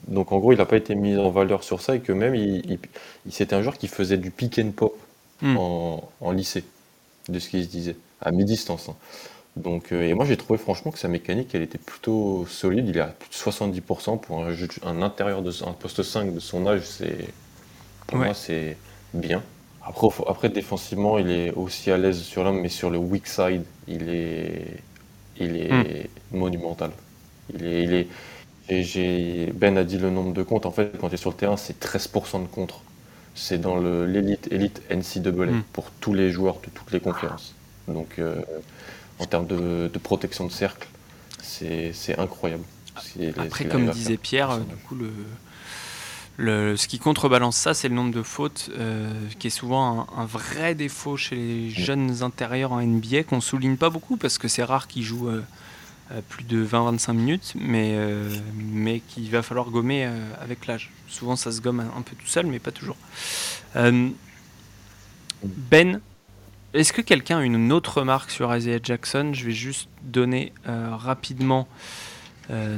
Donc 0.08 0.32
en 0.32 0.40
gros, 0.40 0.54
il 0.54 0.58
n'a 0.58 0.66
pas 0.66 0.78
été 0.78 0.96
mis 0.96 1.18
en 1.18 1.30
valeur 1.30 1.64
sur 1.64 1.82
ça 1.82 1.96
et 1.96 2.00
que 2.02 2.12
même, 2.12 2.36
il, 2.36 2.58
il- 2.72 2.80
il- 3.26 3.32
c'était 3.34 3.56
un 3.56 3.62
joueur 3.62 3.78
qui 3.78 3.88
faisait 3.88 4.18
du 4.18 4.32
pick 4.32 4.60
and 4.60 4.72
pop 4.76 4.96
Hmm. 5.42 5.58
en, 5.58 6.10
en 6.22 6.32
lycée, 6.32 6.64
de 7.30 7.40
ce 7.40 7.50
qu'il 7.50 7.64
se 7.64 7.70
disait, 7.70 7.98
à 8.22 8.32
mi-distance. 8.32 8.90
hein. 8.90 8.96
Donc, 9.58 9.92
euh, 9.94 10.04
et 10.08 10.14
moi, 10.16 10.26
j'ai 10.26 10.38
trouvé 10.38 10.58
franchement 10.60 10.92
que 10.92 11.00
sa 11.00 11.08
mécanique, 11.10 11.56
elle 11.56 11.64
était 11.64 11.78
plutôt 11.80 12.46
solide. 12.48 12.88
Il 12.90 12.98
est 12.98 13.02
à 13.02 13.08
plus 13.08 13.30
de 13.30 13.36
70% 13.36 14.18
pour 14.18 14.40
un, 14.44 14.54
jeu- 14.54 14.68
un 14.84 15.02
intérieur 15.04 15.42
de 15.44 15.52
un 15.66 15.74
poste 15.74 16.04
5 16.04 16.34
de 16.34 16.40
son 16.40 16.68
âge. 16.68 16.84
C'est, 16.86 17.34
pour 18.08 18.20
Ouais. 18.20 18.24
moi, 18.24 18.34
c'est 18.34 18.78
bien. 19.14 19.44
Après, 19.82 20.10
faut- 20.10 20.28
après, 20.30 20.50
défensivement, 20.50 21.18
il 21.18 21.30
est 21.32 21.52
aussi 21.52 21.92
à 21.92 21.98
l'aise 21.98 22.22
sur 22.22 22.44
l'homme, 22.44 22.62
mais 22.62 22.70
sur 22.70 22.90
le 22.90 22.98
weak 22.98 23.28
side, 23.28 23.64
il 23.88 24.10
est, 24.10 24.84
il 25.40 25.58
est 25.58 26.10
monumental. 26.32 26.92
Il 27.54 27.66
est, 27.66 27.84
il 27.84 27.94
est, 27.94 28.08
et 28.70 29.52
Ben 29.54 29.78
a 29.78 29.84
dit 29.84 29.98
le 29.98 30.10
nombre 30.10 30.34
de 30.34 30.44
comptes. 30.44 30.66
En 30.66 30.72
fait, 30.72 30.98
quand 31.00 31.10
tu 31.10 31.16
es 31.16 31.18
sur 31.18 31.32
le 31.32 31.36
terrain, 31.36 31.58
c'est 31.58 31.80
13% 31.80 32.40
de 32.42 32.48
contre. 32.48 32.82
C'est 33.36 33.60
dans 33.60 33.78
l'élite 33.78 34.48
élite 34.52 34.82
NCAA 34.90 35.52
Mm. 35.52 35.64
pour 35.74 35.92
tous 36.00 36.14
les 36.14 36.32
joueurs 36.32 36.60
de 36.62 36.70
toutes 36.74 36.92
les 36.92 37.00
conférences. 37.00 37.56
Donc, 37.88 38.20
euh, 38.20 38.42
en 39.20 39.26
termes 39.26 39.48
de, 39.48 39.90
de 39.94 40.00
protection 40.00 40.46
de 40.46 40.52
cercle, 40.52 40.88
c'est 41.42 41.94
incroyable. 42.18 42.64
Après, 43.38 43.66
comme 43.66 43.90
disait. 43.90 44.18
Pierre, 44.18 44.52
euh, 44.52 44.60
du 44.60 44.76
coup, 44.88 44.96
le, 44.96 45.12
le- 46.38 46.76
ce 46.78 46.88
qui 46.88 47.00
contrebalance 47.00 47.58
ça, 47.58 47.74
c'est 47.74 47.90
le 47.90 47.96
nombre 47.96 48.14
de 48.14 48.24
fautes, 48.24 48.70
euh, 48.78 49.12
qui 49.40 49.48
est 49.48 49.52
souvent 49.52 50.08
un, 50.18 50.22
un 50.22 50.26
vrai 50.26 50.76
défaut 50.76 51.18
chez 51.18 51.36
les 51.36 51.70
jeunes 51.70 52.24
intérieurs 52.24 52.72
en 52.72 52.82
NBA, 52.82 53.24
qu'on 53.24 53.42
souligne 53.42 53.78
pas 53.78 53.90
beaucoup 53.90 54.18
parce 54.18 54.38
que 54.38 54.48
c'est 54.48 54.64
rare 54.64 54.88
qu'ils 54.88 55.04
jouent 55.04 55.30
euh, 55.30 55.44
plus 56.30 56.44
de 56.44 56.66
20-25 56.66 57.14
minutes, 57.14 57.54
mais, 57.56 57.94
euh, 57.96 58.30
mais 58.56 59.00
qu'il 59.00 59.30
va 59.30 59.42
falloir 59.42 59.70
gommer 59.70 60.06
euh, 60.06 60.12
avec 60.42 60.68
l'âge. 60.68 60.92
Souvent, 61.08 61.36
ça 61.36 61.52
se 61.52 61.62
gomme 61.62 61.80
un, 61.80 62.02
peu 62.02 62.16
tout 62.16 62.28
seul, 62.28 62.46
mais 62.46 62.60
pas 62.60 62.72
toujours. 62.72 62.98
Euh, 63.76 64.10
ben, 65.44 66.00
est-ce 66.74 66.92
que 66.92 67.02
quelqu'un 67.02 67.38
a 67.40 67.44
une 67.44 67.72
autre 67.72 68.00
remarque 68.00 68.32
sur 68.32 68.56
Isaiah 68.56 68.80
Jackson? 68.82 69.32
Je 69.34 69.46
vais 69.46 69.52
juste 69.52 69.90
donner 70.02 70.54
euh, 70.68 70.96
rapidement 70.96 71.68
euh, 72.50 72.78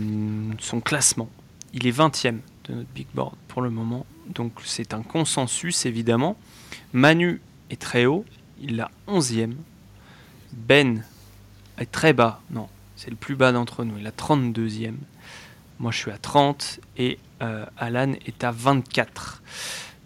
son 0.59 0.81
classement. 0.81 1.29
Il 1.73 1.87
est 1.87 1.97
20e 1.97 2.39
de 2.65 2.73
notre 2.73 2.89
big 2.89 3.07
board 3.13 3.35
pour 3.47 3.61
le 3.61 3.69
moment, 3.69 4.05
donc 4.33 4.53
c'est 4.65 4.93
un 4.93 5.01
consensus 5.01 5.85
évidemment. 5.85 6.35
Manu 6.93 7.41
est 7.69 7.81
très 7.81 8.05
haut, 8.05 8.25
il 8.59 8.81
a 8.81 8.91
11e. 9.07 9.53
Ben 10.51 11.03
est 11.77 11.91
très 11.91 12.13
bas, 12.13 12.41
non, 12.51 12.67
c'est 12.95 13.09
le 13.09 13.15
plus 13.15 13.35
bas 13.35 13.51
d'entre 13.51 13.83
nous, 13.83 13.97
il 13.97 14.07
a 14.07 14.11
32e. 14.11 14.93
Moi 15.79 15.91
je 15.91 15.97
suis 15.97 16.11
à 16.11 16.17
30 16.17 16.79
et 16.97 17.19
euh, 17.41 17.65
Alan 17.77 18.13
est 18.25 18.43
à 18.43 18.51
24. 18.51 19.41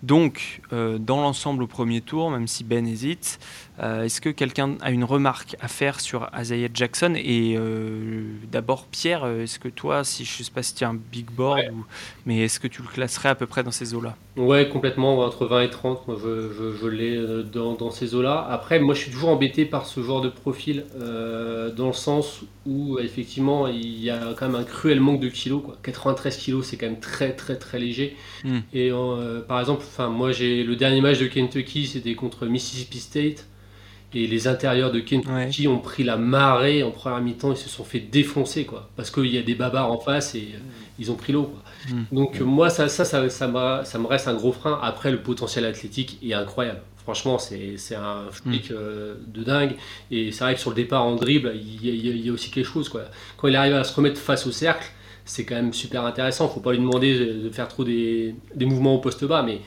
Donc, 0.01 0.61
euh, 0.71 0.97
dans 0.97 1.21
l'ensemble 1.21 1.63
au 1.63 1.67
premier 1.67 2.01
tour, 2.01 2.31
même 2.31 2.47
si 2.47 2.63
Ben 2.63 2.87
hésite, 2.87 3.39
euh, 3.81 4.03
est-ce 4.03 4.21
que 4.21 4.29
quelqu'un 4.29 4.77
a 4.81 4.91
une 4.91 5.03
remarque 5.03 5.55
à 5.59 5.67
faire 5.67 5.99
sur 5.99 6.29
Isaiah 6.37 6.69
Jackson 6.73 7.13
Et 7.15 7.55
euh, 7.57 8.37
d'abord, 8.43 8.87
Pierre, 8.87 9.23
euh, 9.23 9.43
est-ce 9.43 9.59
que 9.59 9.69
toi, 9.69 10.03
si 10.03 10.25
je 10.25 10.39
ne 10.39 10.43
sais 10.45 10.51
pas 10.51 10.63
si 10.63 10.75
tu 10.75 10.83
as 10.83 10.89
un 10.89 10.95
big 10.95 11.29
board, 11.31 11.67
ou- 11.69 11.85
mais 12.25 12.39
est-ce 12.39 12.59
que 12.59 12.67
tu 12.67 12.81
le 12.81 12.87
classerais 12.87 13.29
à 13.29 13.35
peu 13.35 13.47
près 13.47 13.63
dans 13.63 13.71
ces 13.71 13.93
eaux-là? 13.93 14.17
Ouais, 14.37 14.69
complètement, 14.69 15.19
entre 15.19 15.47
20 15.47 15.63
et 15.63 15.69
30, 15.69 16.07
moi 16.07 16.15
je, 16.21 16.53
je, 16.53 16.71
je 16.73 16.87
l'ai 16.87 17.43
dans, 17.43 17.73
dans 17.73 17.91
ces 17.91 18.15
eaux-là. 18.15 18.47
Après, 18.49 18.79
moi 18.79 18.93
je 18.93 19.01
suis 19.01 19.11
toujours 19.11 19.29
embêté 19.29 19.65
par 19.65 19.85
ce 19.85 20.01
genre 20.01 20.21
de 20.21 20.29
profil, 20.29 20.85
euh, 20.95 21.71
dans 21.73 21.87
le 21.87 21.93
sens 21.93 22.41
où 22.65 22.99
effectivement 22.99 23.67
il 23.67 23.99
y 24.01 24.09
a 24.09 24.33
quand 24.37 24.45
même 24.47 24.55
un 24.55 24.63
cruel 24.63 25.01
manque 25.01 25.19
de 25.19 25.27
kilos. 25.27 25.61
Quoi. 25.63 25.77
93 25.83 26.37
kilos, 26.37 26.65
c'est 26.67 26.77
quand 26.77 26.85
même 26.85 26.99
très 27.01 27.35
très 27.35 27.57
très 27.57 27.79
léger. 27.79 28.15
Hmm. 28.43 28.59
Et 28.73 28.91
par 29.47 29.59
exemple, 29.59 29.83
moi 30.09 30.31
j'ai 30.31 30.63
le 30.63 30.75
dernier 30.75 31.01
match 31.01 31.19
de 31.19 31.27
Kentucky, 31.27 31.87
c'était 31.87 32.15
contre 32.15 32.45
Mississippi 32.45 32.99
State. 32.99 33.47
Et 34.13 34.25
les 34.27 34.47
intérieurs 34.47 34.91
de 34.91 34.99
Kentucky 34.99 35.67
ont 35.67 35.77
pris 35.79 36.03
la 36.03 36.17
marée 36.17 36.81
en 36.81 36.89
première 36.91 37.21
mi-temps, 37.21 37.51
ils 37.51 37.57
se 37.57 37.69
sont 37.69 37.83
fait 37.83 37.99
défoncer, 37.99 38.65
quoi. 38.65 38.89
Parce 38.95 39.11
qu'il 39.11 39.27
y 39.27 39.37
a 39.37 39.43
des 39.43 39.53
babards 39.55 39.91
en 39.91 39.99
face 39.99 40.33
et 40.35 40.47
euh, 40.55 40.59
ils 40.97 41.11
ont 41.11 41.15
pris 41.15 41.31
l'eau. 41.33 41.53
Mm. 41.89 42.15
Donc 42.15 42.41
euh, 42.41 42.43
moi, 42.45 42.69
ça, 42.71 42.87
ça, 42.89 43.05
ça, 43.05 43.29
ça, 43.29 43.47
m'a- 43.47 43.85
ça 43.85 43.99
me 43.99 44.07
reste 44.07 44.27
un 44.27 44.33
gros 44.33 44.51
frein. 44.51 44.79
Après, 44.81 45.11
le 45.11 45.21
potentiel 45.21 45.63
athlétique 45.65 46.17
est 46.23 46.33
incroyable. 46.33 46.81
Franchement, 47.03 47.37
c'est 47.39 47.75
un 47.95 48.23
flic 48.31 48.71
euh, 48.71 49.15
de 49.27 49.43
dingue. 49.43 49.75
Et 50.11 50.31
c'est 50.31 50.43
vrai 50.43 50.53
que 50.55 50.59
sur 50.59 50.69
le 50.71 50.75
départ 50.75 51.03
en 51.05 51.15
dribble, 51.15 51.53
il 51.55 51.85
y, 51.85 51.89
a- 52.09 52.13
y 52.13 52.19
y 52.25 52.31
aussi 52.31 52.49
quelque 52.51 52.65
chose, 52.67 52.89
quoi. 52.89 53.01
Quand 53.37 53.47
il 53.47 53.55
arrive 53.55 53.73
à 53.75 53.83
se 53.83 53.93
remettre 53.95 54.19
face 54.19 54.45
au 54.47 54.51
cercle, 54.51 54.87
c'est 55.25 55.45
quand 55.45 55.55
même 55.55 55.73
super 55.73 56.03
intéressant. 56.05 56.47
Faut 56.49 56.59
pas 56.61 56.71
lui 56.71 56.79
demander 56.79 57.17
de 57.19 57.33
de 57.43 57.49
faire 57.51 57.67
trop 57.67 57.83
des, 57.83 58.33
des 58.55 58.65
mouvements 58.65 58.95
au 58.95 58.99
poste 58.99 59.23
bas, 59.25 59.43
mais 59.43 59.61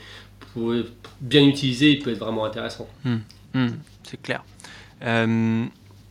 pour 0.53 0.73
bien 1.21 1.45
utiliser, 1.45 1.91
il 1.93 1.99
peut 2.01 2.11
être 2.11 2.19
vraiment 2.19 2.45
intéressant. 2.45 2.89
C'est 4.13 4.21
clair. 4.21 4.45
Euh, 5.05 5.65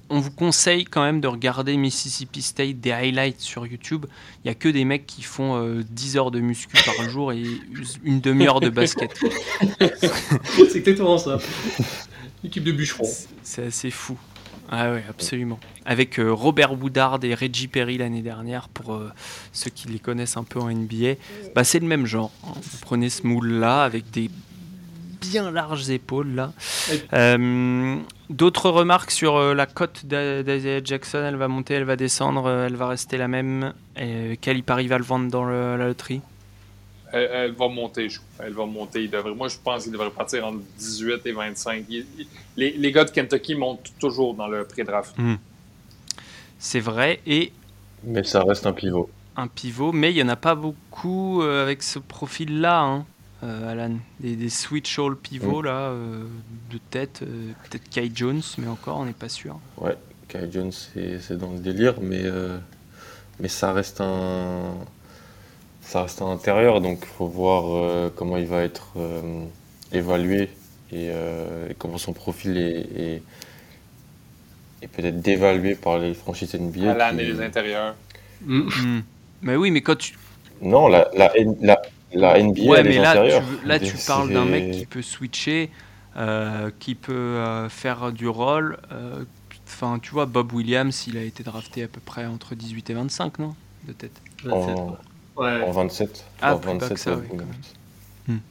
on 0.09 0.19
vous 0.19 0.31
conseille 0.31 0.85
quand 0.85 1.03
même 1.03 1.21
de 1.21 1.27
regarder 1.27 1.77
Mississippi 1.77 2.41
State, 2.41 2.79
des 2.79 2.91
highlights 2.91 3.39
sur 3.39 3.67
YouTube. 3.67 4.07
Il 4.43 4.47
n'y 4.47 4.51
a 4.51 4.55
que 4.55 4.69
des 4.69 4.85
mecs 4.85 5.05
qui 5.05 5.21
font 5.21 5.55
euh, 5.63 5.83
10 5.87 6.17
heures 6.17 6.31
de 6.31 6.39
muscu 6.39 6.75
par 6.83 7.07
jour 7.11 7.31
et 7.31 7.43
une 8.03 8.19
demi-heure 8.19 8.59
de 8.59 8.69
basket. 8.69 9.11
c'est 9.99 10.77
exactement 10.77 11.19
ça. 11.19 11.37
Équipe 12.43 12.63
de 12.63 12.71
bûcherons. 12.71 13.07
C'est 13.43 13.67
assez 13.67 13.91
fou. 13.91 14.17
Ah 14.71 14.93
oui, 14.93 15.01
absolument. 15.07 15.59
Avec 15.85 16.17
euh, 16.17 16.33
Robert 16.33 16.73
Woodard 16.73 17.19
et 17.21 17.35
Reggie 17.35 17.67
Perry 17.67 17.99
l'année 17.99 18.23
dernière, 18.23 18.67
pour 18.69 18.95
euh, 18.95 19.11
ceux 19.53 19.69
qui 19.69 19.89
les 19.89 19.99
connaissent 19.99 20.37
un 20.37 20.43
peu 20.43 20.59
en 20.59 20.71
NBA, 20.71 21.15
bah, 21.53 21.63
c'est 21.63 21.79
le 21.79 21.85
même 21.87 22.07
genre. 22.07 22.31
hein. 22.47 22.53
Vous 22.55 22.77
prenez 22.81 23.09
ce 23.11 23.27
moule-là 23.27 23.83
avec 23.83 24.09
des 24.09 24.31
bien 25.21 25.51
larges 25.51 25.89
épaules 25.89 26.33
là. 26.35 26.51
Euh, 27.13 27.95
D'autres 28.29 28.69
remarques 28.69 29.11
sur 29.11 29.35
euh, 29.35 29.53
la 29.53 29.65
cote 29.65 30.05
d'Isaiah 30.05 30.81
Jackson? 30.83 31.23
Elle 31.25 31.35
va 31.35 31.47
monter, 31.47 31.73
elle 31.75 31.83
va 31.83 31.95
descendre, 31.95 32.45
euh, 32.47 32.65
elle 32.67 32.75
va 32.75 32.87
rester 32.87 33.17
la 33.17 33.27
même. 33.27 33.73
Et 33.97 34.37
Calipari 34.41 34.87
va 34.87 34.97
le 34.97 35.03
vendre 35.03 35.29
dans 35.29 35.43
le- 35.45 35.77
la 35.77 35.87
loterie? 35.87 36.21
Elle, 37.13 37.29
elle 37.33 37.51
va 37.51 37.67
monter, 37.67 38.07
je 38.09 38.19
crois. 38.19 38.45
Elle 38.47 38.53
va 38.53 38.65
monter. 38.65 39.03
Il 39.03 39.09
devrait, 39.09 39.33
moi, 39.35 39.49
je 39.49 39.57
pense 39.61 39.83
qu'il 39.83 39.91
devrait 39.91 40.09
partir 40.11 40.45
entre 40.47 40.59
18 40.79 41.25
et 41.25 41.31
25. 41.33 41.85
Il- 41.89 42.05
il- 42.17 42.27
les, 42.55 42.71
les 42.71 42.91
gars 42.93 43.03
de 43.03 43.11
Kentucky 43.11 43.53
montent 43.55 43.91
toujours 43.99 44.33
dans 44.33 44.47
le 44.47 44.63
pré-draft. 44.63 45.13
C'est 46.57 46.79
vrai. 46.79 47.19
Et 47.27 47.51
Mais 48.03 48.23
ça 48.23 48.43
reste 48.43 48.65
un 48.65 48.73
pivot. 48.73 49.09
un 49.35 49.47
pivot, 49.47 49.91
mais 49.91 50.11
il 50.11 50.15
n'y 50.15 50.23
en 50.23 50.29
a 50.29 50.35
pas 50.37 50.55
beaucoup 50.55 51.41
euh, 51.41 51.63
avec 51.63 51.83
ce 51.83 51.99
profil-là, 51.99 52.79
hein, 52.81 53.05
euh, 53.43 53.71
Alan. 53.71 53.95
Des, 54.19 54.35
des 54.35 54.49
switch 54.49 54.99
all 54.99 55.15
pivots, 55.15 55.61
là, 55.61 55.89
euh, 55.89 56.23
de 56.71 56.77
tête. 56.89 57.21
euh, 57.23 57.51
Peut-être 57.69 57.89
Kai 57.89 58.11
Jones, 58.13 58.41
mais 58.57 58.67
encore, 58.67 58.97
on 58.97 59.05
n'est 59.05 59.13
pas 59.13 59.29
sûr. 59.29 59.59
Ouais, 59.77 59.95
Kai 60.27 60.49
Jones, 60.51 60.71
c'est 60.71 61.37
dans 61.37 61.51
le 61.51 61.59
délire, 61.59 61.95
mais, 62.01 62.21
euh, 62.23 62.57
mais 63.39 63.47
ça 63.47 63.73
reste 63.73 64.01
un. 64.01 64.73
Ça 65.81 66.03
reste 66.03 66.21
un 66.21 66.27
intérieur, 66.31 66.79
donc 66.79 66.99
il 67.01 67.07
faut 67.07 67.27
voir 67.27 67.63
euh, 67.67 68.09
comment 68.15 68.37
il 68.37 68.45
va 68.45 68.61
être 68.63 68.89
euh, 68.97 69.43
évalué 69.91 70.43
et, 70.91 71.09
euh, 71.09 71.69
et 71.69 71.73
comment 71.73 71.97
son 71.97 72.13
profil 72.13 72.57
est, 72.57 72.87
est- 72.95 73.23
est 74.83 74.87
peut-être 74.87 75.21
dévalué 75.21 75.75
par 75.75 75.99
les 75.99 76.13
franchises 76.13 76.53
NBA. 76.55 76.91
Alan 76.91 77.15
qui- 77.17 77.23
et 77.23 77.25
les 77.33 77.41
intérieurs. 77.41 77.95
Mm. 78.45 78.59
Hmm. 78.61 79.01
Mais 79.41 79.55
oui, 79.55 79.71
mais 79.71 79.81
quand 79.81 79.97
tu. 79.97 80.15
Non, 80.61 80.87
la, 80.87 81.09
la, 81.15 81.31
la, 81.61 81.81
la 82.13 82.37
NBA, 82.39 82.61
Ouais, 82.63 82.83
mais 82.83 82.97
là, 82.99 83.17
tu, 83.27 83.67
là, 83.67 83.79
tu 83.79 83.97
parles 83.97 84.31
d'un 84.31 84.45
mec 84.45 84.71
qui 84.71 84.85
peut 84.85 85.01
switcher, 85.01 85.69
euh, 86.17 86.69
qui 86.79 86.95
peut 86.95 87.13
euh, 87.13 87.69
faire 87.69 88.11
du 88.11 88.27
rôle. 88.27 88.77
euh, 88.91 89.23
Enfin, 89.67 89.99
tu 89.99 90.11
vois, 90.11 90.25
Bob 90.25 90.51
Williams, 90.53 91.07
il 91.07 91.17
a 91.17 91.23
été 91.23 91.43
drafté 91.43 91.83
à 91.83 91.87
peu 91.87 92.01
près 92.01 92.25
entre 92.25 92.55
18 92.55 92.89
et 92.89 92.93
25, 92.93 93.39
non? 93.39 93.55
De 93.87 93.93
tête. 93.93 94.11
27, 94.43 94.77
en, 94.77 94.97
Ouais. 95.37 95.61
en 95.63 95.71
27. 95.71 96.25
Ah, 96.41 96.55
en 96.55 96.59
plus 96.59 96.77
bas 96.77 96.89
que 96.89 96.95
ça, 96.97 97.15
ouais, 97.15 97.23
même. 98.27 98.41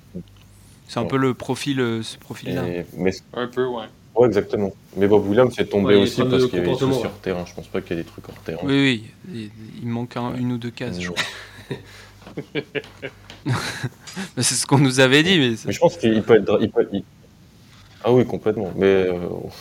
C'est 0.89 0.99
un 0.99 1.03
Ouais. 1.03 1.09
peu 1.09 1.19
le 1.19 1.35
profil, 1.35 1.77
ce 2.03 2.17
profil-là. 2.19 2.63
Mais 2.97 3.13
Un 3.35 3.47
peu, 3.47 3.67
ouais. 3.67 3.85
Ouais, 4.17 4.27
exactement. 4.27 4.73
Mais 4.97 5.07
Bob 5.07 5.27
Williams 5.29 5.55
est 5.59 5.67
tombé 5.67 5.95
Ouais, 5.95 6.03
aussi 6.03 6.21
pas 6.23 6.31
parce 6.31 6.47
qu'il 6.47 6.55
y 6.59 6.63
avait 6.63 6.75
des 6.75 6.83
hors 6.83 7.21
terrain. 7.21 7.45
Je 7.47 7.55
pense 7.55 7.69
pas 7.69 7.81
qu'il 7.81 7.97
y 7.97 8.01
ait 8.01 8.03
des 8.03 8.09
trucs 8.09 8.29
hors 8.29 8.35
terrain. 8.43 8.63
Oui, 8.65 8.73
oui, 8.73 9.05
il, 9.33 9.51
il 9.83 9.89
manque 9.89 10.17
un- 10.17 10.35
une 10.37 10.53
ou 10.53 10.59
deux 10.59 10.71
cases, 10.71 11.01
je 11.01 11.11
crois. 11.11 11.23
Mais 14.37 14.43
c'est 14.43 14.55
ce 14.55 14.67
qu'on 14.67 14.79
nous 14.79 15.01
avait 15.01 15.23
dit, 15.23 15.39
mais 15.39 15.53
Mais 15.65 15.73
je 15.73 15.79
pense 15.79 15.97
qu'il 15.97 16.23
peut 16.23 16.37
être. 16.37 16.59
il 16.61 16.71
peut- 16.71 16.89
il- 16.93 17.05
Ah 18.03 18.13
oui, 18.13 18.25
complètement. 18.25 18.73
Mais 18.77 18.87
euh, 18.87 19.13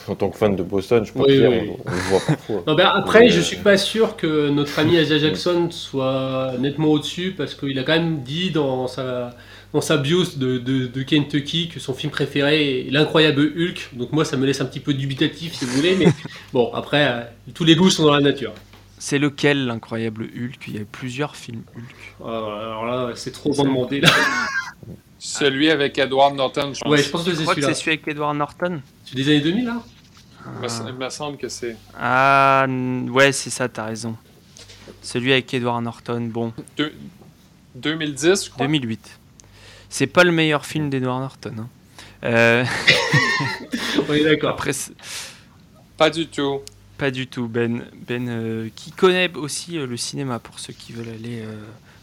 en 0.07 0.15
tant 0.15 0.30
que 0.30 0.38
fan 0.38 0.55
de 0.55 0.63
Boston, 0.63 1.05
je 1.05 1.11
pense 1.11 1.25
Oui, 1.27 1.39
oui. 1.45 1.71
on, 1.86 1.89
on 1.89 1.91
le 1.91 2.01
voit 2.09 2.21
parfois. 2.25 2.63
Non, 2.67 2.75
ben, 2.75 2.88
après, 2.93 3.19
Mais, 3.21 3.30
je 3.30 3.41
suis 3.41 3.57
pas 3.57 3.77
sûr 3.77 4.15
que 4.15 4.49
notre 4.49 4.80
ami 4.80 4.97
Asia 4.97 5.17
Jackson 5.17 5.67
soit 5.71 6.53
nettement 6.59 6.88
au-dessus 6.88 7.34
parce 7.38 7.53
qu'il 7.53 7.77
a 7.80 7.84
quand 7.84 7.93
même 7.97 8.21
dit 8.23 8.51
dans 8.51 8.88
sa, 8.88 9.36
dans 9.73 9.82
sa 9.82 9.97
bio 9.97 10.23
de, 10.38 10.57
de, 10.57 10.88
de 10.88 11.01
Kentucky 11.03 11.67
que 11.67 11.80
son 11.82 11.93
film 11.93 12.11
préféré 12.11 12.88
est 12.88 12.91
l'incroyable 12.91 13.41
Hulk. 13.57 13.89
Donc 13.93 14.13
moi, 14.13 14.23
ça 14.23 14.38
me 14.38 14.45
laisse 14.45 14.61
un 14.61 14.65
petit 14.65 14.80
peu 14.80 14.93
dubitatif 14.93 15.53
si 15.55 15.65
vous 15.65 15.73
voulez, 15.73 15.95
mais 15.97 16.07
bon, 16.53 16.71
après, 16.73 17.07
euh, 17.09 17.21
tous 17.53 17.65
les 17.65 17.75
goûts 17.75 17.89
sont 17.89 18.03
dans 18.05 18.13
la 18.15 18.21
nature. 18.21 18.53
C'est 18.99 19.17
lequel 19.17 19.65
l'incroyable 19.65 20.25
Hulk? 20.25 20.67
Il 20.67 20.75
y 20.75 20.79
a 20.79 20.85
plusieurs 20.85 21.35
films 21.35 21.63
Hulk. 21.75 22.27
Alors, 22.27 22.53
alors 22.53 22.85
là, 22.85 23.11
c'est 23.15 23.31
trop 23.31 23.51
demandé. 23.53 24.01
Là. 24.01 24.09
Celui 25.21 25.69
avec 25.69 25.97
Edward 25.97 26.33
Norton, 26.35 26.71
je 26.73 26.79
pense. 26.81 26.91
Ouais, 26.91 27.01
je 27.03 27.09
pense 27.09 27.23
que 27.25 27.31
Je 27.31 27.35
c'est 27.37 27.41
crois 27.41 27.53
que 27.55 27.59
celui-là. 27.61 27.73
c'est 27.75 27.81
celui 27.81 27.91
avec 27.97 28.07
Edward 28.07 28.37
Norton. 28.37 28.81
C'est 29.05 29.15
des 29.15 29.27
années 29.27 29.41
2000 29.41 29.65
là? 29.65 29.81
Il 30.45 30.51
me- 30.61 30.89
Il 30.89 30.95
me 30.95 31.09
semble 31.09 31.37
que 31.37 31.49
c'est. 31.49 31.75
Ah, 31.99 32.65
ouais, 33.09 33.31
c'est 33.33 33.49
ça, 33.49 33.67
t'as 33.67 33.85
raison. 33.85 34.15
Celui 35.01 35.33
avec 35.33 35.53
Edward 35.53 35.83
Norton, 35.83 36.21
bon, 36.31 36.53
Deux- 36.77 36.93
2010, 37.75 38.45
je 38.45 38.49
crois. 38.49 38.65
2008. 38.65 39.19
C'est 39.89 40.07
pas 40.07 40.23
le 40.23 40.31
meilleur 40.31 40.65
film 40.65 40.89
d'Edward 40.89 41.19
Norton. 41.21 41.55
hein. 41.59 41.67
Euh, 42.23 42.63
On 44.09 44.13
est 44.13 44.23
d'accord. 44.23 44.51
après, 44.51 44.71
Pas 45.97 46.09
du 46.09 46.27
tout. 46.27 46.61
Pas 46.99 47.09
du 47.11 47.25
tout. 47.27 47.47
Ben, 47.47 47.83
ben 48.07 48.27
euh, 48.29 48.69
qui 48.75 48.91
connaît 48.91 49.31
aussi 49.35 49.77
euh, 49.77 49.87
le 49.87 49.97
cinéma 49.97 50.37
pour 50.39 50.59
ceux 50.59 50.73
qui 50.73 50.91
veulent 50.93 51.09
aller 51.09 51.41
euh, 51.41 51.55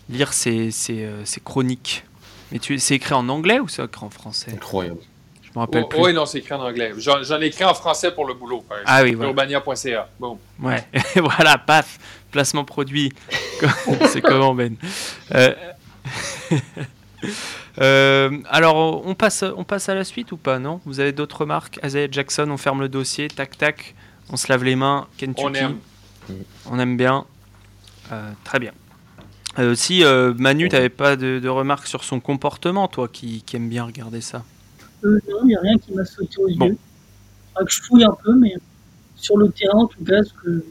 lire 0.09 0.33
ses, 0.33 0.71
ses, 0.71 1.05
euh, 1.05 1.25
ses 1.25 1.41
chroniques. 1.41 2.05
Mais 2.51 2.59
tu, 2.59 2.79
c'est 2.79 2.95
écrit 2.97 3.15
en 3.15 3.29
anglais 3.29 3.61
ou 3.61 3.69
c'est 3.69 3.85
écrit 3.85 4.05
en 4.05 4.11
français? 4.11 4.53
Incroyable. 4.55 5.01
Je 5.43 5.51
me 5.55 5.59
rappelle 5.61 5.83
Oh, 5.85 5.89
plus. 5.89 6.01
oui, 6.01 6.13
non, 6.13 6.27
c'est 6.27 6.39
écrit 6.39 6.55
en 6.55 6.63
anglais. 6.63 6.93
J'en 6.99 7.23
j'en 7.23 7.41
ai 7.41 7.47
écrit 7.47 7.65
en 7.65 7.75
français 7.75 8.11
pour 8.13 8.27
le 8.27 8.35
boulot. 8.35 8.65
par 8.69 8.79
exemple. 8.79 8.93
Ah 8.99 9.03
oui, 9.03 9.15
voilà. 9.15 9.31
Urbania.ca. 9.31 10.09
Bon. 10.19 10.39
Ouais, 10.61 10.85
voilà, 11.17 11.59
paf, 11.59 11.99
placement 12.31 12.65
produit. 12.65 13.13
c'est 14.09 14.21
comment 14.23 14.55
Ben? 14.55 14.77
Euh, 15.35 15.55
euh, 17.81 18.31
Alors, 18.49 19.07
on 19.07 19.15
passe, 19.15 19.45
on 19.57 19.65
passe 19.65 19.89
à 19.89 19.95
la 19.95 20.05
suite 20.05 20.33
ou 20.33 20.37
pas, 20.37 20.59
non? 20.59 20.81
Vous 20.85 21.01
avez 21.01 21.13
d'autres 21.13 21.41
remarques? 21.43 21.79
Isaiah 21.85 22.09
Jackson, 22.11 22.49
on 22.51 22.57
ferme 22.57 22.81
le 22.81 22.89
dossier, 22.89 23.29
tac 23.29 23.57
tac, 23.59 23.95
on 24.31 24.37
se 24.37 24.49
lave 24.51 24.65
les 24.65 24.77
mains, 24.77 25.07
Kentucky. 25.17 25.45
On 25.47 25.55
aime. 25.55 25.77
On 26.71 26.79
aime 26.79 26.97
bien. 26.97 27.25
Euh, 28.13 28.31
très 28.45 28.59
bien. 28.59 28.73
Euh, 29.59 29.75
si 29.75 30.05
euh, 30.05 30.35
Manu, 30.37 30.69
t'avais 30.69 30.89
pas 30.91 31.17
de, 31.17 31.39
de 31.39 31.49
remarques 31.49 31.87
sur 31.87 32.05
son 32.05 32.21
comportement, 32.21 32.89
toi 32.89 33.09
qui, 33.09 33.43
qui 33.43 33.57
aime 33.57 33.69
bien 33.69 33.85
regarder 33.85 34.21
ça? 34.21 34.45
Euh, 35.05 35.19
non, 35.31 35.39
il 35.43 35.47
n'y 35.49 35.57
a 35.57 35.61
rien 35.61 35.79
qui 35.79 35.93
m'a 35.95 36.05
sauté 36.05 36.37
aux 36.39 36.49
Bon. 36.57 36.67
yeux. 36.67 36.79
Faudra 37.53 37.65
que 37.65 37.73
je 37.73 37.83
fouille 37.83 38.05
un 38.05 38.17
peu, 38.23 38.35
mais 38.35 38.55
sur 39.17 39.37
le 39.39 39.49
terrain, 39.51 39.79
en 39.79 39.87
tout 39.87 40.05
cas, 40.05 40.23
ce 40.23 40.33
que. 40.35 40.63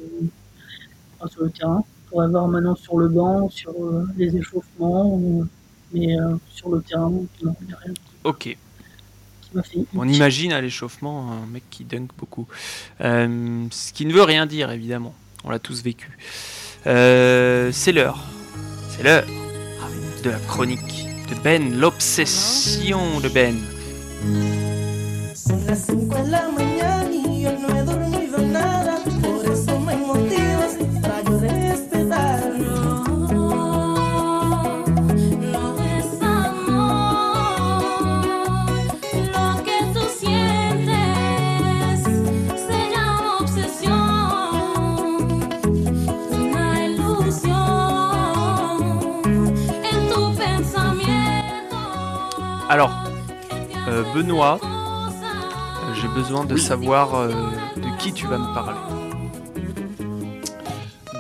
Enfin, 1.20 1.30
sur 1.32 1.43
le 1.43 1.49
terrain, 1.49 1.84
on 1.84 2.10
pourrait 2.10 2.28
voir 2.28 2.47
maintenant 2.47 2.76
sur 2.76 2.97
le 2.97 3.08
banc, 3.08 3.49
sur 3.49 3.72
euh, 3.72 4.06
les 4.18 4.36
échauffements, 4.38 5.08
ou- 5.16 5.47
mais 5.93 6.20
euh, 6.20 6.36
sur 6.49 6.70
le 6.70 6.82
terrain, 6.82 7.10
non, 7.10 7.56
il 7.62 7.68
n'y 7.68 7.74
a 7.74 7.78
rien 7.78 7.93
Ok. 8.24 8.56
On 9.95 10.08
imagine 10.08 10.51
à 10.53 10.62
l'échauffement 10.62 11.32
un 11.32 11.45
mec 11.47 11.64
qui 11.70 11.84
dunk 11.84 12.08
beaucoup. 12.18 12.47
Euh, 13.01 13.66
ce 13.72 13.93
qui 13.93 14.06
ne 14.06 14.14
veut 14.14 14.24
rien 14.24 14.45
dire, 14.45 14.72
évidemment. 14.72 15.14
On 15.43 15.49
l'a 15.49 15.60
tous 15.60 15.84
vécu. 15.84 16.18
Euh, 16.88 17.72
c'est 17.72 17.91
l'heure. 17.91 18.24
C'est 18.89 19.03
l'heure 19.03 19.26
de 20.24 20.30
la 20.30 20.39
chronique 20.39 21.06
de 21.30 21.36
Ben, 21.43 21.80
l'obsession 21.80 23.20
de 23.20 23.30
Ben. 23.30 23.56
Alors, 52.76 52.91
euh, 53.88 54.03
Benoît, 54.13 54.59
euh, 54.61 55.93
j'ai 56.01 56.09
besoin 56.09 56.43
de 56.43 56.57
savoir 56.57 57.15
euh, 57.15 57.30
de 57.78 57.97
qui 57.99 58.11
tu 58.11 58.28
vas 58.28 58.38
me 58.38 58.53
parler. 58.53 58.78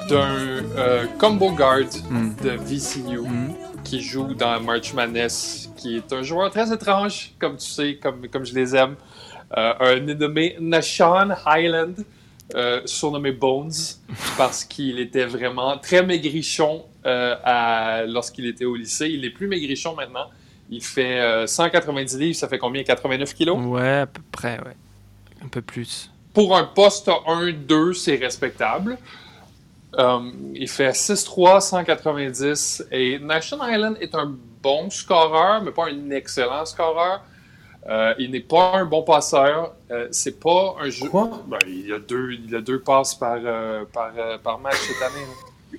D'un 0.09 0.27
euh, 0.77 1.05
combo 1.17 1.51
guard 1.51 1.93
Hmm. 2.09 2.31
de 2.43 2.49
VCU 2.49 3.19
Hmm. 3.21 3.53
qui 3.85 4.01
joue 4.01 4.33
dans 4.33 4.59
March 4.59 4.93
Madness, 4.93 5.69
qui 5.77 5.95
est 5.95 6.11
un 6.11 6.23
joueur 6.23 6.51
très 6.51 6.73
étrange, 6.73 7.31
comme 7.39 7.55
tu 7.55 7.67
sais, 7.69 7.95
comme, 8.03 8.27
comme 8.27 8.45
je 8.45 8.53
les 8.53 8.75
aime. 8.75 8.95
Un 9.55 10.01
nommé 10.01 10.57
Nashawn 10.59 11.37
Highland, 11.45 11.93
surnommé 12.83 13.31
Bones, 13.31 13.71
parce 14.37 14.65
qu'il 14.65 14.99
était 14.99 15.23
vraiment 15.25 15.77
très 15.77 16.03
maigrichon 16.05 16.83
lorsqu'il 17.05 18.45
était 18.47 18.65
au 18.65 18.75
lycée. 18.75 19.07
Il 19.07 19.23
est 19.23 19.29
plus 19.29 19.47
maigrichon 19.47 19.95
maintenant. 19.95 20.27
Il 20.69 20.83
fait 20.83 21.19
euh, 21.19 21.47
190 21.47 22.17
livres, 22.17 22.35
ça 22.35 22.47
fait 22.47 22.57
combien? 22.57 22.83
89 22.83 23.33
kilos? 23.33 23.57
Ouais, 23.63 23.99
à 23.99 24.05
peu 24.07 24.21
près, 24.31 24.57
ouais. 24.59 24.75
Un 25.43 25.47
peu 25.47 25.61
plus. 25.61 26.09
Pour 26.33 26.55
un 26.57 26.63
poste 26.63 27.07
1-2, 27.07 27.93
c'est 27.93 28.15
respectable. 28.15 28.97
Euh, 29.97 30.19
il 30.53 30.67
fait 30.67 30.89
6-3, 30.91 31.61
190. 31.61 32.85
Et 32.91 33.19
Nation 33.19 33.57
Island 33.65 33.95
est 34.01 34.13
un 34.15 34.35
bon 34.61 34.89
scoreur, 34.89 35.61
mais 35.61 35.71
pas 35.71 35.85
un 35.87 36.09
excellent 36.11 36.65
scoreur. 36.65 37.21
Euh, 37.87 38.15
il 38.17 38.31
n'est 38.31 38.39
pas 38.39 38.73
un 38.73 38.85
bon 38.85 39.03
passeur. 39.03 39.73
Euh, 39.91 40.07
c'est 40.11 40.39
pas 40.39 40.75
un 40.81 40.89
jeu. 40.89 41.07
Quoi? 41.07 41.29
Ben, 41.47 41.59
il, 41.67 41.93
a 41.93 41.99
deux, 41.99 42.31
il 42.33 42.53
a 42.55 42.61
deux 42.61 42.79
passes 42.79 43.13
par, 43.15 43.37
euh, 43.43 43.85
par, 43.93 44.11
euh, 44.17 44.37
par 44.39 44.57
match 44.59 44.75
cette 44.77 45.01
année. 45.03 45.25
là. 45.25 45.77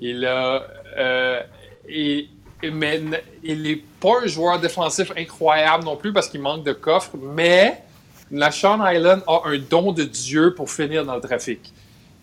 Il 0.00 0.24
a. 0.26 0.62
euh, 0.98 1.42
et- 1.88 2.28
mais 2.70 3.02
il 3.42 3.62
n'est 3.62 3.82
pas 4.00 4.22
un 4.22 4.26
joueur 4.26 4.60
défensif 4.60 5.12
incroyable 5.16 5.84
non 5.84 5.96
plus 5.96 6.12
parce 6.12 6.28
qu'il 6.28 6.40
manque 6.40 6.64
de 6.64 6.72
coffre, 6.72 7.16
mais 7.16 7.82
Nashon 8.30 8.78
Island 8.84 9.22
a 9.26 9.42
un 9.44 9.58
don 9.58 9.92
de 9.92 10.04
Dieu 10.04 10.54
pour 10.54 10.70
finir 10.70 11.04
dans 11.04 11.14
le 11.14 11.20
trafic. 11.20 11.72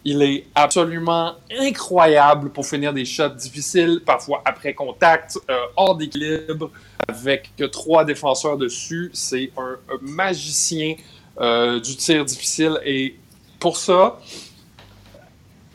Il 0.06 0.22
est 0.22 0.46
absolument 0.56 1.34
incroyable 1.52 2.50
pour 2.52 2.66
finir 2.66 2.94
des 2.94 3.06
shots 3.06 3.30
difficiles, 3.30 4.02
parfois 4.06 4.42
après 4.46 4.74
contact, 4.74 5.38
euh, 5.50 5.58
hors 5.76 5.96
d'équilibre, 5.96 6.72
avec 7.08 7.52
trois 7.72 8.06
défenseurs 8.06 8.58
dessus. 8.58 9.12
C'est 9.14 9.52
un, 9.58 9.78
un 9.94 9.98
magicien 10.02 10.96
euh, 11.40 11.80
du 11.80 11.96
tir 11.96 12.26
difficile 12.26 12.80
et 12.86 13.16
pour 13.60 13.78
ça, 13.78 14.20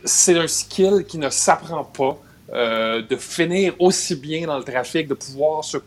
c'est 0.04 0.38
un 0.38 0.46
skill 0.46 1.04
qui 1.06 1.18
ne 1.18 1.30
s'apprend 1.30 1.84
pas. 1.84 2.18
Euh, 2.52 3.02
de 3.02 3.16
finir 3.16 3.74
aussi 3.78 4.16
bien 4.16 4.46
dans 4.46 4.58
le 4.58 4.64
trafic, 4.64 5.08
de 5.08 5.14
pouvoir 5.14 5.64
se 5.64 5.78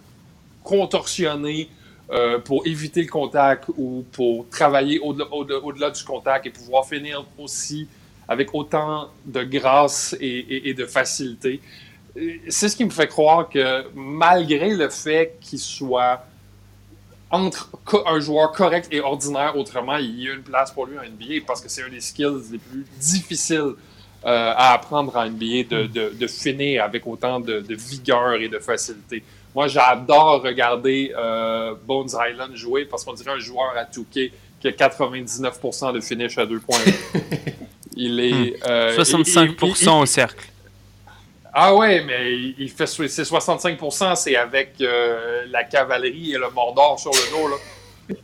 contorsionner 0.64 1.70
euh, 2.12 2.40
pour 2.40 2.66
éviter 2.66 3.02
le 3.02 3.08
contact 3.10 3.66
ou 3.78 4.06
pour 4.12 4.48
travailler 4.50 5.00
au-delà 5.00 5.90
du 5.92 6.04
contact 6.04 6.46
et 6.46 6.50
pouvoir 6.50 6.86
finir 6.88 7.26
aussi 7.38 7.88
avec 8.28 8.54
autant 8.54 9.10
de 9.26 9.44
grâce 9.44 10.16
et, 10.20 10.70
et- 10.70 10.74
de 10.74 10.86
facilité. 10.86 11.62
C'est 12.50 12.68
ce 12.70 12.76
qui 12.76 12.84
me 12.86 12.90
fait 12.90 13.08
croire 13.08 13.48
que 13.50 13.86
malgré 13.96 14.74
le 14.74 14.90
fait 14.90 15.38
qu'il 15.40 15.60
soit 15.60 16.26
entre 17.30 17.70
un 18.06 18.20
joueur 18.20 18.52
correct 18.54 18.88
et 18.92 19.02
ordinaire, 19.02 19.58
autrement, 19.58 19.98
il 19.98 20.22
y 20.24 20.30
a 20.30 20.34
une 20.34 20.42
place 20.44 20.72
pour 20.72 20.86
lui 20.86 20.98
en 20.98 21.04
NBA 21.04 21.46
parce 21.46 21.62
que 21.62 21.70
c'est 21.70 21.84
un 21.84 21.90
des 21.90 22.00
skills 22.02 22.42
les 22.52 22.58
plus 22.58 22.86
difficiles 23.00 23.74
euh, 24.28 24.54
à 24.56 24.74
apprendre 24.74 25.16
en 25.16 25.26
NBA 25.26 25.64
de, 25.70 25.86
de- 25.88 26.10
de 26.14 26.28
finir 26.28 26.84
avec 26.84 27.08
autant 27.08 27.40
de, 27.40 27.62
de 27.62 27.76
vigueur 27.76 28.34
et 28.34 28.50
de 28.50 28.60
facilité. 28.60 29.24
Moi, 29.56 29.68
j'adore 29.68 30.44
regarder 30.44 31.14
euh, 31.18 31.74
Bones 31.86 32.10
Island 32.30 32.54
jouer 32.56 32.86
parce 32.86 33.04
qu'on 33.06 33.14
dirait 33.14 33.32
un 33.32 33.40
joueur 33.40 33.74
à 33.78 33.86
Touquet 33.86 34.32
qui 34.60 34.68
a 34.68 34.72
99% 34.72 35.94
de 35.94 36.02
finish 36.02 36.38
à 36.38 36.46
deux 36.46 36.60
points. 36.60 36.78
Il 37.96 38.20
est. 38.20 38.56
euh, 38.68 38.94
il- 38.96 39.02
65% 39.02 39.56
il- 39.64 39.84
il- 39.84 39.90
au 39.90 40.06
cercle. 40.06 40.46
ah 41.54 41.74
ouais, 41.74 42.04
mais 42.04 42.34
il 42.60 42.70
fait 42.70 42.86
so- 42.86 43.08
c'est 43.08 43.24
65%, 43.24 44.16
c'est 44.16 44.36
avec 44.36 44.74
euh, 44.82 45.46
la 45.50 45.64
cavalerie 45.64 46.34
et 46.34 46.38
le 46.38 46.50
Mordor 46.54 47.00
sur 47.00 47.10
le 47.12 47.32
dos 47.32 47.48
là. 47.48 47.56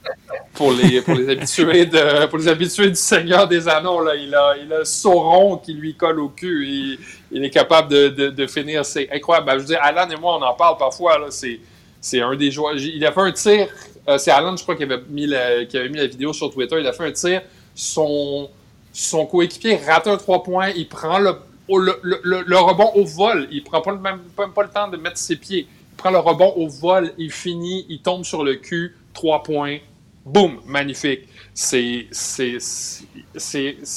Pour 0.53 0.71
les, 0.71 1.01
pour 1.01 1.15
les 1.15 1.29
habitués 1.29 1.85
de 1.87 2.25
pour 2.27 2.37
les 2.37 2.55
du 2.89 2.95
Seigneur 2.95 3.47
des 3.47 3.67
Anneaux 3.67 4.03
là, 4.03 4.15
il 4.15 4.33
a 4.35 4.55
il 4.55 4.71
a 4.71 4.85
Sauron 4.85 5.57
qui 5.57 5.73
lui 5.73 5.95
colle 5.95 6.19
au 6.19 6.29
cul. 6.29 6.67
Et 6.69 6.99
il 7.31 7.43
est 7.43 7.49
capable 7.49 7.89
de, 7.89 8.29
de, 8.29 8.47
finir. 8.47 8.85
C'est 8.85 9.09
incroyable. 9.11 9.47
Ben, 9.47 9.53
je 9.53 9.59
veux 9.59 9.65
dire 9.65 9.79
Alan 9.81 10.07
et 10.09 10.15
moi 10.15 10.37
on 10.37 10.43
en 10.43 10.53
parle 10.53 10.77
parfois 10.77 11.17
là, 11.17 11.27
c'est 11.29 11.59
c'est 11.99 12.21
un 12.21 12.35
des 12.35 12.51
joueurs. 12.51 12.75
Il 12.75 13.03
a 13.05 13.11
fait 13.11 13.21
un 13.21 13.31
tir 13.31 13.67
euh, 14.07 14.17
c'est 14.17 14.31
Alan 14.31 14.55
je 14.55 14.63
crois 14.63 14.75
qui 14.75 14.83
avait 14.83 15.01
mis 15.09 15.25
la 15.25 15.65
qui 15.65 15.77
avait 15.77 15.89
mis 15.89 15.97
la 15.97 16.07
vidéo 16.07 16.33
sur 16.33 16.51
Twitter, 16.53 16.77
il 16.79 16.87
a 16.87 16.93
fait 16.93 17.05
un 17.05 17.11
tir. 17.11 17.41
Son 17.73 18.49
son 18.93 19.25
coéquipier 19.25 19.77
rate 19.87 20.07
un 20.07 20.17
3 20.17 20.43
points, 20.43 20.69
il 20.69 20.87
prend 20.87 21.17
le, 21.17 21.35
le, 21.67 21.99
le- 22.03 22.43
le- 22.45 22.57
rebond 22.59 22.91
au 22.93 23.03
vol, 23.05 23.47
il 23.51 23.63
prend 23.63 23.81
pas 23.81 23.93
même, 23.93 24.19
même 24.37 24.51
pas 24.53 24.63
le 24.63 24.69
temps 24.69 24.87
de 24.87 24.97
mettre 24.97 25.17
ses 25.17 25.35
pieds. 25.35 25.67
Il 25.91 25.95
prend 25.97 26.11
le 26.11 26.19
rebond 26.19 26.53
au 26.55 26.67
vol, 26.67 27.11
il 27.17 27.31
finit, 27.31 27.85
il 27.89 28.01
tombe 28.01 28.23
sur 28.23 28.43
le 28.43 28.55
cul, 28.55 28.95
3 29.13 29.43
points, 29.43 29.77
boum, 30.25 30.59
magnifique. 30.65 31.27
C'est 31.53 32.07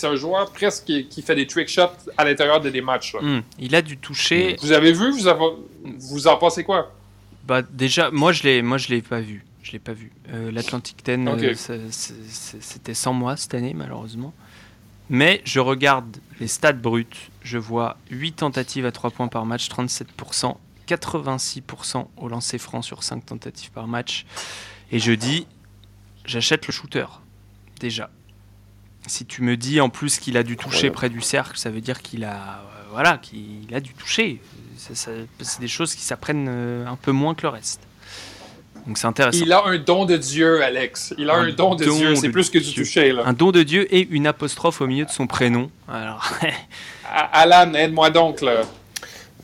un 0.05 0.17
joueur 0.17 0.51
presque 0.53 0.85
qui, 0.85 1.07
qui 1.07 1.23
fait 1.23 1.35
des 1.35 1.47
trick 1.47 1.69
shots 1.69 1.83
à 2.17 2.25
l'intérieur 2.25 2.61
de 2.61 2.71
des 2.71 2.81
matchs. 2.83 3.15
Hmm, 3.21 3.41
Il 3.59 3.75
a 3.75 3.83
du 3.83 3.97
toucher. 3.99 4.57
Vous 4.61 4.73
avez 4.73 4.93
vu, 4.93 5.11
vous, 5.11 5.27
avez, 5.29 5.45
vous 5.85 6.27
en 6.27 6.37
pensez 6.37 6.65
quoi? 6.65 6.93
Bah 7.47 7.63
déjà, 7.63 8.11
moi 8.11 8.33
je 8.33 8.43
je 8.43 8.89
l'ai 8.89 9.03
pas 9.03 9.21
vu. 9.21 9.45
Je 9.63 9.73
l'ai 9.73 9.79
pas 9.79 9.93
vu. 9.93 10.13
Euh, 10.33 10.53
L'Atlantic 10.53 11.03
10, 11.05 11.29
Ok. 11.29 11.43
euh, 11.71 11.87
c'était 11.91 12.95
sans 12.95 13.13
moi 13.13 13.37
cette 13.37 13.55
année 13.55 13.75
malheureusement. 13.75 14.33
Mais 15.09 15.41
je 15.45 15.61
regarde 15.61 16.17
les 16.41 16.49
stats 16.49 16.73
brutes. 16.73 17.17
Je 17.43 17.59
vois 17.59 17.97
8 18.11 18.33
tentatives 18.33 18.87
à 18.87 18.93
3 18.93 19.11
points 19.11 19.29
par 19.29 19.47
match, 19.47 19.69
37%, 19.69 20.57
86% 20.89 22.07
au 22.17 22.29
lancer 22.29 22.59
franc 22.59 22.83
sur 22.83 23.03
5 23.03 23.25
tentatives 23.27 23.71
par 23.71 23.87
match. 23.87 24.27
Et 24.93 24.99
je 24.99 25.13
dis, 25.13 25.47
j'achète 26.25 26.67
le 26.67 26.73
shooter 26.73 27.07
déjà. 27.81 28.11
Si 29.07 29.25
tu 29.25 29.43
me 29.43 29.57
dis 29.57 29.81
en 29.81 29.89
plus 29.89 30.19
qu'il 30.19 30.37
a 30.37 30.43
du 30.43 30.57
toucher 30.57 30.91
près 30.91 31.09
du 31.09 31.21
cercle, 31.21 31.57
ça 31.57 31.71
veut 31.71 31.81
dire 31.81 32.03
qu'il 32.03 32.25
a, 32.25 32.35
euh, 32.35 32.83
voilà, 32.91 33.19
qu'il 33.19 33.73
a 33.73 33.81
du 33.81 33.93
toucher. 33.95 34.41
Ça- 34.77 34.95
ça- 34.95 35.11
C'est 35.41 35.61
des 35.61 35.69
choses 35.69 35.95
qui 35.95 36.03
s'apprennent 36.03 36.47
euh, 36.49 36.87
un 36.87 36.97
peu 36.97 37.13
moins 37.13 37.35
que 37.35 37.43
le 37.43 37.49
reste. 37.51 37.81
Donc 38.87 38.99
c'est 38.99 39.07
intéressant. 39.07 39.43
Il 39.45 39.53
a 39.53 39.65
un 39.65 39.79
don 39.79 40.05
de 40.07 40.17
Dieu, 40.17 40.63
Alex. 40.63 41.13
Il 41.19 41.29
a 41.31 41.35
un, 41.35 41.49
Un 41.49 41.53
don 41.53 41.75
de 41.75 41.85
don 41.85 41.97
Dieu, 41.97 42.15
c'est 42.17 42.31
plus 42.31 42.51
que 42.51 42.59
du 42.59 42.73
toucher. 42.73 43.13
Là. 43.13 43.23
Un 43.27 43.33
don 43.33 43.51
de 43.51 43.63
Dieu 43.65 43.93
et 43.95 44.07
une 44.11 44.27
apostrophe 44.29 44.81
au 44.81 44.87
milieu 44.87 45.05
de 45.05 45.11
son 45.11 45.27
prénom. 45.27 45.71
Alors, 45.89 46.33
Alan, 47.33 47.75
aide-moi 47.75 48.11
donc. 48.11 48.41
Là. 48.43 48.63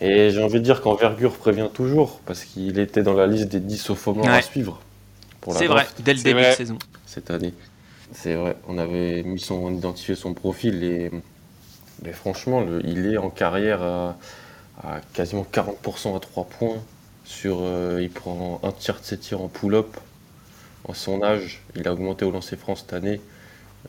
Et 0.00 0.30
j'ai 0.30 0.42
envie 0.42 0.54
de 0.60 0.64
dire 0.64 0.80
qu'Envergure 0.80 1.36
prévient 1.36 1.68
toujours, 1.72 2.20
parce 2.26 2.44
qu'il 2.44 2.78
était 2.78 3.02
dans 3.02 3.14
la 3.14 3.26
liste 3.26 3.48
des 3.48 3.60
10 3.60 3.78
sophomores 3.78 4.28
à 4.28 4.42
suivre 4.42 4.80
pour 5.42 5.54
la 5.54 5.60
c'est 5.60 5.66
vrai, 5.68 5.86
dès 5.98 6.14
le 6.14 6.18
C'est 6.18 6.22
début 6.22 6.44
vrai. 6.44 6.46
de 6.46 6.50
saison. 6.50 6.78
cette 7.06 7.30
année. 7.30 7.54
C'est 8.12 8.34
vrai, 8.34 8.56
on 8.68 8.78
avait 8.78 9.22
mis 9.24 9.40
son, 9.40 9.56
on 9.56 9.74
identifié 9.74 10.14
son 10.16 10.34
profil 10.34 10.84
et 10.84 11.10
mais 12.02 12.12
franchement, 12.12 12.60
le- 12.62 12.84
il 12.86 13.06
est 13.06 13.18
en 13.18 13.30
carrière 13.30 13.82
à, 13.82 14.18
à 14.82 15.00
quasiment 15.14 15.44
40% 15.44 16.16
à 16.16 16.20
3 16.20 16.44
points. 16.46 16.84
Sur, 17.24 17.58
euh, 17.62 18.00
il 18.02 18.10
prend 18.12 18.60
un 18.64 18.72
tiers 18.72 19.00
de 19.00 19.04
ses 19.04 19.18
tirs 19.18 19.42
en 19.42 19.48
pull-up. 19.48 19.96
En 20.84 20.94
son 20.94 21.22
âge, 21.22 21.62
il 21.76 21.86
a 21.88 21.92
augmenté 21.92 22.24
au 22.24 22.30
lancer 22.30 22.56
franc 22.56 22.74
cette 22.76 22.92
année. 22.92 23.20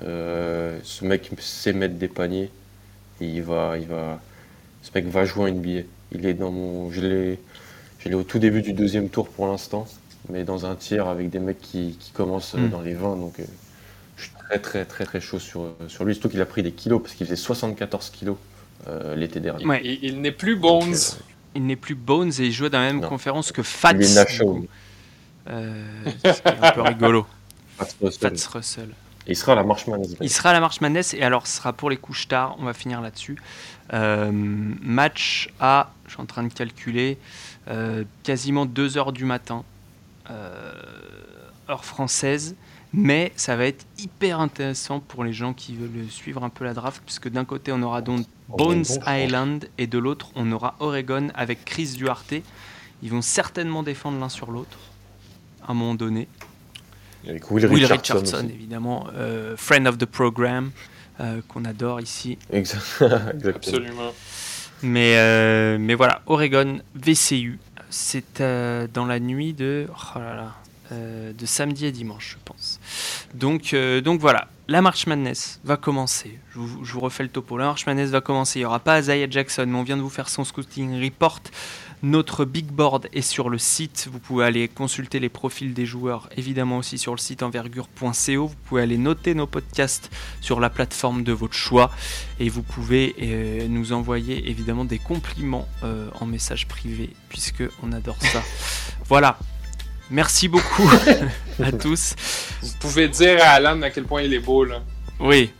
Euh, 0.03 0.79
ce 0.83 1.05
mec 1.05 1.31
sait 1.39 1.73
mettre 1.73 1.95
des 1.95 2.07
paniers. 2.09 2.51
Et 3.21 3.27
il 3.27 3.43
va, 3.43 3.77
il 3.77 3.87
va, 3.87 4.21
ce 4.83 4.91
mec 4.95 5.07
va 5.07 5.25
jouer 5.25 5.51
en 5.51 5.53
NBA. 5.55 5.81
Il 6.13 6.25
est 6.27 6.33
dans 6.35 6.51
mon, 6.51 6.91
je 6.91 7.01
l'ai, 7.01 7.39
je 7.99 8.09
l'ai 8.09 8.15
au 8.15 8.23
tout 8.23 8.39
début 8.39 8.61
du 8.61 8.73
deuxième 8.73 9.09
tour 9.09 9.29
pour 9.29 9.47
l'instant, 9.47 9.87
mais 10.29 10.43
dans 10.43 10.65
un 10.65 10.75
tiers 10.75 11.07
avec 11.07 11.29
des 11.29 11.39
mecs 11.39 11.61
qui, 11.61 11.97
qui 11.99 12.11
commencent 12.11 12.55
euh, 12.55 12.59
Mm. 12.59 12.69
dans 12.69 12.81
les 12.81 12.93
20. 12.93 13.15
Donc, 13.17 13.39
euh, 13.39 13.43
je 14.17 14.23
suis 14.23 14.31
très 14.47 14.59
très 14.59 14.85
très 14.85 15.05
très 15.05 15.21
chaud 15.21 15.39
sur, 15.39 15.61
euh, 15.61 15.73
sur 15.87 16.05
lui. 16.05 16.13
Surtout 16.13 16.29
qu'il 16.29 16.41
a 16.41 16.45
pris 16.45 16.63
des 16.63 16.71
kilos 16.71 17.01
parce 17.01 17.15
qu'il 17.15 17.25
faisait 17.25 17.35
74 17.35 18.09
kilos 18.11 18.37
euh, 18.87 19.15
l'été 19.15 19.39
dernier. 19.39 19.65
Ouais. 19.65 19.81
Il, 19.83 19.99
il 20.03 20.21
n'est 20.21 20.31
plus 20.31 20.55
Bones. 20.55 20.91
Donc, 20.91 20.95
euh, 20.95 21.23
Il 21.55 21.65
n'est 21.65 21.75
plus 21.75 21.95
Bones 21.95 22.31
et 22.39 22.45
il 22.45 22.51
joue 22.51 22.69
dans 22.69 22.79
la 22.79 22.85
même 22.87 23.01
Non. 23.01 23.09
conférence 23.09 23.51
que 23.51 23.63
Fats. 23.63 23.91
il 23.93 24.01
est 24.03 24.07
du 24.07 24.13
Nacho. 24.15 24.67
Euh, 25.49 25.83
un 26.45 26.71
peu 26.71 26.81
rigolo. 26.81 27.25
Fats 27.77 27.85
Russell. 28.01 28.37
Fats 28.37 28.49
Russell. 28.53 28.89
Et 29.27 29.31
il 29.31 29.35
sera 29.37 29.53
à 29.53 29.55
la 29.55 29.63
March 29.63 29.87
Madness. 29.87 30.15
Il 30.21 30.29
sera 30.29 30.49
à 30.49 30.53
la 30.53 30.59
Marche 30.59 30.81
Madness 30.81 31.13
et 31.13 31.21
alors 31.21 31.47
ce 31.47 31.57
sera 31.57 31.71
pour 31.73 31.89
les 31.89 31.95
couches 31.97 32.27
tard, 32.27 32.55
on 32.59 32.65
va 32.65 32.73
finir 32.73 32.99
là-dessus. 33.01 33.37
Euh, 33.93 34.29
match 34.33 35.49
à, 35.61 35.91
je 36.07 36.13
suis 36.13 36.21
en 36.21 36.25
train 36.25 36.43
de 36.43 36.51
calculer, 36.53 37.17
euh, 37.69 38.03
quasiment 38.23 38.65
2 38.65 38.97
heures 38.97 39.13
du 39.13 39.23
matin, 39.23 39.63
heure 40.29 41.85
française, 41.85 42.55
mais 42.93 43.31
ça 43.35 43.55
va 43.55 43.65
être 43.65 43.85
hyper 43.97 44.39
intéressant 44.39 44.99
pour 44.99 45.23
les 45.23 45.33
gens 45.33 45.53
qui 45.53 45.75
veulent 45.75 46.09
suivre 46.09 46.43
un 46.43 46.49
peu 46.49 46.63
la 46.65 46.73
draft, 46.73 47.01
puisque 47.05 47.29
d'un 47.29 47.45
côté 47.45 47.71
on 47.71 47.81
aura 47.81 48.01
donc 48.01 48.25
Bones. 48.49 48.83
Island 49.07 49.67
et 49.77 49.87
de 49.87 49.97
l'autre 49.97 50.29
on 50.35 50.51
aura 50.51 50.75
Oregon 50.79 51.29
avec 51.33 51.65
Chris 51.65 51.93
Duarte. 51.97 52.35
Ils 53.01 53.09
vont 53.09 53.21
certainement 53.21 53.83
défendre 53.83 54.19
l'un 54.19 54.29
sur 54.29 54.51
l'autre 54.51 54.77
à 55.67 55.71
un 55.71 55.73
moment 55.73 55.95
donné. 55.95 56.27
Avec 57.27 57.49
Will, 57.51 57.65
Will 57.67 57.85
Richardson. 57.85 58.47
Évidemment, 58.53 59.07
euh, 59.15 59.55
friend 59.57 59.87
of 59.87 59.97
the 59.97 60.05
program, 60.05 60.71
euh, 61.21 61.41
qu'on 61.47 61.63
adore 61.65 62.01
ici. 62.01 62.37
Exact- 62.51 62.81
Exactement. 63.01 63.55
Absolument. 63.55 64.13
Mais, 64.81 65.15
euh, 65.17 65.77
mais 65.79 65.93
voilà, 65.95 66.21
Oregon 66.25 66.81
VCU, 66.95 67.59
c'est 67.93 68.41
euh, 68.41 68.87
dans 68.91 69.05
la 69.05 69.19
nuit 69.19 69.53
de, 69.53 69.87
oh 69.89 70.19
euh, 70.91 71.31
samedi 71.45 71.85
et 71.85 71.91
dimanche, 71.91 72.31
je 72.31 72.37
pense. 72.43 72.79
Donc, 73.35 73.73
euh, 73.73 74.01
donc 74.01 74.19
voilà, 74.19 74.47
la 74.67 74.81
March 74.81 75.07
Madness 75.07 75.59
va 75.63 75.75
commencer. 75.75 76.39
Je 76.53 76.59
vous, 76.59 76.99
refais 76.99 77.23
le 77.23 77.29
topo. 77.29 77.57
La 77.57 77.65
March 77.65 77.85
Madness 77.85 78.11
va 78.11 78.21
commencer. 78.21 78.59
Il 78.59 78.61
n'y 78.61 78.65
aura 78.65 78.79
pas 78.79 78.99
Isaiah 78.99 79.29
Jackson, 79.29 79.65
mais 79.67 79.77
on 79.77 79.83
vient 79.83 79.97
de 79.97 80.01
vous 80.01 80.09
faire 80.09 80.29
son 80.29 80.43
scouting 80.43 81.03
report. 81.03 81.41
Notre 82.01 82.45
big 82.45 82.67
board 82.67 83.07
est 83.13 83.21
sur 83.21 83.49
le 83.49 83.57
site. 83.57 84.07
Vous 84.11 84.19
pouvez 84.19 84.45
aller 84.45 84.67
consulter 84.67 85.19
les 85.19 85.29
profils 85.29 85.73
des 85.73 85.85
joueurs, 85.85 86.29
évidemment 86.37 86.77
aussi 86.77 86.97
sur 86.97 87.13
le 87.13 87.17
site 87.17 87.43
envergure.co. 87.43 88.47
Vous 88.47 88.55
pouvez 88.65 88.81
aller 88.81 88.97
noter 88.97 89.33
nos 89.33 89.47
podcasts 89.47 90.09
sur 90.39 90.59
la 90.59 90.69
plateforme 90.69 91.23
de 91.23 91.33
votre 91.33 91.53
choix. 91.53 91.91
Et 92.39 92.49
vous 92.49 92.63
pouvez 92.63 93.15
euh, 93.21 93.67
nous 93.67 93.91
envoyer 93.91 94.49
évidemment 94.49 94.85
des 94.85 94.99
compliments 94.99 95.67
euh, 95.83 96.09
en 96.19 96.25
message 96.25 96.67
privé, 96.67 97.09
puisque 97.29 97.63
on 97.81 97.91
adore 97.91 98.21
ça. 98.21 98.41
voilà. 99.07 99.37
Merci 100.11 100.47
beaucoup 100.47 100.89
à 101.63 101.71
tous. 101.71 102.15
Vous 102.61 102.73
pouvez 102.79 103.07
dire 103.07 103.41
à 103.41 103.51
Alan 103.53 103.81
à 103.81 103.89
quel 103.89 104.03
point 104.03 104.21
il 104.21 104.33
est 104.33 104.39
beau, 104.39 104.63
là. 104.63 104.81
Oui. 105.19 105.51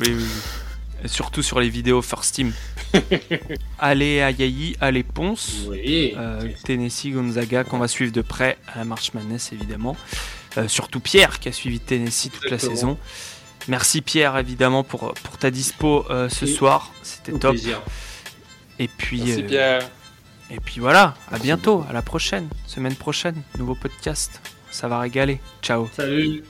Oui, 0.00 0.06
oui, 0.08 0.14
oui. 0.16 1.04
Et 1.04 1.08
surtout 1.08 1.42
sur 1.42 1.58
les 1.60 1.68
vidéos 1.68 2.00
First 2.02 2.34
Team. 2.34 2.52
allez 3.78 4.20
à 4.20 4.30
Yayi, 4.30 4.76
allez 4.80 5.02
Ponce. 5.02 5.62
Oui. 5.66 6.14
Euh, 6.16 6.48
Tennessee 6.64 7.10
Gonzaga 7.12 7.64
qu'on 7.64 7.78
va 7.78 7.88
suivre 7.88 8.12
de 8.12 8.22
près 8.22 8.56
à 8.72 8.78
la 8.78 8.84
Marche 8.84 9.12
Madness 9.14 9.50
évidemment. 9.52 9.96
Euh, 10.58 10.68
surtout 10.68 11.00
Pierre 11.00 11.40
qui 11.40 11.48
a 11.48 11.52
suivi 11.52 11.80
Tennessee 11.80 12.30
toute 12.30 12.50
la 12.50 12.58
saison. 12.58 12.98
Merci 13.68 14.00
Pierre 14.00 14.36
évidemment 14.38 14.84
pour, 14.84 15.14
pour 15.14 15.38
ta 15.38 15.50
dispo 15.50 16.04
euh, 16.10 16.28
ce 16.28 16.44
Oui. 16.44 16.54
soir. 16.54 16.92
C'était 17.02 17.32
top. 17.32 17.52
plaisir. 17.52 17.80
Et 18.78 18.88
puis, 18.88 19.22
Merci, 19.22 19.42
euh, 19.42 19.46
Pierre. 19.46 19.90
Et 20.52 20.60
puis 20.60 20.80
voilà, 20.80 21.14
à 21.30 21.38
bientôt, 21.38 21.84
à 21.88 21.92
la 21.92 22.02
prochaine, 22.02 22.48
semaine 22.66 22.94
prochaine, 22.94 23.40
nouveau 23.58 23.74
podcast. 23.74 24.40
Ça 24.70 24.86
va 24.86 25.00
régaler. 25.00 25.40
Ciao. 25.62 25.88
Salut. 25.92 26.44